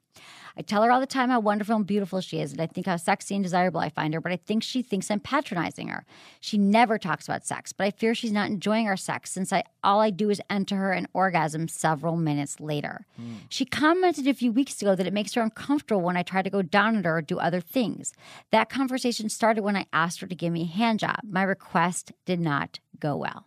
I 0.57 0.63
tell 0.63 0.83
her 0.83 0.91
all 0.91 1.01
the 1.01 1.07
time 1.07 1.31
how 1.31 1.41
wonderful 1.41 1.77
and 1.77 1.87
beautiful 1.87 2.21
she 2.21 2.41
is, 2.41 2.53
and 2.53 2.61
I 2.61 2.67
think 2.67 2.87
how 2.87 2.97
sexy 2.97 3.35
and 3.35 3.43
desirable 3.43 3.81
I 3.81 3.89
find 3.89 4.15
her, 4.15 4.21
but 4.21 4.33
I 4.33 4.37
think 4.37 4.63
she 4.63 4.83
thinks 4.83 5.11
I'm 5.11 5.21
patronizing 5.21 5.89
her. 5.89 6.05
She 6.41 6.59
never 6.59 6.99
talks 6.99 7.27
about 7.27 7.45
sex, 7.45 7.73
but 7.73 7.85
I 7.87 7.91
fear 7.91 8.15
she's 8.15 8.33
not 8.33 8.49
enjoying 8.49 8.87
our 8.87 8.97
sex 8.97 9.33
since 9.33 9.53
I 9.53 9.65
all 9.83 10.01
I 10.01 10.11
do 10.11 10.31
is 10.31 10.41
enter 10.49 10.77
her 10.77 10.93
an 10.93 11.09
orgasm 11.13 11.69
several 11.69 12.17
minutes 12.17 12.61
later. 12.61 13.07
Hmm. 13.17 13.35
She 13.49 13.65
commented 13.65 14.27
a 14.27 14.35
few 14.35 14.53
weeks 14.53 14.81
ago 14.81 14.95
that 14.95 15.07
it 15.07 15.13
makes 15.13 15.35
her 15.35 15.43
uncomfortable 15.43 16.03
when 16.03 16.17
I 16.17 16.23
try 16.23 16.43
to 16.43 16.51
go 16.51 16.63
down 16.63 16.97
at 16.97 17.05
her 17.05 17.19
or 17.19 17.23
do 17.23 17.39
other 17.39 17.61
things. 17.61 18.15
That 18.51 18.69
conversation 18.69 19.29
started 19.29 19.63
when 19.63 19.77
I 19.77 19.87
asked 19.93 20.21
her 20.21 20.27
to 20.27 20.35
give 20.35 20.53
me 20.53 20.63
a 20.63 20.67
hand 20.67 21.01
job. 21.01 21.21
My 21.25 21.43
request 21.43 22.13
did 22.25 22.41
not 22.41 22.79
go 22.99 23.17
well. 23.17 23.47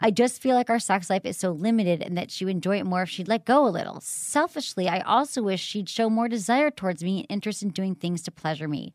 I 0.00 0.10
just 0.10 0.40
feel 0.40 0.54
like 0.54 0.70
our 0.70 0.78
sex 0.78 1.10
life 1.10 1.24
is 1.24 1.36
so 1.36 1.50
limited 1.52 2.02
and 2.02 2.16
that 2.16 2.30
she 2.30 2.44
would 2.44 2.54
enjoy 2.54 2.78
it 2.78 2.86
more 2.86 3.02
if 3.02 3.10
she'd 3.10 3.28
let 3.28 3.44
go 3.44 3.66
a 3.66 3.68
little. 3.68 4.00
Selfishly, 4.00 4.88
I 4.88 5.00
also 5.00 5.42
wish 5.42 5.60
she'd 5.60 5.88
show 5.88 6.08
more 6.08 6.28
desire 6.28 6.70
towards 6.70 7.02
me 7.04 7.20
and 7.20 7.26
interest 7.28 7.62
in 7.62 7.70
doing 7.70 7.94
things 7.94 8.22
to 8.22 8.30
pleasure 8.30 8.68
me. 8.68 8.94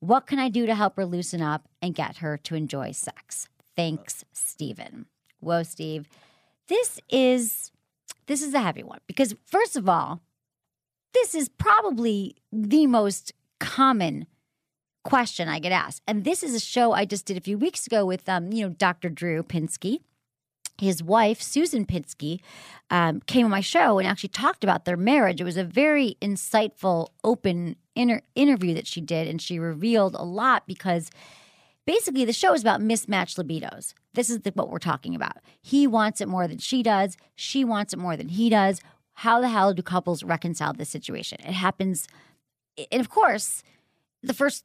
What 0.00 0.26
can 0.26 0.38
I 0.38 0.48
do 0.48 0.66
to 0.66 0.74
help 0.74 0.96
her 0.96 1.06
loosen 1.06 1.40
up 1.40 1.68
and 1.80 1.94
get 1.94 2.18
her 2.18 2.36
to 2.38 2.54
enjoy 2.54 2.92
sex? 2.92 3.48
Thanks, 3.76 4.24
Steven. 4.32 5.06
Whoa, 5.40 5.62
Steve. 5.62 6.08
This 6.68 7.00
is 7.08 7.70
this 8.26 8.42
is 8.42 8.54
a 8.54 8.60
heavy 8.60 8.82
one 8.82 9.00
because 9.06 9.34
first 9.44 9.76
of 9.76 9.88
all, 9.88 10.20
this 11.12 11.34
is 11.34 11.48
probably 11.48 12.36
the 12.52 12.86
most 12.86 13.32
common 13.60 14.26
question 15.04 15.48
I 15.48 15.60
get 15.60 15.72
asked. 15.72 16.02
And 16.08 16.24
this 16.24 16.42
is 16.42 16.54
a 16.54 16.60
show 16.60 16.92
I 16.92 17.04
just 17.04 17.26
did 17.26 17.36
a 17.36 17.40
few 17.40 17.56
weeks 17.56 17.86
ago 17.86 18.04
with 18.04 18.28
um, 18.28 18.52
you 18.52 18.64
know, 18.66 18.70
Dr. 18.70 19.08
Drew 19.08 19.42
Pinsky. 19.42 20.00
His 20.78 21.04
wife, 21.04 21.40
Susan 21.40 21.86
Pinsky, 21.86 22.40
um, 22.90 23.20
came 23.26 23.44
on 23.44 23.50
my 23.50 23.60
show 23.60 24.00
and 24.00 24.08
actually 24.08 24.30
talked 24.30 24.64
about 24.64 24.84
their 24.84 24.96
marriage. 24.96 25.40
It 25.40 25.44
was 25.44 25.56
a 25.56 25.62
very 25.62 26.16
insightful, 26.20 27.08
open 27.22 27.76
inter- 27.94 28.22
interview 28.34 28.74
that 28.74 28.88
she 28.88 29.00
did, 29.00 29.28
and 29.28 29.40
she 29.40 29.60
revealed 29.60 30.16
a 30.16 30.24
lot 30.24 30.66
because 30.66 31.10
basically 31.86 32.24
the 32.24 32.32
show 32.32 32.54
is 32.54 32.62
about 32.62 32.80
mismatched 32.80 33.36
libidos. 33.36 33.94
This 34.14 34.28
is 34.28 34.40
the, 34.40 34.50
what 34.54 34.68
we're 34.68 34.78
talking 34.78 35.14
about. 35.14 35.36
He 35.62 35.86
wants 35.86 36.20
it 36.20 36.26
more 36.26 36.48
than 36.48 36.58
she 36.58 36.82
does. 36.82 37.16
She 37.36 37.64
wants 37.64 37.92
it 37.92 37.98
more 38.00 38.16
than 38.16 38.30
he 38.30 38.48
does. 38.48 38.80
How 39.18 39.40
the 39.40 39.48
hell 39.48 39.74
do 39.74 39.82
couples 39.82 40.24
reconcile 40.24 40.72
this 40.72 40.88
situation? 40.88 41.38
It 41.40 41.52
happens, 41.52 42.08
and 42.90 43.00
of 43.00 43.08
course, 43.08 43.62
the 44.24 44.34
first 44.34 44.64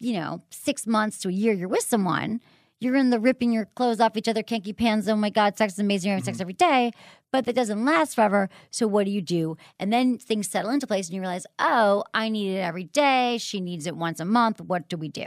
you 0.00 0.14
know, 0.14 0.42
six 0.50 0.86
months 0.86 1.18
to 1.18 1.28
a 1.28 1.32
year 1.32 1.52
you're 1.52 1.68
with 1.68 1.84
someone, 1.84 2.40
you're 2.80 2.96
in 2.96 3.10
the 3.10 3.20
ripping 3.20 3.52
your 3.52 3.64
clothes 3.64 4.00
off 4.00 4.16
each 4.16 4.28
other, 4.28 4.42
can't 4.42 4.64
keep 4.64 4.80
hands. 4.80 5.08
Oh 5.08 5.16
my 5.16 5.30
God, 5.30 5.56
sex 5.56 5.74
is 5.74 5.78
amazing. 5.78 6.08
You're 6.10 6.16
having 6.16 6.24
sex 6.24 6.36
mm-hmm. 6.36 6.42
every 6.42 6.52
day, 6.54 6.92
but 7.32 7.46
that 7.46 7.54
doesn't 7.54 7.84
last 7.84 8.14
forever. 8.14 8.50
So 8.70 8.86
what 8.86 9.06
do 9.06 9.10
you 9.10 9.22
do? 9.22 9.56
And 9.78 9.92
then 9.92 10.18
things 10.18 10.48
settle 10.48 10.70
into 10.70 10.86
place 10.86 11.08
and 11.08 11.14
you 11.14 11.20
realize, 11.20 11.46
oh, 11.58 12.04
I 12.12 12.28
need 12.28 12.56
it 12.56 12.60
every 12.60 12.84
day. 12.84 13.38
She 13.38 13.60
needs 13.60 13.86
it 13.86 13.96
once 13.96 14.20
a 14.20 14.24
month. 14.24 14.60
What 14.60 14.88
do 14.88 14.96
we 14.96 15.08
do? 15.08 15.26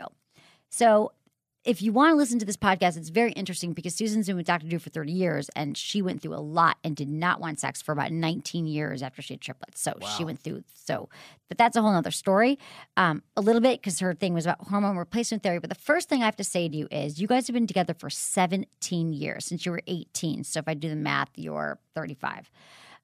So 0.69 1.13
if 1.67 1.81
you 1.81 1.91
want 1.91 2.13
to 2.13 2.15
listen 2.15 2.39
to 2.39 2.45
this 2.45 2.55
podcast, 2.55 2.95
it's 2.95 3.09
very 3.09 3.33
interesting 3.33 3.73
because 3.73 3.93
Susan's 3.93 4.27
been 4.27 4.37
with 4.37 4.45
Dr. 4.45 4.67
Drew 4.67 4.79
for 4.79 4.89
30 4.89 5.11
years 5.11 5.49
and 5.53 5.77
she 5.77 6.01
went 6.01 6.21
through 6.21 6.33
a 6.33 6.39
lot 6.39 6.77
and 6.81 6.95
did 6.95 7.09
not 7.09 7.41
want 7.41 7.59
sex 7.59 7.81
for 7.81 7.91
about 7.91 8.09
19 8.09 8.65
years 8.67 9.03
after 9.03 9.21
she 9.21 9.33
had 9.33 9.41
triplets. 9.41 9.81
So 9.81 9.93
she 10.15 10.23
went 10.23 10.39
through, 10.39 10.63
so, 10.73 11.09
but 11.49 11.57
that's 11.57 11.75
a 11.75 11.81
whole 11.81 11.93
other 11.93 12.09
story. 12.09 12.57
Um, 12.95 13.21
a 13.35 13.41
little 13.41 13.59
bit 13.59 13.81
because 13.81 13.99
her 13.99 14.13
thing 14.13 14.33
was 14.33 14.45
about 14.45 14.65
hormone 14.69 14.95
replacement 14.95 15.43
therapy. 15.43 15.59
But 15.59 15.69
the 15.69 15.75
first 15.75 16.07
thing 16.07 16.21
I 16.21 16.25
have 16.25 16.37
to 16.37 16.43
say 16.45 16.69
to 16.69 16.77
you 16.77 16.87
is 16.89 17.19
you 17.19 17.27
guys 17.27 17.47
have 17.47 17.53
been 17.53 17.67
together 17.67 17.93
for 17.93 18.09
17 18.09 19.11
years 19.11 19.43
since 19.43 19.65
you 19.65 19.73
were 19.73 19.81
18. 19.87 20.45
So 20.45 20.59
if 20.59 20.69
I 20.69 20.73
do 20.73 20.87
the 20.87 20.95
math, 20.95 21.31
you're 21.35 21.79
35, 21.95 22.49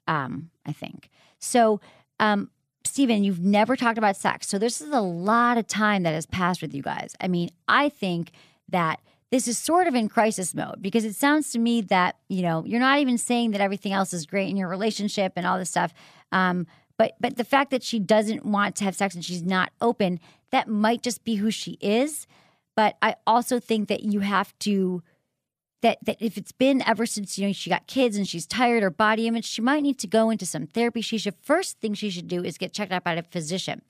um, 0.08 0.52
I 0.66 0.72
think. 0.72 1.10
So, 1.38 1.82
um, 2.18 2.50
Steven, 2.86 3.26
you've 3.26 3.40
never 3.40 3.76
talked 3.76 3.98
about 3.98 4.16
sex. 4.16 4.48
So 4.48 4.58
this 4.58 4.80
is 4.80 4.92
a 4.92 5.02
lot 5.02 5.58
of 5.58 5.68
time 5.68 6.04
that 6.04 6.14
has 6.14 6.26
passed 6.26 6.62
with 6.62 6.74
you 6.74 6.82
guys. 6.82 7.14
I 7.20 7.28
mean, 7.28 7.50
I 7.68 7.90
think 7.90 8.32
that 8.74 9.00
this 9.32 9.48
is 9.48 9.58
sort 9.58 9.88
of 9.88 9.96
in 9.96 10.10
crisis 10.10 10.54
mode 10.54 10.82
because 10.82 11.06
it 11.06 11.16
sounds 11.16 11.52
to 11.52 11.60
me 11.60 11.82
that, 11.82 12.18
you 12.28 12.44
know, 12.44 12.64
you're 12.66 12.80
not 12.80 13.00
even 13.00 13.18
saying 13.18 13.52
that 13.52 13.62
everything 13.62 13.94
else 13.94 14.14
is 14.14 14.28
great 14.28 14.50
in 14.50 14.58
your 14.58 14.68
relationship 14.68 15.34
and 15.36 15.48
all 15.48 15.58
this 15.58 15.70
stuff. 15.70 15.94
Um, 16.32 16.68
but 16.98 17.14
but 17.20 17.38
the 17.38 17.44
fact 17.44 17.72
that 17.72 17.82
she 17.82 17.98
doesn't 17.98 18.46
want 18.46 18.76
to 18.76 18.84
have 18.84 18.96
sex 18.96 19.16
and 19.16 19.26
she's 19.26 19.42
not 19.42 19.72
open, 19.82 20.20
that 20.52 20.68
might 20.68 21.02
just 21.02 21.24
be 21.24 21.36
who 21.36 21.50
she 21.50 21.78
is. 21.82 22.28
But 22.76 22.98
I 23.02 23.16
also 23.26 23.60
think 23.60 23.88
that 23.90 24.04
you 24.04 24.20
have 24.20 24.58
to 24.60 25.02
that 25.84 26.00
that 26.04 26.18
if 26.20 26.38
it's 26.38 26.52
been 26.52 26.82
ever 26.88 27.06
since 27.06 27.38
you 27.38 27.46
know 27.46 27.54
she 27.54 27.70
got 27.70 27.86
kids 27.86 28.18
and 28.18 28.28
she's 28.28 28.48
tired, 28.48 28.82
her 28.82 28.90
body 28.90 29.28
image, 29.28 29.46
she 29.46 29.62
might 29.62 29.84
need 29.84 30.00
to 30.00 30.08
go 30.08 30.32
into 30.32 30.46
some 30.46 30.66
therapy. 30.66 31.02
She 31.02 31.20
should 31.20 31.36
first 31.44 31.80
thing 31.80 31.94
she 31.94 32.10
should 32.10 32.28
do 32.28 32.44
is 32.44 32.58
get 32.58 32.74
checked 32.74 32.92
out 32.92 33.04
by 33.04 33.14
a 33.14 33.22
physician. 33.22 33.84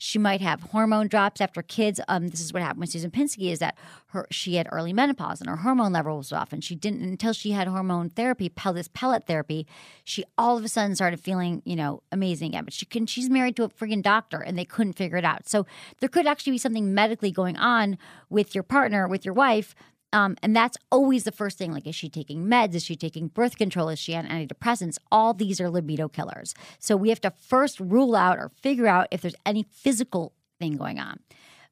She 0.00 0.18
might 0.18 0.40
have 0.40 0.62
hormone 0.62 1.08
drops 1.08 1.40
after 1.40 1.60
kids. 1.60 2.00
Um, 2.06 2.28
this 2.28 2.40
is 2.40 2.52
what 2.52 2.62
happened 2.62 2.82
with 2.82 2.90
Susan 2.90 3.10
Pinsky 3.10 3.50
is 3.50 3.58
that 3.58 3.76
her 4.08 4.28
she 4.30 4.54
had 4.54 4.68
early 4.70 4.92
menopause 4.92 5.40
and 5.40 5.50
her 5.50 5.56
hormone 5.56 5.92
level 5.92 6.18
was 6.18 6.32
off, 6.32 6.52
and 6.52 6.62
she 6.62 6.76
didn't 6.76 7.02
until 7.02 7.32
she 7.32 7.50
had 7.50 7.66
hormone 7.66 8.10
therapy, 8.10 8.48
pel- 8.48 8.74
this 8.74 8.88
pellet 8.88 9.26
therapy. 9.26 9.66
She 10.04 10.24
all 10.36 10.56
of 10.56 10.64
a 10.64 10.68
sudden 10.68 10.94
started 10.94 11.18
feeling 11.18 11.62
you 11.64 11.74
know 11.74 12.02
amazing 12.12 12.50
again. 12.50 12.64
But 12.64 12.74
she 12.74 12.86
can 12.86 13.06
she's 13.06 13.28
married 13.28 13.56
to 13.56 13.64
a 13.64 13.70
freaking 13.70 14.02
doctor, 14.02 14.38
and 14.38 14.56
they 14.56 14.64
couldn't 14.64 14.92
figure 14.92 15.16
it 15.16 15.24
out. 15.24 15.48
So 15.48 15.66
there 15.98 16.08
could 16.10 16.26
actually 16.26 16.52
be 16.52 16.58
something 16.58 16.94
medically 16.94 17.32
going 17.32 17.56
on 17.56 17.98
with 18.28 18.54
your 18.54 18.64
partner, 18.64 19.08
with 19.08 19.24
your 19.24 19.34
wife. 19.34 19.74
Um, 20.12 20.36
and 20.42 20.56
that's 20.56 20.76
always 20.90 21.24
the 21.24 21.32
first 21.32 21.58
thing. 21.58 21.72
Like, 21.72 21.86
is 21.86 21.94
she 21.94 22.08
taking 22.08 22.46
meds? 22.46 22.74
Is 22.74 22.84
she 22.84 22.96
taking 22.96 23.28
birth 23.28 23.56
control? 23.56 23.88
Is 23.88 23.98
she 23.98 24.14
on 24.14 24.26
antidepressants? 24.26 24.98
All 25.12 25.34
these 25.34 25.60
are 25.60 25.68
libido 25.68 26.08
killers. 26.08 26.54
So 26.78 26.96
we 26.96 27.10
have 27.10 27.20
to 27.22 27.30
first 27.30 27.78
rule 27.78 28.16
out 28.16 28.38
or 28.38 28.50
figure 28.62 28.86
out 28.86 29.08
if 29.10 29.20
there's 29.20 29.34
any 29.44 29.64
physical 29.70 30.32
thing 30.58 30.76
going 30.76 30.98
on. 30.98 31.20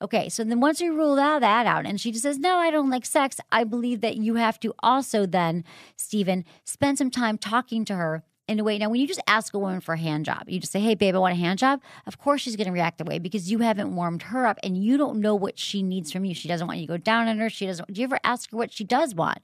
Okay, 0.03 0.29
so 0.29 0.45
then 0.45 0.61
once 0.61 0.83
we 0.83 0.89
rule 0.89 1.19
out 1.19 1.41
that 1.41 1.65
out, 1.67 1.87
and 1.87 1.99
she 1.99 2.13
just 2.13 2.23
says, 2.23 2.39
No, 2.39 2.59
I 2.59 2.71
don't 2.71 2.91
like 2.91 3.07
sex, 3.07 3.39
I 3.51 3.65
believe 3.65 4.03
that 4.03 4.17
you 4.17 4.35
have 4.35 4.61
to 4.61 4.75
also 4.81 5.25
then, 5.25 5.65
Steven, 5.97 6.45
spend 6.65 6.99
some 6.99 7.11
time 7.11 7.39
talking 7.39 7.87
to 7.87 7.97
her 7.97 8.23
in 8.49 8.61
a 8.61 8.65
way. 8.65 8.79
Now, 8.79 8.89
when 8.89 9.01
you 9.01 9.07
just 9.07 9.23
ask 9.27 9.55
a 9.55 9.59
woman 9.59 9.81
for 9.81 9.95
a 9.95 9.99
hand 9.99 10.25
job, 10.25 10.45
you 10.47 10.61
just 10.61 10.73
say, 10.73 10.81
Hey, 10.81 10.95
babe, 10.95 11.15
I 11.15 11.19
want 11.19 11.35
a 11.35 11.39
hand 11.39 11.59
job. 11.59 11.81
Of 12.07 12.19
course, 12.19 12.41
she's 12.41 12.57
going 12.57 12.67
to 12.67 12.73
react 12.73 12.99
that 12.99 13.07
way 13.07 13.19
because 13.19 13.51
you 13.51 13.59
haven't 13.61 13.95
warmed 13.95 14.23
her 14.25 14.47
up 14.47 14.59
and 14.63 14.77
you 14.77 14.97
don't 14.97 15.21
know 15.21 15.35
what 15.35 15.59
she 15.59 15.83
needs 15.83 16.13
from 16.13 16.25
you. 16.25 16.35
She 16.35 16.49
doesn't 16.49 16.67
want 16.67 16.79
you 16.81 16.87
to 16.87 16.93
go 16.93 16.99
down 16.99 17.29
on 17.29 17.39
her. 17.39 17.51
She 17.51 17.67
doesn't. 17.67 17.93
Do 17.93 18.01
you 18.01 18.05
ever 18.07 18.21
ask 18.25 18.51
her 18.51 18.57
what 18.57 18.73
she 18.73 18.85
does 18.85 19.15
want? 19.15 19.39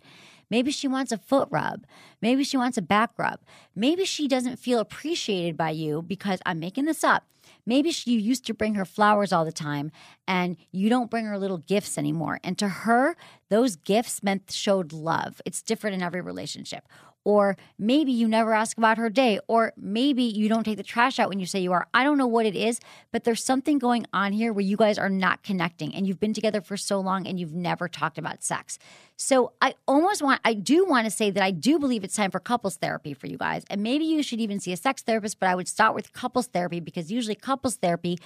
Maybe 0.50 0.70
she 0.70 0.86
wants 0.86 1.12
a 1.12 1.18
foot 1.18 1.48
rub. 1.50 1.86
Maybe 2.20 2.44
she 2.44 2.58
wants 2.58 2.76
a 2.76 2.82
back 2.82 3.12
rub. 3.16 3.40
Maybe 3.74 4.04
she 4.04 4.28
doesn't 4.28 4.58
feel 4.58 4.80
appreciated 4.80 5.56
by 5.56 5.70
you 5.70 6.02
because 6.02 6.40
I'm 6.44 6.60
making 6.60 6.84
this 6.84 7.02
up. 7.02 7.24
Maybe 7.64 7.90
she, 7.90 8.10
you 8.12 8.18
used 8.18 8.46
to 8.46 8.54
bring 8.54 8.74
her 8.74 8.84
flowers 8.84 9.32
all 9.32 9.44
the 9.44 9.52
time 9.52 9.92
and 10.26 10.56
you 10.70 10.88
don't 10.88 11.10
bring 11.10 11.26
her 11.26 11.38
little 11.38 11.58
gifts 11.58 11.96
anymore. 11.96 12.38
And 12.44 12.58
to 12.58 12.68
her, 12.68 13.16
those 13.48 13.76
gifts 13.76 14.22
meant 14.22 14.50
showed 14.50 14.92
love. 14.92 15.40
It's 15.46 15.62
different 15.62 15.94
in 15.94 16.02
every 16.02 16.20
relationship. 16.20 16.86
Or 17.24 17.56
maybe 17.78 18.10
you 18.10 18.26
never 18.26 18.52
ask 18.52 18.76
about 18.76 18.98
her 18.98 19.08
day, 19.08 19.38
or 19.46 19.72
maybe 19.76 20.24
you 20.24 20.48
don't 20.48 20.64
take 20.64 20.76
the 20.76 20.82
trash 20.82 21.18
out 21.18 21.28
when 21.28 21.38
you 21.38 21.46
say 21.46 21.60
you 21.60 21.72
are. 21.72 21.86
I 21.94 22.02
don't 22.02 22.18
know 22.18 22.26
what 22.26 22.46
it 22.46 22.56
is, 22.56 22.80
but 23.12 23.24
there's 23.24 23.44
something 23.44 23.78
going 23.78 24.06
on 24.12 24.32
here 24.32 24.52
where 24.52 24.64
you 24.64 24.76
guys 24.76 24.98
are 24.98 25.08
not 25.08 25.42
connecting 25.42 25.94
and 25.94 26.06
you've 26.06 26.18
been 26.18 26.34
together 26.34 26.60
for 26.60 26.76
so 26.76 26.98
long 26.98 27.26
and 27.26 27.38
you've 27.38 27.54
never 27.54 27.86
talked 27.88 28.18
about 28.18 28.42
sex. 28.42 28.78
So 29.16 29.52
I 29.62 29.74
almost 29.86 30.20
want, 30.20 30.40
I 30.44 30.54
do 30.54 30.84
want 30.84 31.04
to 31.04 31.10
say 31.10 31.30
that 31.30 31.42
I 31.42 31.52
do 31.52 31.78
believe 31.78 32.02
it's 32.02 32.16
time 32.16 32.32
for 32.32 32.40
couples 32.40 32.76
therapy 32.76 33.14
for 33.14 33.28
you 33.28 33.38
guys. 33.38 33.62
And 33.70 33.82
maybe 33.82 34.04
you 34.04 34.22
should 34.22 34.40
even 34.40 34.58
see 34.58 34.72
a 34.72 34.76
sex 34.76 35.02
therapist, 35.02 35.38
but 35.38 35.48
I 35.48 35.54
would 35.54 35.68
start 35.68 35.94
with 35.94 36.12
couples 36.12 36.48
therapy 36.48 36.80
because 36.80 37.12
usually 37.12 37.36
couples 37.36 37.76
therapy 37.76 38.18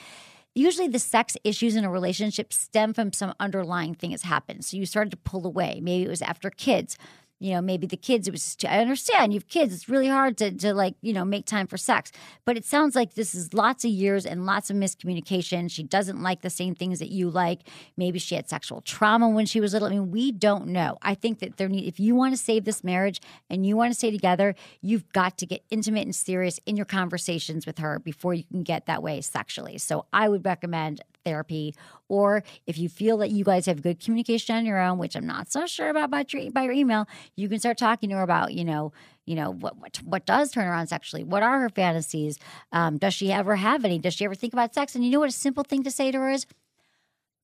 usually 0.56 0.88
the 0.88 0.98
sex 0.98 1.36
issues 1.44 1.76
in 1.76 1.84
a 1.84 1.90
relationship 1.90 2.50
stem 2.52 2.94
from 2.94 3.12
some 3.12 3.34
underlying 3.38 3.94
thing 3.94 4.10
has 4.12 4.22
happened. 4.22 4.64
So 4.64 4.76
you 4.78 4.86
started 4.86 5.10
to 5.10 5.16
pull 5.18 5.46
away. 5.46 5.80
Maybe 5.82 6.04
it 6.04 6.08
was 6.08 6.22
after 6.22 6.48
kids. 6.48 6.96
You 7.38 7.52
know, 7.52 7.60
maybe 7.60 7.86
the 7.86 7.98
kids, 7.98 8.26
it 8.26 8.30
was 8.30 8.56
just, 8.56 8.64
I 8.64 8.78
understand 8.78 9.32
you 9.32 9.38
have 9.38 9.48
kids. 9.48 9.74
It's 9.74 9.88
really 9.88 10.08
hard 10.08 10.38
to, 10.38 10.50
to 10.50 10.72
like, 10.72 10.94
you 11.02 11.12
know, 11.12 11.24
make 11.24 11.44
time 11.44 11.66
for 11.66 11.76
sex. 11.76 12.10
But 12.46 12.56
it 12.56 12.64
sounds 12.64 12.96
like 12.96 13.14
this 13.14 13.34
is 13.34 13.52
lots 13.52 13.84
of 13.84 13.90
years 13.90 14.24
and 14.24 14.46
lots 14.46 14.70
of 14.70 14.76
miscommunication. 14.76 15.70
She 15.70 15.82
doesn't 15.82 16.22
like 16.22 16.40
the 16.40 16.48
same 16.48 16.74
things 16.74 16.98
that 16.98 17.10
you 17.10 17.28
like. 17.28 17.68
Maybe 17.96 18.18
she 18.18 18.36
had 18.36 18.48
sexual 18.48 18.80
trauma 18.80 19.28
when 19.28 19.44
she 19.44 19.60
was 19.60 19.74
little. 19.74 19.88
I 19.88 19.90
mean, 19.90 20.10
we 20.10 20.32
don't 20.32 20.68
know. 20.68 20.96
I 21.02 21.14
think 21.14 21.40
that 21.40 21.58
there 21.58 21.68
need, 21.68 21.86
if 21.86 22.00
you 22.00 22.14
want 22.14 22.32
to 22.32 22.42
save 22.42 22.64
this 22.64 22.82
marriage 22.82 23.20
and 23.50 23.66
you 23.66 23.76
want 23.76 23.92
to 23.92 23.98
stay 23.98 24.10
together, 24.10 24.54
you've 24.80 25.12
got 25.12 25.36
to 25.38 25.46
get 25.46 25.62
intimate 25.70 26.04
and 26.04 26.16
serious 26.16 26.58
in 26.64 26.76
your 26.76 26.86
conversations 26.86 27.66
with 27.66 27.78
her 27.78 27.98
before 27.98 28.32
you 28.32 28.44
can 28.44 28.62
get 28.62 28.86
that 28.86 29.02
way 29.02 29.20
sexually. 29.20 29.76
So 29.76 30.06
I 30.12 30.28
would 30.28 30.44
recommend 30.44 31.02
therapy, 31.26 31.74
or 32.08 32.42
if 32.66 32.78
you 32.78 32.88
feel 32.88 33.16
that 33.18 33.30
you 33.30 33.44
guys 33.44 33.66
have 33.66 33.82
good 33.82 33.98
communication 34.00 34.56
on 34.56 34.64
your 34.64 34.80
own, 34.80 34.96
which 34.98 35.16
I'm 35.16 35.26
not 35.26 35.50
so 35.50 35.66
sure 35.66 35.90
about 35.90 36.10
by 36.10 36.24
your, 36.32 36.50
by 36.52 36.62
your 36.62 36.72
email, 36.72 37.06
you 37.34 37.48
can 37.48 37.58
start 37.58 37.76
talking 37.76 38.08
to 38.10 38.16
her 38.16 38.22
about, 38.22 38.54
you 38.54 38.64
know, 38.64 38.92
you 39.26 39.34
know 39.34 39.50
what 39.50 39.76
what, 39.78 39.96
what 40.04 40.24
does 40.24 40.52
turn 40.52 40.66
her 40.66 40.72
on 40.72 40.86
sexually? 40.86 41.24
What 41.24 41.42
are 41.42 41.60
her 41.60 41.68
fantasies? 41.68 42.38
Um, 42.70 42.96
does 42.96 43.12
she 43.12 43.32
ever 43.32 43.56
have 43.56 43.84
any? 43.84 43.98
Does 43.98 44.14
she 44.14 44.24
ever 44.24 44.36
think 44.36 44.52
about 44.52 44.72
sex? 44.72 44.94
And 44.94 45.04
you 45.04 45.10
know 45.10 45.20
what 45.20 45.28
a 45.28 45.32
simple 45.32 45.64
thing 45.64 45.82
to 45.82 45.90
say 45.90 46.12
to 46.12 46.18
her 46.18 46.30
is, 46.30 46.46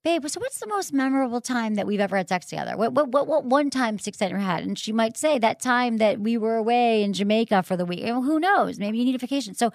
babe, 0.05 0.27
so 0.29 0.41
what's 0.41 0.61
the 0.61 0.69
most 0.69 0.93
memorable 0.93 1.41
time 1.41 1.75
that 1.75 1.87
we've 1.87 2.01
ever 2.01 2.17
had 2.17 2.29
sex 2.29 2.47
together? 2.47 2.77
What 2.77 2.93
what 2.93 3.09
what, 3.09 3.27
what 3.27 3.45
one 3.45 3.69
time 3.69 3.99
sex 3.99 4.23
in 4.23 4.31
her 4.31 4.39
head? 4.39 4.63
And 4.63 4.79
she 4.79 4.93
might 4.93 5.17
say 5.17 5.39
that 5.41 5.61
time 5.61 5.99
that 5.99 6.21
we 6.21 6.37
were 6.37 6.57
away 6.57 7.03
in 7.03 7.13
Jamaica 7.13 7.65
for 7.65 7.77
the 7.77 7.85
week. 7.85 8.03
And 8.05 8.25
who 8.25 8.39
knows? 8.39 8.79
Maybe 8.79 8.99
you 8.99 9.05
need 9.05 9.17
a 9.17 9.19
vacation. 9.19 9.55
So 9.55 9.73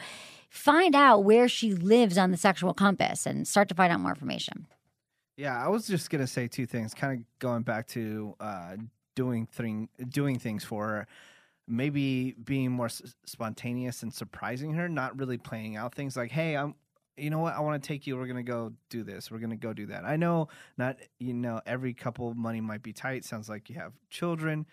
find 0.57 0.95
out 0.95 1.23
where 1.23 1.47
she 1.47 1.73
lives 1.73 2.17
on 2.17 2.31
the 2.31 2.37
sexual 2.37 2.73
compass 2.73 3.25
and 3.25 3.47
start 3.47 3.69
to 3.69 3.75
find 3.75 3.91
out 3.93 3.99
more 3.99 4.11
information. 4.11 4.67
Yeah, 5.37 5.63
I 5.63 5.67
was 5.67 5.85
just 5.87 6.09
gonna 6.09 6.27
say 6.27 6.47
two 6.47 6.65
things, 6.65 6.93
kind 6.93 7.19
of 7.19 7.25
going 7.39 7.61
back 7.61 7.87
to 7.89 8.35
uh, 8.39 8.75
doing 9.15 9.45
thing, 9.45 9.89
doing 10.09 10.39
things 10.39 10.63
for 10.63 10.87
her. 10.87 11.07
Maybe 11.67 12.31
being 12.31 12.71
more 12.71 12.85
s- 12.87 13.15
spontaneous 13.25 14.01
and 14.01 14.13
surprising 14.13 14.73
her, 14.73 14.87
not 14.89 15.19
really 15.19 15.37
planning 15.37 15.75
out 15.75 15.93
things 15.93 16.15
like, 16.17 16.31
"Hey, 16.31 16.55
I'm, 16.55 16.75
you 17.17 17.29
know 17.29 17.39
what, 17.39 17.53
I 17.53 17.59
want 17.59 17.81
to 17.81 17.87
take 17.87 18.07
you. 18.07 18.17
We're 18.17 18.25
gonna 18.25 18.41
go 18.41 18.73
do 18.89 19.03
this. 19.03 19.29
We're 19.29 19.39
gonna 19.39 19.57
go 19.57 19.73
do 19.73 19.85
that." 19.87 20.05
I 20.05 20.15
know 20.15 20.47
not, 20.77 20.97
you 21.19 21.33
know, 21.33 21.61
every 21.65 21.93
couple 21.93 22.33
money 22.33 22.61
might 22.61 22.81
be 22.81 22.93
tight. 22.93 23.23
Sounds 23.25 23.47
like 23.49 23.69
you 23.69 23.75
have 23.75 23.93
children. 24.09 24.65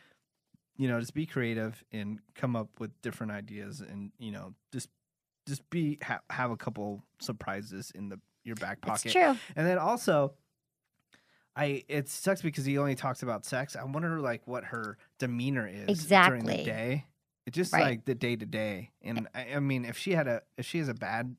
You 0.77 0.89
know, 0.89 0.99
just 0.99 1.15
be 1.15 1.27
creative 1.27 1.85
and 1.93 2.21
come 2.35 2.57
up 2.57 2.69
with 2.81 2.91
different 3.03 3.33
ideas, 3.33 3.81
and 3.81 4.13
you 4.19 4.31
know, 4.33 4.55
just 4.73 4.89
just 5.47 5.69
be 5.71 5.99
ha- 6.03 6.21
have 6.31 6.51
a 6.51 6.57
couple 6.57 7.03
surprises 7.21 7.93
in 7.95 8.09
the 8.09 8.19
your 8.45 8.57
back 8.57 8.81
pocket. 8.81 9.07
It's 9.07 9.13
true. 9.15 9.37
And 9.57 9.67
then 9.67 9.79
also, 9.79 10.35
I 11.57 11.85
it 11.89 12.09
sucks 12.09 12.43
because 12.43 12.65
he 12.65 12.79
only 12.79 12.95
talks 12.95 13.23
about 13.23 13.45
sex. 13.45 13.77
I 13.77 13.85
wonder 13.85 14.21
like 14.21 14.47
what 14.47 14.65
her 14.65 14.99
demeanor 15.19 15.67
is 15.69 15.89
exactly 15.89 16.41
during 16.41 16.57
the 16.59 16.65
day. 16.65 17.07
It's 17.47 17.55
just 17.55 17.73
Right. 17.73 17.83
like 17.85 18.05
the 18.05 18.15
day 18.15 18.37
to 18.37 18.47
day. 18.47 18.91
And 19.03 19.29
I, 19.35 19.55
I 19.57 19.61
mean, 19.61 19.85
if 19.85 19.97
she 19.99 20.13
had 20.13 20.27
a 20.27 20.43
if 20.59 20.67
she 20.67 20.79
has 20.79 20.89
a 20.89 20.95
bad 20.95 21.37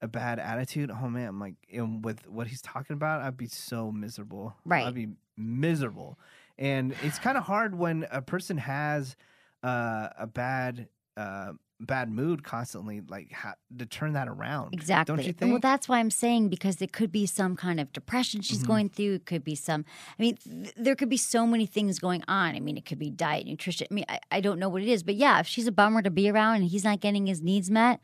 a 0.00 0.08
bad 0.08 0.38
attitude, 0.38 0.90
oh 0.90 1.08
man, 1.08 1.28
I'm 1.28 1.40
like 1.40 1.54
and 1.72 2.04
with 2.04 2.26
what 2.28 2.46
he's 2.46 2.62
talking 2.62 2.94
about, 2.94 3.22
I'd 3.22 3.36
be 3.36 3.46
so 3.46 3.90
miserable. 3.92 4.54
Right. 4.64 4.86
I'd 4.86 4.94
be 4.94 5.08
miserable. 5.36 6.18
And 6.58 6.94
it's 7.02 7.18
kind 7.18 7.36
of 7.36 7.44
hard 7.44 7.74
when 7.74 8.06
a 8.10 8.22
person 8.22 8.56
has 8.56 9.16
uh, 9.62 10.08
a 10.18 10.26
bad 10.26 10.88
uh, 11.16 11.52
bad 11.78 12.10
mood 12.10 12.42
constantly, 12.42 13.02
like 13.06 13.32
ha- 13.32 13.54
to 13.78 13.84
turn 13.86 14.14
that 14.14 14.28
around. 14.28 14.72
Exactly. 14.72 15.14
Don't 15.16 15.26
you 15.26 15.32
think? 15.32 15.50
Well, 15.50 15.60
that's 15.60 15.88
why 15.88 15.98
I'm 15.98 16.10
saying 16.10 16.48
because 16.48 16.80
it 16.80 16.92
could 16.92 17.12
be 17.12 17.26
some 17.26 17.54
kind 17.56 17.78
of 17.80 17.92
depression 17.92 18.40
she's 18.40 18.58
Mm-hmm. 18.58 18.66
going 18.66 18.88
through. 18.88 19.14
It 19.16 19.26
could 19.26 19.44
be 19.44 19.54
some, 19.54 19.84
I 20.18 20.22
mean, 20.22 20.36
th- 20.36 20.72
there 20.76 20.94
could 20.96 21.10
be 21.10 21.16
so 21.18 21.46
many 21.46 21.66
things 21.66 21.98
going 21.98 22.22
on. 22.28 22.54
I 22.54 22.60
mean, 22.60 22.76
it 22.76 22.86
could 22.86 22.98
be 22.98 23.10
diet, 23.10 23.46
nutrition. 23.46 23.86
I 23.90 23.94
mean, 23.94 24.04
I, 24.08 24.18
I 24.30 24.40
don't 24.40 24.58
know 24.58 24.68
what 24.70 24.82
it 24.82 24.88
is, 24.88 25.02
but 25.02 25.16
yeah, 25.16 25.38
if 25.40 25.46
she's 25.46 25.66
a 25.66 25.72
bummer 25.72 26.00
to 26.02 26.10
be 26.10 26.30
around 26.30 26.56
and 26.56 26.64
he's 26.64 26.84
not 26.84 27.00
getting 27.00 27.26
his 27.26 27.42
needs 27.42 27.70
met, 27.70 28.00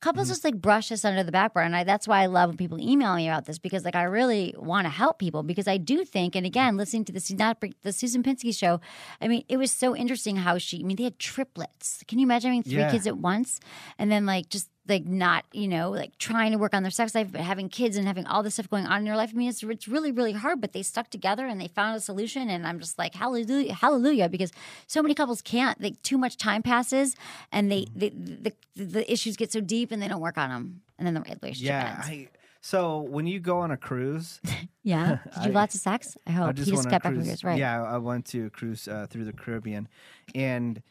couples 0.00 0.26
Mm-hmm. 0.26 0.32
just 0.32 0.44
like 0.44 0.60
brush 0.60 0.88
this 0.90 1.04
under 1.04 1.22
the 1.22 1.32
background. 1.32 1.66
And 1.68 1.76
I, 1.76 1.84
that's 1.84 2.06
why 2.08 2.22
I 2.22 2.26
love 2.26 2.50
when 2.50 2.56
people 2.56 2.80
email 2.80 3.14
me 3.16 3.28
about 3.28 3.44
this 3.46 3.58
because 3.58 3.84
like 3.84 3.94
I 3.96 4.04
really 4.04 4.54
want 4.58 4.84
to 4.86 4.90
help 4.90 5.18
people 5.18 5.42
because 5.42 5.66
I 5.68 5.76
do 5.76 6.04
think, 6.04 6.34
and 6.36 6.46
again, 6.46 6.76
listening 6.76 7.04
to 7.06 7.12
the, 7.12 7.34
not 7.38 7.62
the 7.82 7.92
Susan 7.92 8.22
Pinsky 8.22 8.56
show, 8.56 8.80
I 9.20 9.28
mean, 9.28 9.44
it 9.48 9.56
was 9.56 9.70
so 9.72 9.96
interesting 9.96 10.36
how 10.36 10.58
she, 10.58 10.80
I 10.80 10.82
mean, 10.82 10.96
they 10.96 11.04
had 11.04 11.18
triplets. 11.18 12.02
Can 12.06 12.18
you 12.18 12.26
imagine 12.26 12.50
having 12.50 12.62
three 12.62 12.74
Yeah. 12.80 12.90
kids 12.90 13.06
at 13.06 13.18
once? 13.18 13.60
And 13.98 14.10
then 14.10 14.26
like 14.26 14.48
just 14.48 14.68
like 14.88 15.04
not, 15.04 15.44
you 15.52 15.68
know, 15.68 15.90
like 15.90 16.16
trying 16.18 16.52
to 16.52 16.58
work 16.58 16.74
on 16.74 16.82
their 16.82 16.90
sex 16.90 17.14
life, 17.14 17.28
but 17.30 17.40
having 17.40 17.68
kids 17.68 17.96
and 17.96 18.06
having 18.06 18.26
all 18.26 18.42
this 18.42 18.54
stuff 18.54 18.70
going 18.70 18.86
on 18.86 19.00
in 19.00 19.04
their 19.04 19.16
life. 19.16 19.30
I 19.32 19.36
mean, 19.36 19.48
it's, 19.48 19.62
it's 19.62 19.88
really, 19.88 20.12
really 20.12 20.32
hard, 20.32 20.60
but 20.60 20.72
they 20.72 20.82
stuck 20.82 21.10
together 21.10 21.46
and 21.46 21.60
they 21.60 21.68
found 21.68 21.96
a 21.96 22.00
solution. 22.00 22.48
And 22.48 22.66
I'm 22.66 22.80
just 22.80 22.98
like, 22.98 23.14
hallelujah, 23.14 23.74
hallelujah, 23.74 24.28
because 24.28 24.52
so 24.86 25.02
many 25.02 25.14
couples 25.14 25.42
can't. 25.42 25.80
Like 25.80 26.00
too 26.02 26.18
much 26.18 26.36
time 26.36 26.62
passes 26.62 27.16
and 27.52 27.70
they, 27.70 27.86
they 27.94 28.10
the, 28.10 28.52
the, 28.74 28.84
the 28.84 29.12
issues 29.12 29.36
get 29.36 29.52
so 29.52 29.60
deep 29.60 29.92
and 29.92 30.02
they 30.02 30.08
don't 30.08 30.20
work 30.20 30.38
on 30.38 30.50
them. 30.50 30.82
And 30.98 31.06
then 31.06 31.14
the 31.14 31.20
relationship 31.20 31.66
yeah. 31.66 31.94
ends. 31.96 32.08
I, 32.08 32.28
so 32.60 33.00
when 33.00 33.26
you 33.26 33.40
go 33.40 33.58
on 33.60 33.70
a 33.70 33.76
cruise, 33.76 34.40
yeah. 34.82 35.18
Did 35.24 35.36
you 35.36 35.42
have 35.42 35.54
lots 35.54 35.74
of 35.74 35.80
sex? 35.80 36.16
I 36.26 36.32
hope. 36.32 36.48
I 36.48 36.52
just 36.52 36.68
he 36.68 36.74
just 36.74 36.84
got 36.84 36.88
a 36.88 36.90
back 36.96 37.02
from 37.02 37.14
cruise. 37.14 37.26
yours, 37.28 37.44
right? 37.44 37.58
Yeah, 37.58 37.84
I 37.84 37.98
went 37.98 38.26
to 38.26 38.50
cruise 38.50 38.88
uh, 38.88 39.06
through 39.08 39.26
the 39.26 39.32
Caribbean, 39.32 39.88
and 40.34 40.82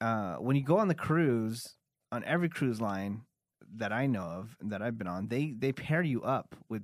uh, 0.00 0.36
when 0.36 0.56
you 0.56 0.62
go 0.62 0.78
on 0.78 0.88
the 0.88 0.94
cruise, 0.94 1.74
on 2.12 2.24
every 2.24 2.48
cruise 2.48 2.80
line 2.80 3.22
that 3.76 3.92
I 3.92 4.06
know 4.06 4.22
of 4.24 4.56
that 4.62 4.82
I've 4.82 4.96
been 4.98 5.06
on, 5.08 5.28
they 5.28 5.52
they 5.58 5.72
pair 5.72 6.02
you 6.02 6.22
up 6.22 6.54
with 6.68 6.82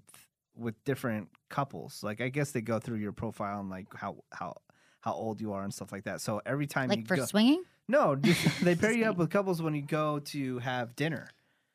with 0.56 0.74
different 0.84 1.28
couples. 1.48 2.02
Like 2.02 2.20
I 2.20 2.28
guess 2.28 2.50
they 2.52 2.60
go 2.60 2.78
through 2.78 2.98
your 2.98 3.12
profile 3.12 3.60
and 3.60 3.70
like 3.70 3.86
how 3.94 4.16
how 4.32 4.56
how 5.00 5.12
old 5.14 5.40
you 5.40 5.52
are 5.52 5.62
and 5.62 5.72
stuff 5.72 5.92
like 5.92 6.04
that. 6.04 6.20
So 6.20 6.40
every 6.46 6.66
time 6.66 6.90
you 6.90 6.96
Like 6.98 7.08
for 7.08 7.16
go, 7.16 7.24
swinging? 7.24 7.62
no, 7.88 8.14
just, 8.16 8.60
they 8.64 8.74
pair 8.76 8.92
you 8.92 9.06
up 9.06 9.16
with 9.16 9.30
couples 9.30 9.60
when 9.62 9.74
you 9.74 9.82
go 9.82 10.18
to 10.20 10.58
have 10.60 10.94
dinner. 10.96 11.28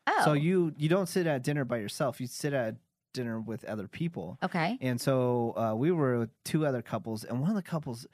Oh. 0.08 0.22
So 0.26 0.34
you 0.34 0.74
you 0.78 0.88
don't 0.90 1.08
sit 1.08 1.28
at 1.28 1.44
dinner 1.44 1.66
by 1.66 1.78
yourself. 1.78 2.22
You 2.22 2.28
sit 2.28 2.54
at 2.54 2.76
dinner 3.14 3.40
with 3.40 3.66
other 3.66 3.88
people. 3.88 4.38
Okay. 4.44 4.78
And 4.80 5.02
so 5.02 5.54
uh, 5.58 5.74
we 5.76 5.92
were 5.92 6.20
with 6.20 6.30
two 6.46 6.66
other 6.66 6.82
couples, 6.82 7.24
and 7.24 7.42
one 7.42 7.50
of 7.50 7.56
the 7.56 7.62
couples, 7.64 8.06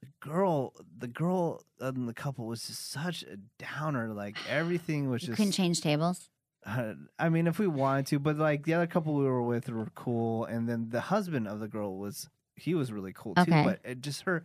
the 0.00 0.08
girl, 0.20 0.72
the 0.98 1.08
girl 1.08 1.62
in 1.80 2.06
the 2.06 2.14
couple 2.14 2.46
was 2.46 2.66
just 2.66 2.90
such 2.90 3.24
a 3.24 3.36
downer. 3.58 4.12
Like 4.14 4.36
everything 4.48 5.10
was 5.10 5.22
You 5.22 5.28
just. 5.28 5.36
couldn't 5.36 5.52
change 5.52 5.80
tables. 5.80 6.30
Uh, 6.66 6.94
I 7.18 7.28
mean, 7.28 7.46
if 7.46 7.58
we 7.58 7.66
wanted 7.66 8.06
to, 8.08 8.18
but 8.18 8.36
like 8.36 8.64
the 8.64 8.74
other 8.74 8.86
couple 8.86 9.14
we 9.14 9.24
were 9.24 9.42
with 9.42 9.68
were 9.68 9.88
cool, 9.94 10.44
and 10.44 10.68
then 10.68 10.88
the 10.90 11.00
husband 11.00 11.48
of 11.48 11.60
the 11.60 11.68
girl 11.68 11.96
was 11.98 12.28
he 12.56 12.74
was 12.74 12.92
really 12.92 13.12
cool 13.14 13.34
too. 13.34 13.42
Okay. 13.42 13.62
But 13.64 13.80
it 13.84 14.00
just 14.00 14.22
her. 14.22 14.44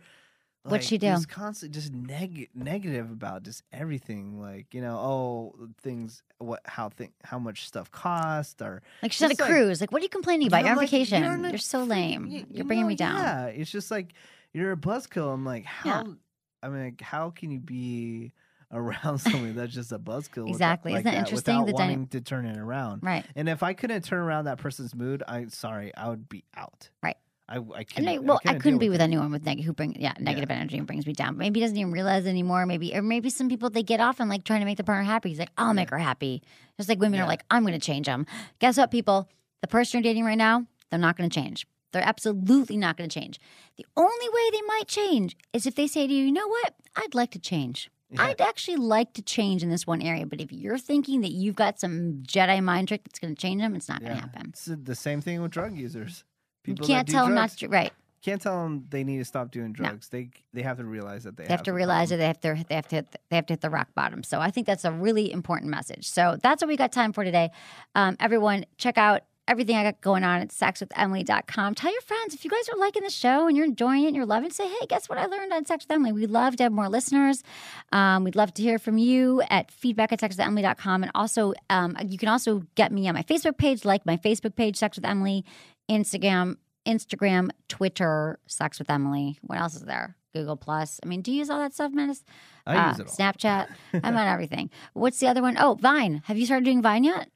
What'd 0.64 0.84
she 0.84 0.98
do? 0.98 1.06
Just 1.06 1.30
constantly, 1.30 1.80
just 1.80 1.92
neg- 1.94 2.50
negative 2.54 3.10
about 3.10 3.42
just 3.42 3.62
everything. 3.72 4.38
Like 4.40 4.74
you 4.74 4.82
know, 4.82 4.96
oh 4.98 5.68
things, 5.80 6.22
what, 6.38 6.60
how 6.64 6.90
thing, 6.90 7.12
how 7.24 7.38
much 7.38 7.66
stuff 7.66 7.90
cost, 7.90 8.60
or 8.60 8.82
Like 9.02 9.12
she's 9.12 9.22
on 9.22 9.30
a 9.30 9.34
like- 9.40 9.50
cruise. 9.50 9.80
Like, 9.80 9.92
what 9.92 10.00
are 10.00 10.02
you 10.02 10.08
complaining 10.10 10.48
about? 10.48 10.58
Yeah, 10.58 10.64
You're 10.64 10.72
on 10.72 10.76
like, 10.78 10.90
vacation. 10.90 11.22
you're 11.22 11.50
You're, 11.50 11.58
so 11.58 11.84
lame. 11.84 12.26
You're 12.26 12.44
you 12.50 12.64
bringing 12.64 12.84
know, 12.84 12.88
me 12.88 12.96
down. 12.96 13.16
Yeah, 13.16 13.46
it's 13.46 13.70
just 13.70 13.90
like 13.90 14.12
you're 14.52 14.72
a 14.72 14.76
buzzkill. 14.76 15.32
I'm 15.32 15.46
like, 15.46 15.64
how? 15.64 15.88
Yeah. 16.06 16.12
I 16.62 16.68
mean, 16.68 16.84
like, 16.84 17.00
how 17.00 17.30
can 17.30 17.50
you 17.50 17.60
be 17.60 18.32
around 18.72 19.18
somebody 19.18 19.52
that's 19.52 19.72
just 19.74 19.92
a 19.92 19.98
buzzkill? 19.98 20.48
Exactly. 20.48 20.92
like 20.92 21.00
Isn't 21.00 21.12
that 21.12 21.18
interesting? 21.18 21.54
Without 21.60 21.66
The 21.66 21.72
wanting 21.74 22.06
to 22.08 22.20
turn 22.20 22.46
it 22.46 22.58
around. 22.58 23.02
Right. 23.02 23.24
And 23.36 23.48
if 23.48 23.62
I 23.62 23.72
couldn't 23.72 24.02
turn 24.02 24.20
around 24.20 24.44
that 24.44 24.58
person's 24.58 24.94
mood, 24.94 25.22
I 25.26 25.46
sorry, 25.48 25.94
I 25.96 26.08
would 26.08 26.28
be 26.28 26.44
out. 26.56 26.90
Right. 27.02 27.16
I 27.50 27.56
I 27.74 27.84
couldn't. 27.84 28.08
I, 28.08 28.18
well, 28.18 28.38
I 28.44 28.48
couldn't 28.48 28.60
couldn't 28.60 28.78
be 28.78 28.90
with 28.90 29.00
it. 29.00 29.04
anyone 29.04 29.30
with 29.32 29.44
negative 29.46 29.64
who 29.64 29.72
bring 29.72 29.98
yeah 29.98 30.12
negative 30.20 30.50
energy 30.50 30.76
and 30.76 30.86
brings 30.86 31.06
me 31.06 31.14
down. 31.14 31.38
Maybe 31.38 31.60
he 31.60 31.64
doesn't 31.64 31.78
even 31.78 31.92
realize 31.92 32.26
anymore. 32.26 32.66
Maybe 32.66 32.94
or 32.94 33.00
maybe 33.00 33.30
some 33.30 33.48
people 33.48 33.70
they 33.70 33.82
get 33.82 34.00
off 34.00 34.20
and 34.20 34.28
like 34.28 34.44
trying 34.44 34.60
to 34.60 34.66
make 34.66 34.76
their 34.76 34.84
partner 34.84 35.04
happy. 35.04 35.30
He's 35.30 35.38
like, 35.38 35.48
I'll 35.56 35.72
make 35.72 35.88
her 35.88 35.96
happy. 35.98 36.42
Just 36.76 36.90
like 36.90 36.98
women 37.00 37.18
Yeah. 37.18 37.24
are 37.24 37.28
like, 37.28 37.44
I'm 37.50 37.62
going 37.62 37.72
to 37.72 37.80
change 37.80 38.04
them. 38.06 38.26
Guess 38.58 38.76
what, 38.76 38.90
people? 38.90 39.30
The 39.62 39.66
person 39.68 39.96
you're 39.98 40.02
dating 40.02 40.24
right 40.26 40.36
now, 40.36 40.66
they're 40.90 41.00
not 41.00 41.16
going 41.16 41.30
to 41.30 41.34
change. 41.34 41.66
They're 41.92 42.06
absolutely 42.06 42.76
not 42.76 42.98
going 42.98 43.08
to 43.08 43.18
change. 43.18 43.40
The 43.78 43.86
only 43.96 44.28
way 44.28 44.50
they 44.52 44.60
might 44.66 44.86
change 44.86 45.34
is 45.54 45.66
if 45.66 45.74
they 45.74 45.86
say 45.86 46.06
to 46.06 46.12
you, 46.12 46.26
you 46.26 46.32
know 46.32 46.46
what? 46.48 46.74
I'd 46.96 47.14
like 47.14 47.30
to 47.30 47.38
change. 47.38 47.90
Yeah. 48.10 48.22
I'd 48.22 48.40
actually 48.40 48.76
like 48.78 49.12
to 49.14 49.22
change 49.22 49.62
in 49.62 49.68
this 49.68 49.86
one 49.86 50.00
area. 50.00 50.24
But 50.26 50.40
if 50.40 50.50
you're 50.50 50.78
thinking 50.78 51.20
that 51.20 51.30
you've 51.32 51.56
got 51.56 51.78
some 51.78 52.22
Jedi 52.26 52.62
mind 52.62 52.88
trick 52.88 53.04
that's 53.04 53.18
going 53.18 53.34
to 53.34 53.40
change 53.40 53.60
them, 53.60 53.74
it's 53.74 53.88
not 53.88 54.00
going 54.00 54.14
to 54.14 54.20
happen. 54.20 54.46
It's 54.48 54.64
the 54.64 54.94
same 54.94 55.20
thing 55.20 55.42
with 55.42 55.50
drug 55.50 55.76
users. 55.76 56.24
You 56.64 56.72
People 56.74 56.86
can't 56.86 57.06
that 57.06 57.10
do 57.10 57.12
tell 57.12 57.26
them 57.26 57.34
not 57.34 57.50
to. 57.50 57.68
Right. 57.68 57.92
Can't 58.20 58.42
tell 58.42 58.62
them 58.64 58.86
they 58.90 59.04
need 59.04 59.18
to 59.18 59.24
stop 59.24 59.50
doing 59.52 59.68
No. 59.78 59.84
drugs. 59.84 60.08
They 60.08 60.30
they 60.52 60.62
have 60.62 60.78
to 60.78 60.84
realize 60.84 61.24
that 61.24 61.36
they, 61.36 61.44
They 61.44 61.52
have 61.52 61.62
to 61.64 61.72
realize 61.72 62.08
that 62.10 62.16
they 62.16 62.26
have 62.26 62.40
to 62.40 62.64
they 62.68 62.74
have 62.74 62.88
to 62.88 62.96
hit, 62.96 63.16
they 63.30 63.36
have 63.36 63.46
to 63.46 63.52
hit 63.52 63.60
the 63.60 63.70
rock 63.70 63.88
bottom. 63.94 64.22
So 64.22 64.40
I 64.40 64.50
think 64.50 64.66
that's 64.66 64.84
a 64.84 64.90
really 64.90 65.30
important 65.30 65.70
message. 65.70 66.08
So 66.10 66.36
that's 66.42 66.60
what 66.60 66.68
we 66.68 66.76
got 66.76 66.90
time 66.92 67.12
for 67.12 67.22
today. 67.24 67.50
Um, 67.94 68.16
everyone, 68.18 68.64
check 68.76 68.98
out 68.98 69.22
everything 69.48 69.76
I 69.76 69.82
got 69.82 70.00
going 70.00 70.22
on 70.24 70.40
at 70.40 70.48
sexwithemily.com. 70.50 71.74
Tell 71.74 71.90
your 71.92 72.00
friends 72.02 72.34
if 72.34 72.44
you 72.44 72.50
guys 72.50 72.68
are 72.72 72.78
liking 72.78 73.02
the 73.02 73.10
show 73.10 73.48
and 73.48 73.56
you're 73.56 73.66
enjoying 73.66 74.04
it 74.04 74.08
and 74.08 74.16
you're 74.16 74.26
loving 74.26 74.48
it, 74.50 74.52
say, 74.52 74.68
hey, 74.68 74.86
guess 74.88 75.08
what 75.08 75.18
I 75.18 75.26
learned 75.26 75.52
on 75.52 75.64
Sex 75.64 75.84
with 75.86 75.94
Emily? 75.94 76.12
We'd 76.12 76.30
love 76.30 76.56
to 76.56 76.62
have 76.64 76.72
more 76.72 76.88
listeners. 76.88 77.42
Um, 77.92 78.24
we'd 78.24 78.36
love 78.36 78.52
to 78.54 78.62
hear 78.62 78.78
from 78.78 78.98
you 78.98 79.42
at 79.50 79.70
feedback 79.70 80.12
at 80.12 80.20
sexwithemily.com. 80.20 81.02
And 81.02 81.12
also, 81.14 81.54
um, 81.70 81.96
you 82.06 82.18
can 82.18 82.28
also 82.28 82.62
get 82.74 82.92
me 82.92 83.08
on 83.08 83.14
my 83.14 83.22
Facebook 83.22 83.58
page, 83.58 83.84
like 83.84 84.04
my 84.06 84.16
Facebook 84.16 84.54
page, 84.54 84.76
Sex 84.76 84.96
with 84.96 85.04
Emily, 85.04 85.44
Instagram, 85.90 86.56
Instagram, 86.86 87.50
Twitter, 87.68 88.38
Sex 88.46 88.78
with 88.78 88.90
Emily. 88.90 89.38
What 89.42 89.58
else 89.58 89.74
is 89.74 89.82
there? 89.82 90.14
Google 90.34 90.56
Plus. 90.56 91.00
I 91.02 91.06
mean, 91.08 91.22
do 91.22 91.32
you 91.32 91.38
use 91.38 91.48
all 91.50 91.58
that 91.58 91.72
stuff, 91.72 91.90
Menace? 91.92 92.22
I 92.66 92.76
Uh, 92.76 92.88
use 92.90 93.00
it 93.00 93.06
all. 93.08 93.14
Snapchat. 93.14 93.68
I'm 94.04 94.16
on 94.16 94.26
everything. 94.28 94.70
What's 94.92 95.18
the 95.20 95.26
other 95.26 95.40
one? 95.42 95.56
Oh, 95.58 95.74
Vine. 95.80 96.22
Have 96.26 96.36
you 96.38 96.44
started 96.44 96.64
doing 96.66 96.82
Vine 96.82 97.04
yet? 97.04 97.30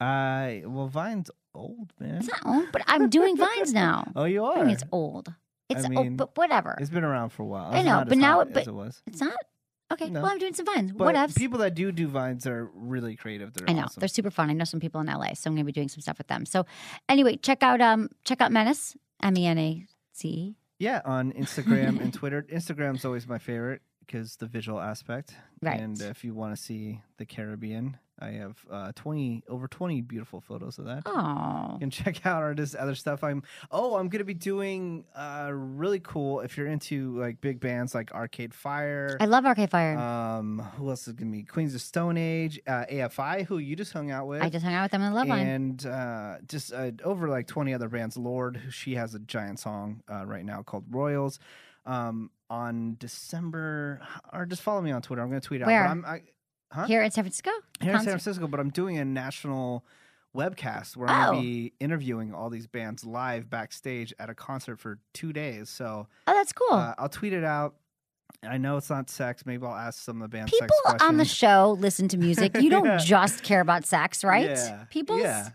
I 0.00 0.62
well, 0.64 0.86
Vine's 0.86 1.28
old 1.58 1.92
man. 2.00 2.16
It's 2.18 2.28
not 2.28 2.40
old, 2.46 2.66
but 2.72 2.82
I'm 2.86 3.08
doing 3.10 3.36
Vines 3.36 3.72
now. 3.72 4.10
Oh, 4.16 4.24
you 4.24 4.44
I 4.44 4.60
are. 4.60 4.64
mean, 4.64 4.74
it's 4.74 4.84
old. 4.92 5.32
It's 5.68 5.84
I 5.84 5.94
old, 5.94 6.16
but 6.16 6.36
whatever. 6.36 6.76
It's 6.80 6.88
been 6.90 7.04
around 7.04 7.30
for 7.30 7.42
a 7.42 7.46
while. 7.46 7.70
I 7.72 7.82
know, 7.82 8.04
but 8.08 8.16
now 8.18 8.40
it- 8.40 8.52
but- 8.54 8.66
it 8.66 8.72
was. 8.74 9.02
It's 9.06 9.20
not? 9.20 9.36
Okay, 9.90 10.10
No. 10.10 10.20
well, 10.20 10.30
I'm 10.30 10.38
doing 10.38 10.52
some 10.52 10.66
Vines. 10.66 10.92
But 10.92 11.04
What 11.06 11.16
else? 11.16 11.32
people 11.32 11.58
that 11.60 11.74
do 11.74 11.90
do 11.92 12.08
vines 12.08 12.46
are 12.46 12.68
really 12.74 13.16
creative. 13.16 13.54
They're 13.54 13.68
I 13.70 13.72
know 13.72 13.84
awesome. 13.84 14.00
they're 14.00 14.08
super 14.08 14.30
fun. 14.30 14.50
I 14.50 14.52
know 14.52 14.64
some 14.64 14.80
people 14.80 15.00
in 15.00 15.06
LA, 15.06 15.32
so 15.34 15.48
I'm 15.48 15.54
going 15.54 15.64
to 15.64 15.64
be 15.64 15.72
doing 15.72 15.88
some 15.88 16.02
stuff 16.02 16.18
with 16.18 16.26
them. 16.26 16.44
So, 16.44 16.66
anyway, 17.08 17.36
check 17.36 17.62
out 17.62 17.80
um 17.80 18.10
check 18.24 18.42
out 18.42 18.52
Menace 18.52 18.96
M 19.22 19.36
E 19.38 19.46
N 19.46 19.56
A 19.58 19.86
C. 20.12 20.56
Yeah, 20.78 21.00
on 21.06 21.32
Instagram 21.32 22.00
and 22.02 22.12
Twitter. 22.12 22.42
Instagram's 22.52 23.04
always 23.06 23.26
my 23.26 23.38
favorite 23.38 23.80
because 24.08 24.36
the 24.36 24.46
visual 24.46 24.80
aspect. 24.80 25.34
Right. 25.62 25.78
And 25.80 26.00
if 26.00 26.24
you 26.24 26.34
want 26.34 26.56
to 26.56 26.60
see 26.62 27.02
the 27.18 27.26
Caribbean, 27.26 27.96
I 28.20 28.30
have 28.30 28.56
uh, 28.70 28.90
twenty 28.96 29.44
over 29.48 29.68
twenty 29.68 30.00
beautiful 30.00 30.40
photos 30.40 30.78
of 30.78 30.86
that. 30.86 31.02
Oh, 31.06 31.70
You 31.74 31.78
can 31.78 31.90
check 32.04 32.26
out 32.26 32.42
our 32.42 32.52
this 32.54 32.74
other 32.76 32.94
stuff. 32.96 33.22
I'm 33.22 33.42
oh, 33.70 33.96
I'm 33.96 34.08
gonna 34.08 34.24
be 34.24 34.34
doing 34.34 35.04
uh 35.14 35.50
really 35.52 36.00
cool 36.00 36.40
if 36.40 36.56
you're 36.56 36.66
into 36.66 37.16
like 37.18 37.40
big 37.40 37.60
bands 37.60 37.94
like 37.94 38.10
Arcade 38.12 38.54
Fire. 38.54 39.16
I 39.20 39.26
love 39.26 39.44
Arcade 39.46 39.70
Fire. 39.70 39.96
um, 39.98 40.58
who 40.76 40.88
else 40.90 41.06
is 41.06 41.14
gonna 41.14 41.30
be 41.30 41.42
Queens 41.44 41.74
of 41.76 41.80
Stone 41.80 42.16
Age, 42.16 42.58
uh, 42.66 42.86
AFI, 42.90 43.44
who 43.46 43.58
you 43.58 43.76
just 43.76 43.92
hung 43.92 44.10
out 44.10 44.26
with. 44.26 44.42
I 44.42 44.48
just 44.48 44.64
hung 44.64 44.74
out 44.74 44.84
with 44.84 44.92
them 44.92 45.02
in 45.02 45.12
the 45.12 45.20
Loveline. 45.20 45.54
and 45.54 45.86
uh, 45.86 46.36
just 46.48 46.72
uh, 46.72 46.90
over 47.04 47.28
like 47.28 47.46
20 47.46 47.72
other 47.74 47.88
bands. 47.88 48.16
Lorde, 48.16 48.56
who- 48.56 48.70
she 48.70 48.94
has 48.96 49.14
a 49.14 49.18
giant 49.20 49.60
song 49.60 50.02
uh, 50.12 50.24
right 50.26 50.44
now 50.44 50.62
called 50.62 50.84
Royals. 50.90 51.38
Um, 51.88 52.30
on 52.50 52.96
December, 52.98 54.00
or 54.32 54.46
just 54.46 54.62
follow 54.62 54.80
me 54.80 54.90
on 54.90 55.02
Twitter. 55.02 55.22
I'm 55.22 55.28
going 55.28 55.40
to 55.40 55.46
tweet 55.46 55.64
Where? 55.66 55.84
out. 55.84 56.02
But 56.02 56.08
I'm, 56.08 56.14
I, 56.16 56.22
huh? 56.72 56.86
Here 56.86 57.02
in 57.02 57.10
San 57.10 57.24
Francisco. 57.24 57.50
Here 57.80 57.92
in 57.92 57.98
San 57.98 58.04
Francisco, 58.08 58.46
but 58.46 58.60
I'm 58.60 58.70
doing 58.70 58.96
a 58.98 59.04
national 59.04 59.84
webcast 60.36 60.96
where 60.96 61.08
I'm 61.08 61.28
Oh. 61.28 61.32
going 61.32 61.42
to 61.42 61.48
be 61.48 61.72
interviewing 61.80 62.32
all 62.34 62.50
these 62.50 62.66
bands 62.66 63.04
live 63.04 63.48
backstage 63.50 64.12
at 64.18 64.28
a 64.30 64.34
concert 64.34 64.78
for 64.78 64.98
two 65.14 65.32
days. 65.32 65.68
So 65.70 66.06
Oh, 66.26 66.32
that's 66.34 66.52
cool. 66.52 66.72
uh, 66.72 66.94
I'll 66.98 67.08
tweet 67.08 67.32
it 67.32 67.44
out. 67.44 67.74
I 68.42 68.58
know 68.58 68.76
it's 68.76 68.90
not 68.90 69.08
sex. 69.10 69.44
Maybe 69.46 69.64
I'll 69.66 69.74
ask 69.74 70.02
some 70.02 70.20
of 70.22 70.30
the 70.30 70.36
band 70.36 70.50
People 70.50 70.68
on 71.00 71.16
the 71.16 71.24
show 71.24 71.76
listen 71.80 72.08
to 72.08 72.18
music. 72.18 72.56
You 72.60 72.70
don't 72.70 72.84
Yeah. 72.86 72.98
just 72.98 73.42
care 73.42 73.60
about 73.60 73.84
sex, 73.86 74.22
right? 74.22 74.50
Yeah. 74.50 74.84
People. 74.90 75.18
Yeah. 75.18 75.48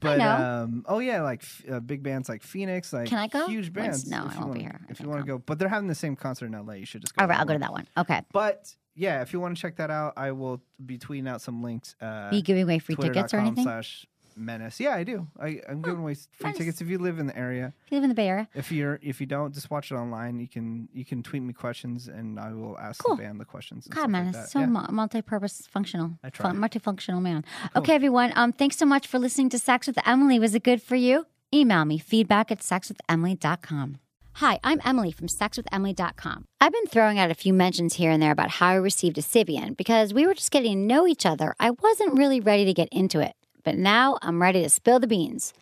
But 0.00 0.20
um, 0.20 0.84
oh 0.88 0.98
yeah, 0.98 1.22
like 1.22 1.42
uh, 1.70 1.78
big 1.80 2.02
bands 2.02 2.28
like 2.28 2.42
Phoenix, 2.42 2.92
like 2.92 3.08
Can 3.08 3.18
I 3.18 3.28
go? 3.28 3.46
Huge 3.46 3.66
Once- 3.66 4.04
bands. 4.04 4.08
no, 4.08 4.26
if 4.26 4.32
I 4.32 4.34
you 4.34 4.40
won't 4.40 4.54
be 4.54 4.60
wanna- 4.60 4.72
here. 4.72 4.80
I 4.80 4.84
If 4.84 4.90
you 4.90 4.96
can't 5.04 5.08
want 5.10 5.20
to 5.22 5.26
go. 5.26 5.38
but 5.38 5.58
they're 5.58 5.68
having 5.68 5.88
the 5.88 5.94
same 5.94 6.16
concert 6.16 6.46
in 6.46 6.52
LA. 6.54 6.74
You 6.74 6.86
should 6.86 7.02
just 7.02 7.14
go. 7.14 7.22
All 7.22 7.28
right, 7.28 7.38
I'll 7.38 7.44
go 7.46 7.52
to 7.54 7.58
that 7.60 7.72
one. 7.72 7.86
Okay. 7.96 8.20
But 8.32 8.74
yeah, 8.94 9.22
if 9.22 9.32
you 9.32 9.40
want 9.40 9.56
to 9.56 9.60
check 9.62 9.76
that 9.76 9.90
out, 9.90 10.14
I 10.16 10.32
will 10.32 10.60
be 10.84 10.98
tweeting 10.98 11.28
out 11.28 11.40
some 11.40 11.62
links. 11.62 11.94
Uh, 12.00 12.30
you 12.32 12.42
giving 12.42 12.64
away 12.64 12.78
free 12.78 12.96
tickets 12.96 13.32
or 13.32 13.38
anything? 13.38 13.64
Slash 13.64 14.06
menace. 14.36 14.80
Yeah, 14.80 14.94
I 14.94 15.04
do. 15.04 15.26
I, 15.40 15.60
I'm 15.68 15.82
giving 15.82 16.00
away 16.00 16.14
free 16.14 16.50
nice. 16.50 16.56
tickets 16.58 16.80
if 16.80 16.88
you 16.88 16.98
live 16.98 17.18
in 17.18 17.26
the 17.26 17.36
area. 17.36 17.72
If 17.86 17.92
you 17.92 17.96
live 17.98 18.04
in 18.04 18.08
the 18.10 18.14
Bay 18.14 18.28
Area. 18.28 18.48
If 18.54 18.70
you're 18.72 18.98
if 19.02 19.20
you 19.20 19.26
don't, 19.26 19.52
just 19.54 19.70
watch 19.70 19.90
it 19.90 19.94
online. 19.94 20.40
You 20.40 20.48
can 20.48 20.88
you 20.92 21.04
can 21.04 21.22
tweet 21.22 21.42
me 21.42 21.52
questions 21.52 22.08
and 22.08 22.38
I 22.38 22.52
will 22.52 22.78
ask 22.78 23.02
Cool. 23.02 23.16
the 23.16 23.22
band 23.22 23.40
the 23.40 23.44
questions. 23.44 23.86
and 23.86 23.94
God, 23.94 24.00
stuff 24.02 24.10
man, 24.10 24.26
like 24.32 24.34
it's 24.36 24.52
so 24.52 24.60
Yeah. 24.60 24.66
mu- 24.66 24.90
multi-purpose 24.92 25.66
functional. 25.70 26.12
I 26.22 26.30
try. 26.30 26.50
Fun, 26.50 26.58
multifunctional 26.58 27.20
man. 27.22 27.44
Okay, 27.76 27.94
everyone. 27.94 28.32
Um, 28.36 28.52
thanks 28.52 28.76
so 28.76 28.86
much 28.86 29.06
for 29.06 29.18
listening 29.18 29.48
to 29.50 29.58
Sex 29.58 29.86
with 29.86 29.98
Emily. 30.06 30.38
Was 30.38 30.54
it 30.54 30.62
good 30.64 30.82
for 30.82 30.96
you? 30.96 31.26
Email 31.54 31.84
me 31.84 31.98
feedback 31.98 32.50
at 32.50 32.60
sexwithemily.com. 32.60 33.98
Hi, 34.36 34.58
I'm 34.64 34.80
Emily 34.82 35.12
from 35.12 35.28
sexwithemily.com. 35.28 36.46
I've 36.58 36.72
been 36.72 36.86
throwing 36.86 37.18
out 37.18 37.30
a 37.30 37.34
few 37.34 37.52
mentions 37.52 37.94
here 37.94 38.10
and 38.10 38.22
there 38.22 38.30
about 38.30 38.48
how 38.52 38.68
I 38.68 38.74
received 38.76 39.18
a 39.18 39.20
Sybian 39.20 39.76
because 39.76 40.14
we 40.14 40.26
were 40.26 40.32
just 40.32 40.50
getting 40.50 40.72
to 40.72 40.94
know 40.94 41.06
each 41.06 41.26
other. 41.26 41.54
I 41.60 41.70
wasn't 41.70 42.16
really 42.16 42.40
ready 42.40 42.64
to 42.64 42.72
get 42.72 42.88
into 42.90 43.20
it, 43.20 43.34
but 43.64 43.76
now 43.76 44.18
I'm 44.22 44.42
ready 44.42 44.62
to 44.62 44.68
spill 44.68 45.00
the 45.00 45.06
beans. 45.06 45.52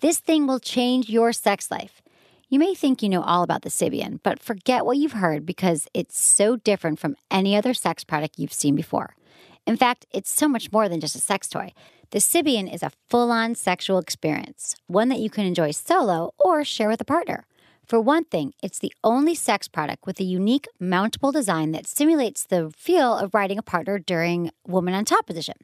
This 0.00 0.18
thing 0.18 0.46
will 0.46 0.60
change 0.60 1.08
your 1.08 1.32
sex 1.32 1.70
life. 1.70 2.02
You 2.48 2.58
may 2.58 2.74
think 2.74 3.02
you 3.02 3.08
know 3.08 3.22
all 3.22 3.42
about 3.42 3.62
the 3.62 3.70
Sybian, 3.70 4.20
but 4.22 4.38
forget 4.38 4.86
what 4.86 4.98
you've 4.98 5.12
heard 5.12 5.44
because 5.44 5.88
it's 5.92 6.20
so 6.20 6.56
different 6.56 6.98
from 6.98 7.16
any 7.30 7.56
other 7.56 7.74
sex 7.74 8.04
product 8.04 8.38
you've 8.38 8.52
seen 8.52 8.76
before. 8.76 9.16
In 9.66 9.76
fact, 9.76 10.06
it's 10.12 10.30
so 10.30 10.48
much 10.48 10.70
more 10.70 10.88
than 10.88 11.00
just 11.00 11.16
a 11.16 11.20
sex 11.20 11.48
toy. 11.48 11.72
The 12.10 12.18
Sybian 12.18 12.72
is 12.72 12.84
a 12.84 12.92
full 13.10 13.32
on 13.32 13.56
sexual 13.56 13.98
experience, 13.98 14.76
one 14.86 15.08
that 15.08 15.18
you 15.18 15.28
can 15.28 15.44
enjoy 15.44 15.72
solo 15.72 16.34
or 16.38 16.62
share 16.64 16.88
with 16.88 17.00
a 17.00 17.04
partner. 17.04 17.46
For 17.84 18.00
one 18.00 18.24
thing, 18.24 18.52
it's 18.62 18.78
the 18.78 18.92
only 19.02 19.34
sex 19.34 19.66
product 19.66 20.06
with 20.06 20.20
a 20.20 20.24
unique 20.24 20.68
mountable 20.80 21.32
design 21.32 21.72
that 21.72 21.86
simulates 21.86 22.44
the 22.44 22.72
feel 22.76 23.16
of 23.16 23.34
riding 23.34 23.58
a 23.58 23.62
partner 23.62 23.98
during 23.98 24.50
woman 24.66 24.94
on 24.94 25.04
top 25.04 25.26
position. 25.26 25.54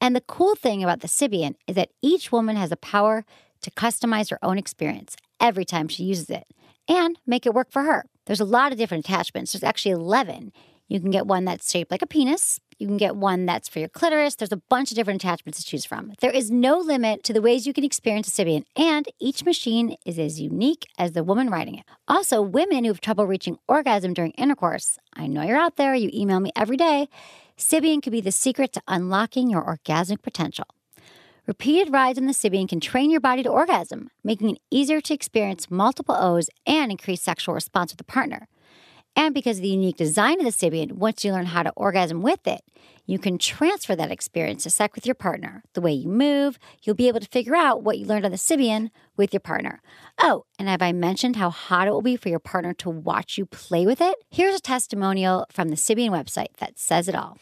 And 0.00 0.14
the 0.14 0.20
cool 0.20 0.54
thing 0.54 0.82
about 0.82 1.00
the 1.00 1.08
Sybian 1.08 1.54
is 1.66 1.74
that 1.76 1.90
each 2.02 2.30
woman 2.30 2.56
has 2.56 2.70
the 2.70 2.76
power 2.76 3.24
to 3.62 3.70
customize 3.70 4.30
her 4.30 4.38
own 4.42 4.58
experience 4.58 5.16
every 5.40 5.64
time 5.64 5.88
she 5.88 6.04
uses 6.04 6.30
it 6.30 6.46
and 6.88 7.18
make 7.26 7.46
it 7.46 7.54
work 7.54 7.70
for 7.70 7.82
her. 7.82 8.04
There's 8.26 8.40
a 8.40 8.44
lot 8.44 8.72
of 8.72 8.78
different 8.78 9.04
attachments. 9.04 9.52
There's 9.52 9.64
actually 9.64 9.92
11. 9.92 10.52
You 10.88 11.00
can 11.00 11.10
get 11.10 11.26
one 11.26 11.44
that's 11.44 11.70
shaped 11.70 11.90
like 11.90 12.02
a 12.02 12.06
penis. 12.06 12.60
You 12.78 12.86
can 12.86 12.96
get 12.96 13.16
one 13.16 13.44
that's 13.44 13.68
for 13.68 13.80
your 13.80 13.88
clitoris. 13.88 14.36
There's 14.36 14.52
a 14.52 14.62
bunch 14.68 14.90
of 14.90 14.96
different 14.96 15.22
attachments 15.22 15.58
to 15.58 15.66
choose 15.66 15.84
from. 15.84 16.12
There 16.20 16.30
is 16.30 16.50
no 16.50 16.78
limit 16.78 17.24
to 17.24 17.32
the 17.32 17.42
ways 17.42 17.66
you 17.66 17.72
can 17.72 17.84
experience 17.84 18.28
a 18.28 18.30
Sybian, 18.30 18.64
and 18.76 19.06
each 19.18 19.44
machine 19.44 19.96
is 20.06 20.18
as 20.18 20.40
unique 20.40 20.86
as 20.96 21.12
the 21.12 21.24
woman 21.24 21.50
riding 21.50 21.74
it. 21.74 21.84
Also, 22.06 22.40
women 22.40 22.84
who 22.84 22.90
have 22.90 23.00
trouble 23.00 23.26
reaching 23.26 23.58
orgasm 23.66 24.14
during 24.14 24.30
intercourse, 24.32 24.98
I 25.12 25.26
know 25.26 25.42
you're 25.42 25.58
out 25.58 25.76
there, 25.76 25.94
you 25.94 26.10
email 26.14 26.38
me 26.38 26.52
every 26.54 26.76
day. 26.76 27.08
Sybian 27.58 28.00
could 28.00 28.12
be 28.12 28.20
the 28.20 28.30
secret 28.30 28.72
to 28.74 28.82
unlocking 28.86 29.50
your 29.50 29.64
orgasmic 29.64 30.22
potential. 30.22 30.66
Repeated 31.44 31.92
rides 31.92 32.18
on 32.18 32.26
the 32.26 32.32
Sybian 32.32 32.68
can 32.68 32.78
train 32.78 33.10
your 33.10 33.20
body 33.20 33.42
to 33.42 33.48
orgasm, 33.48 34.10
making 34.22 34.50
it 34.50 34.62
easier 34.70 35.00
to 35.00 35.14
experience 35.14 35.70
multiple 35.70 36.14
O's 36.14 36.48
and 36.66 36.92
increase 36.92 37.20
sexual 37.20 37.54
response 37.54 37.92
with 37.92 38.00
a 38.00 38.04
partner. 38.04 38.46
And 39.16 39.34
because 39.34 39.56
of 39.56 39.62
the 39.62 39.68
unique 39.70 39.96
design 39.96 40.38
of 40.38 40.44
the 40.44 40.52
Sybian, 40.52 40.92
once 40.92 41.24
you 41.24 41.32
learn 41.32 41.46
how 41.46 41.64
to 41.64 41.72
orgasm 41.74 42.22
with 42.22 42.46
it, 42.46 42.60
you 43.06 43.18
can 43.18 43.38
transfer 43.38 43.96
that 43.96 44.12
experience 44.12 44.62
to 44.62 44.70
sex 44.70 44.94
with 44.94 45.06
your 45.06 45.16
partner. 45.16 45.64
The 45.72 45.80
way 45.80 45.92
you 45.92 46.08
move, 46.08 46.58
you'll 46.82 46.94
be 46.94 47.08
able 47.08 47.18
to 47.18 47.26
figure 47.26 47.56
out 47.56 47.82
what 47.82 47.98
you 47.98 48.06
learned 48.06 48.26
on 48.26 48.30
the 48.30 48.36
Sybian 48.36 48.90
with 49.16 49.32
your 49.32 49.40
partner. 49.40 49.80
Oh, 50.22 50.44
and 50.60 50.68
have 50.68 50.82
I 50.82 50.92
mentioned 50.92 51.34
how 51.34 51.50
hot 51.50 51.88
it 51.88 51.90
will 51.90 52.02
be 52.02 52.16
for 52.16 52.28
your 52.28 52.38
partner 52.38 52.72
to 52.74 52.90
watch 52.90 53.36
you 53.36 53.46
play 53.46 53.84
with 53.84 54.00
it? 54.00 54.14
Here's 54.30 54.54
a 54.54 54.60
testimonial 54.60 55.46
from 55.50 55.70
the 55.70 55.76
Sybian 55.76 56.10
website 56.10 56.54
that 56.58 56.78
says 56.78 57.08
it 57.08 57.16
all. 57.16 57.38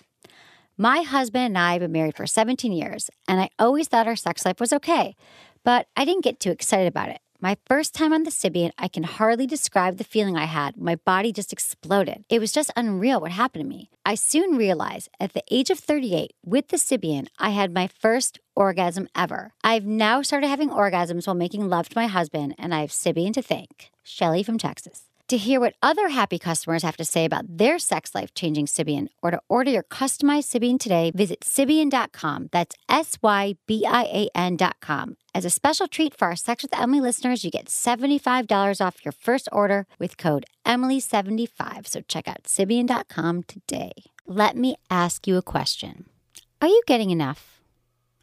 My 0.79 1.01
husband 1.01 1.45
and 1.45 1.59
I 1.59 1.73
have 1.73 1.81
been 1.81 1.93
married 1.93 2.17
for 2.17 2.27
17 2.27 2.71
years, 2.71 3.09
and 3.27 3.41
I 3.41 3.49
always 3.59 3.89
thought 3.89 4.07
our 4.07 4.15
sex 4.15 4.45
life 4.45 4.61
was 4.61 4.75
okay, 4.75 5.17
but 5.65 5.87
I 5.97 6.05
didn't 6.05 6.23
get 6.25 6.39
too 6.39 6.51
excited 6.51 6.87
about 6.87 7.09
it. 7.09 7.19
My 7.41 7.57
first 7.67 7.95
time 7.95 8.13
on 8.13 8.25
the 8.25 8.31
Sybian, 8.31 8.73
I 8.77 8.89
can 8.89 9.05
hardly 9.05 9.47
describe 9.47 9.97
the 9.97 10.05
feeling 10.05 10.37
I 10.37 10.45
had. 10.45 10.77
My 10.77 10.97
body 10.97 11.33
just 11.33 11.51
exploded. 11.51 12.27
It 12.29 12.41
was 12.41 12.53
just 12.53 12.71
unreal 12.77 13.23
what 13.23 13.33
happened 13.33 13.65
to 13.65 13.69
me. 13.69 13.89
I 14.05 14.17
soon 14.17 14.59
realized 14.59 15.09
at 15.19 15.33
the 15.33 15.43
age 15.51 15.71
of 15.71 15.79
38, 15.79 16.35
with 16.45 16.69
the 16.69 16.77
Sybian, 16.77 17.29
I 17.39 17.51
had 17.51 17.73
my 17.73 17.89
first 17.89 18.39
orgasm 18.55 19.09
ever. 19.15 19.55
I've 19.65 19.87
now 19.87 20.21
started 20.21 20.49
having 20.49 20.69
orgasms 20.69 21.27
while 21.27 21.35
making 21.37 21.71
love 21.71 21.89
to 21.89 21.97
my 21.99 22.07
husband, 22.07 22.55
and 22.59 22.75
I 22.75 22.81
have 22.81 22.91
Sybian 22.91 23.33
to 23.33 23.43
thank. 23.43 23.91
Shelly 24.03 24.43
from 24.43 24.59
Texas. 24.59 25.05
To 25.31 25.37
hear 25.37 25.59
what 25.59 25.75
other 25.83 26.11
happy 26.11 26.39
customers 26.39 26.85
have 26.85 26.97
to 26.99 27.05
say 27.05 27.25
about 27.25 27.59
their 27.59 27.81
sex 27.81 28.15
life 28.15 28.33
changing 28.33 28.67
Sybian 28.67 29.09
or 29.23 29.33
to 29.33 29.41
order 29.49 29.73
your 29.73 29.83
customized 29.83 30.47
Sybian 30.47 30.79
today, 30.79 31.11
visit 31.13 31.41
Sybian.com. 31.41 32.51
That's 32.53 32.77
S 32.89 33.19
Y 33.21 33.57
B 33.67 33.85
I 33.85 34.05
A 34.05 34.29
N.com. 34.37 35.17
As 35.35 35.45
a 35.45 35.51
special 35.51 35.89
treat 35.89 36.17
for 36.17 36.29
our 36.29 36.37
Sex 36.37 36.63
with 36.63 36.79
Emily 36.79 37.01
listeners, 37.01 37.45
you 37.45 37.51
get 37.51 37.67
$75 37.67 38.81
off 38.81 39.05
your 39.05 39.11
first 39.11 39.49
order 39.51 39.89
with 39.99 40.17
code 40.17 40.47
Emily75. 40.65 41.89
So 41.89 42.03
check 42.03 42.29
out 42.29 42.45
Sybian.com 42.45 43.43
today. 43.43 43.95
Let 44.27 44.57
me 44.57 44.77
ask 44.91 45.27
you 45.27 45.37
a 45.39 45.43
question 45.43 46.07
Are 46.63 46.69
you 46.69 46.83
getting 46.87 47.11
enough? 47.11 47.61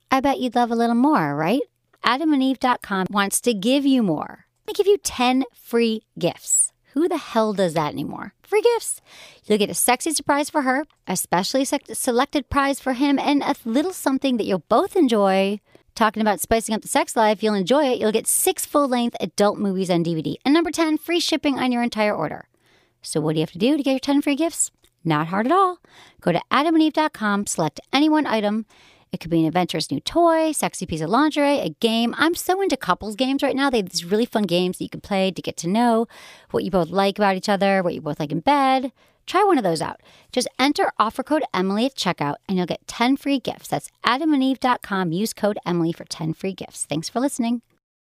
I 0.09 0.21
bet 0.21 0.39
you'd 0.39 0.55
love 0.55 0.71
a 0.71 0.75
little 0.75 0.95
more, 0.95 1.35
right? 1.35 1.63
AdamandEve.com 2.05 3.07
wants 3.09 3.41
to 3.41 3.53
give 3.53 3.85
you 3.85 4.03
more. 4.03 4.45
They 4.65 4.71
give 4.73 4.87
you 4.87 4.97
10 4.97 5.43
free 5.53 6.03
gifts. 6.17 6.72
Who 6.93 7.07
the 7.07 7.17
hell 7.17 7.53
does 7.53 7.73
that 7.73 7.91
anymore? 7.91 8.33
Free 8.43 8.61
gifts. 8.61 9.01
You'll 9.45 9.57
get 9.57 9.69
a 9.69 9.73
sexy 9.73 10.11
surprise 10.11 10.49
for 10.49 10.61
her, 10.61 10.85
a 11.07 11.17
specially 11.17 11.65
selected 11.65 12.49
prize 12.49 12.79
for 12.79 12.93
him, 12.93 13.17
and 13.17 13.41
a 13.41 13.55
little 13.65 13.93
something 13.93 14.37
that 14.37 14.45
you'll 14.45 14.63
both 14.69 14.95
enjoy. 14.95 15.59
Talking 15.95 16.21
about 16.21 16.39
spicing 16.39 16.73
up 16.73 16.81
the 16.81 16.87
sex 16.87 17.15
life, 17.15 17.41
you'll 17.41 17.55
enjoy 17.55 17.85
it. 17.85 17.99
You'll 17.99 18.11
get 18.11 18.27
six 18.27 18.65
full 18.65 18.87
length 18.87 19.17
adult 19.19 19.57
movies 19.57 19.89
on 19.89 20.03
DVD. 20.03 20.35
And 20.45 20.53
number 20.53 20.71
10, 20.71 20.99
free 20.99 21.19
shipping 21.19 21.57
on 21.57 21.71
your 21.71 21.81
entire 21.83 22.15
order. 22.15 22.47
So, 23.01 23.19
what 23.19 23.33
do 23.33 23.39
you 23.39 23.43
have 23.43 23.51
to 23.51 23.59
do 23.59 23.75
to 23.75 23.83
get 23.83 23.91
your 23.91 23.99
10 23.99 24.21
free 24.21 24.35
gifts? 24.35 24.71
Not 25.03 25.27
hard 25.27 25.47
at 25.47 25.51
all. 25.51 25.79
Go 26.21 26.31
to 26.31 26.41
adamandeve.com, 26.51 27.47
select 27.47 27.79
any 27.91 28.07
one 28.07 28.25
item. 28.25 28.65
It 29.14 29.20
could 29.20 29.30
be 29.30 29.41
an 29.41 29.45
adventurous 29.45 29.91
new 29.91 29.99
toy, 29.99 30.51
sexy 30.53 30.88
piece 30.88 30.99
of 30.99 31.09
lingerie, 31.09 31.59
a 31.59 31.70
game. 31.70 32.16
I'm 32.18 32.34
so 32.34 32.59
into 32.64 32.76
couples 32.76 33.16
games 33.16 33.43
right 33.43 33.55
now. 33.55 33.70
They 33.70 33.78
have 33.78 33.89
these 33.89 34.03
really 34.03 34.26
fun 34.26 34.43
games 34.43 34.80
that 34.80 34.86
you 34.86 34.89
can 34.89 35.01
play 35.01 35.30
to 35.30 35.41
get 35.41 35.55
to 35.57 35.70
know 35.70 36.07
what 36.49 36.64
you 36.64 36.72
both 36.72 36.89
like 36.89 37.20
about 37.20 37.36
each 37.36 37.47
other, 37.47 37.84
what 37.84 37.93
you 37.93 38.01
both 38.01 38.20
like 38.20 38.32
in 38.32 38.39
bed. 38.39 38.91
Try 39.28 39.43
one 39.43 39.59
of 39.59 39.64
those 39.64 39.84
out. 39.84 40.01
Just 40.32 40.47
enter 40.57 40.91
offer 40.97 41.22
code 41.22 41.43
Emily 41.53 41.86
at 41.86 41.95
checkout 41.95 42.38
and 42.49 42.57
you'll 42.57 42.66
get 42.66 42.88
10 42.88 43.16
free 43.18 43.39
gifts. 43.39 43.68
That's 43.68 43.89
adamandeve.com. 44.03 45.11
Use 45.11 45.32
code 45.32 45.59
Emily 45.64 45.93
for 45.93 46.05
10 46.05 46.34
free 46.34 46.53
gifts. 46.53 46.86
Thanks 46.86 47.07
for 47.07 47.20
listening. 47.20 47.61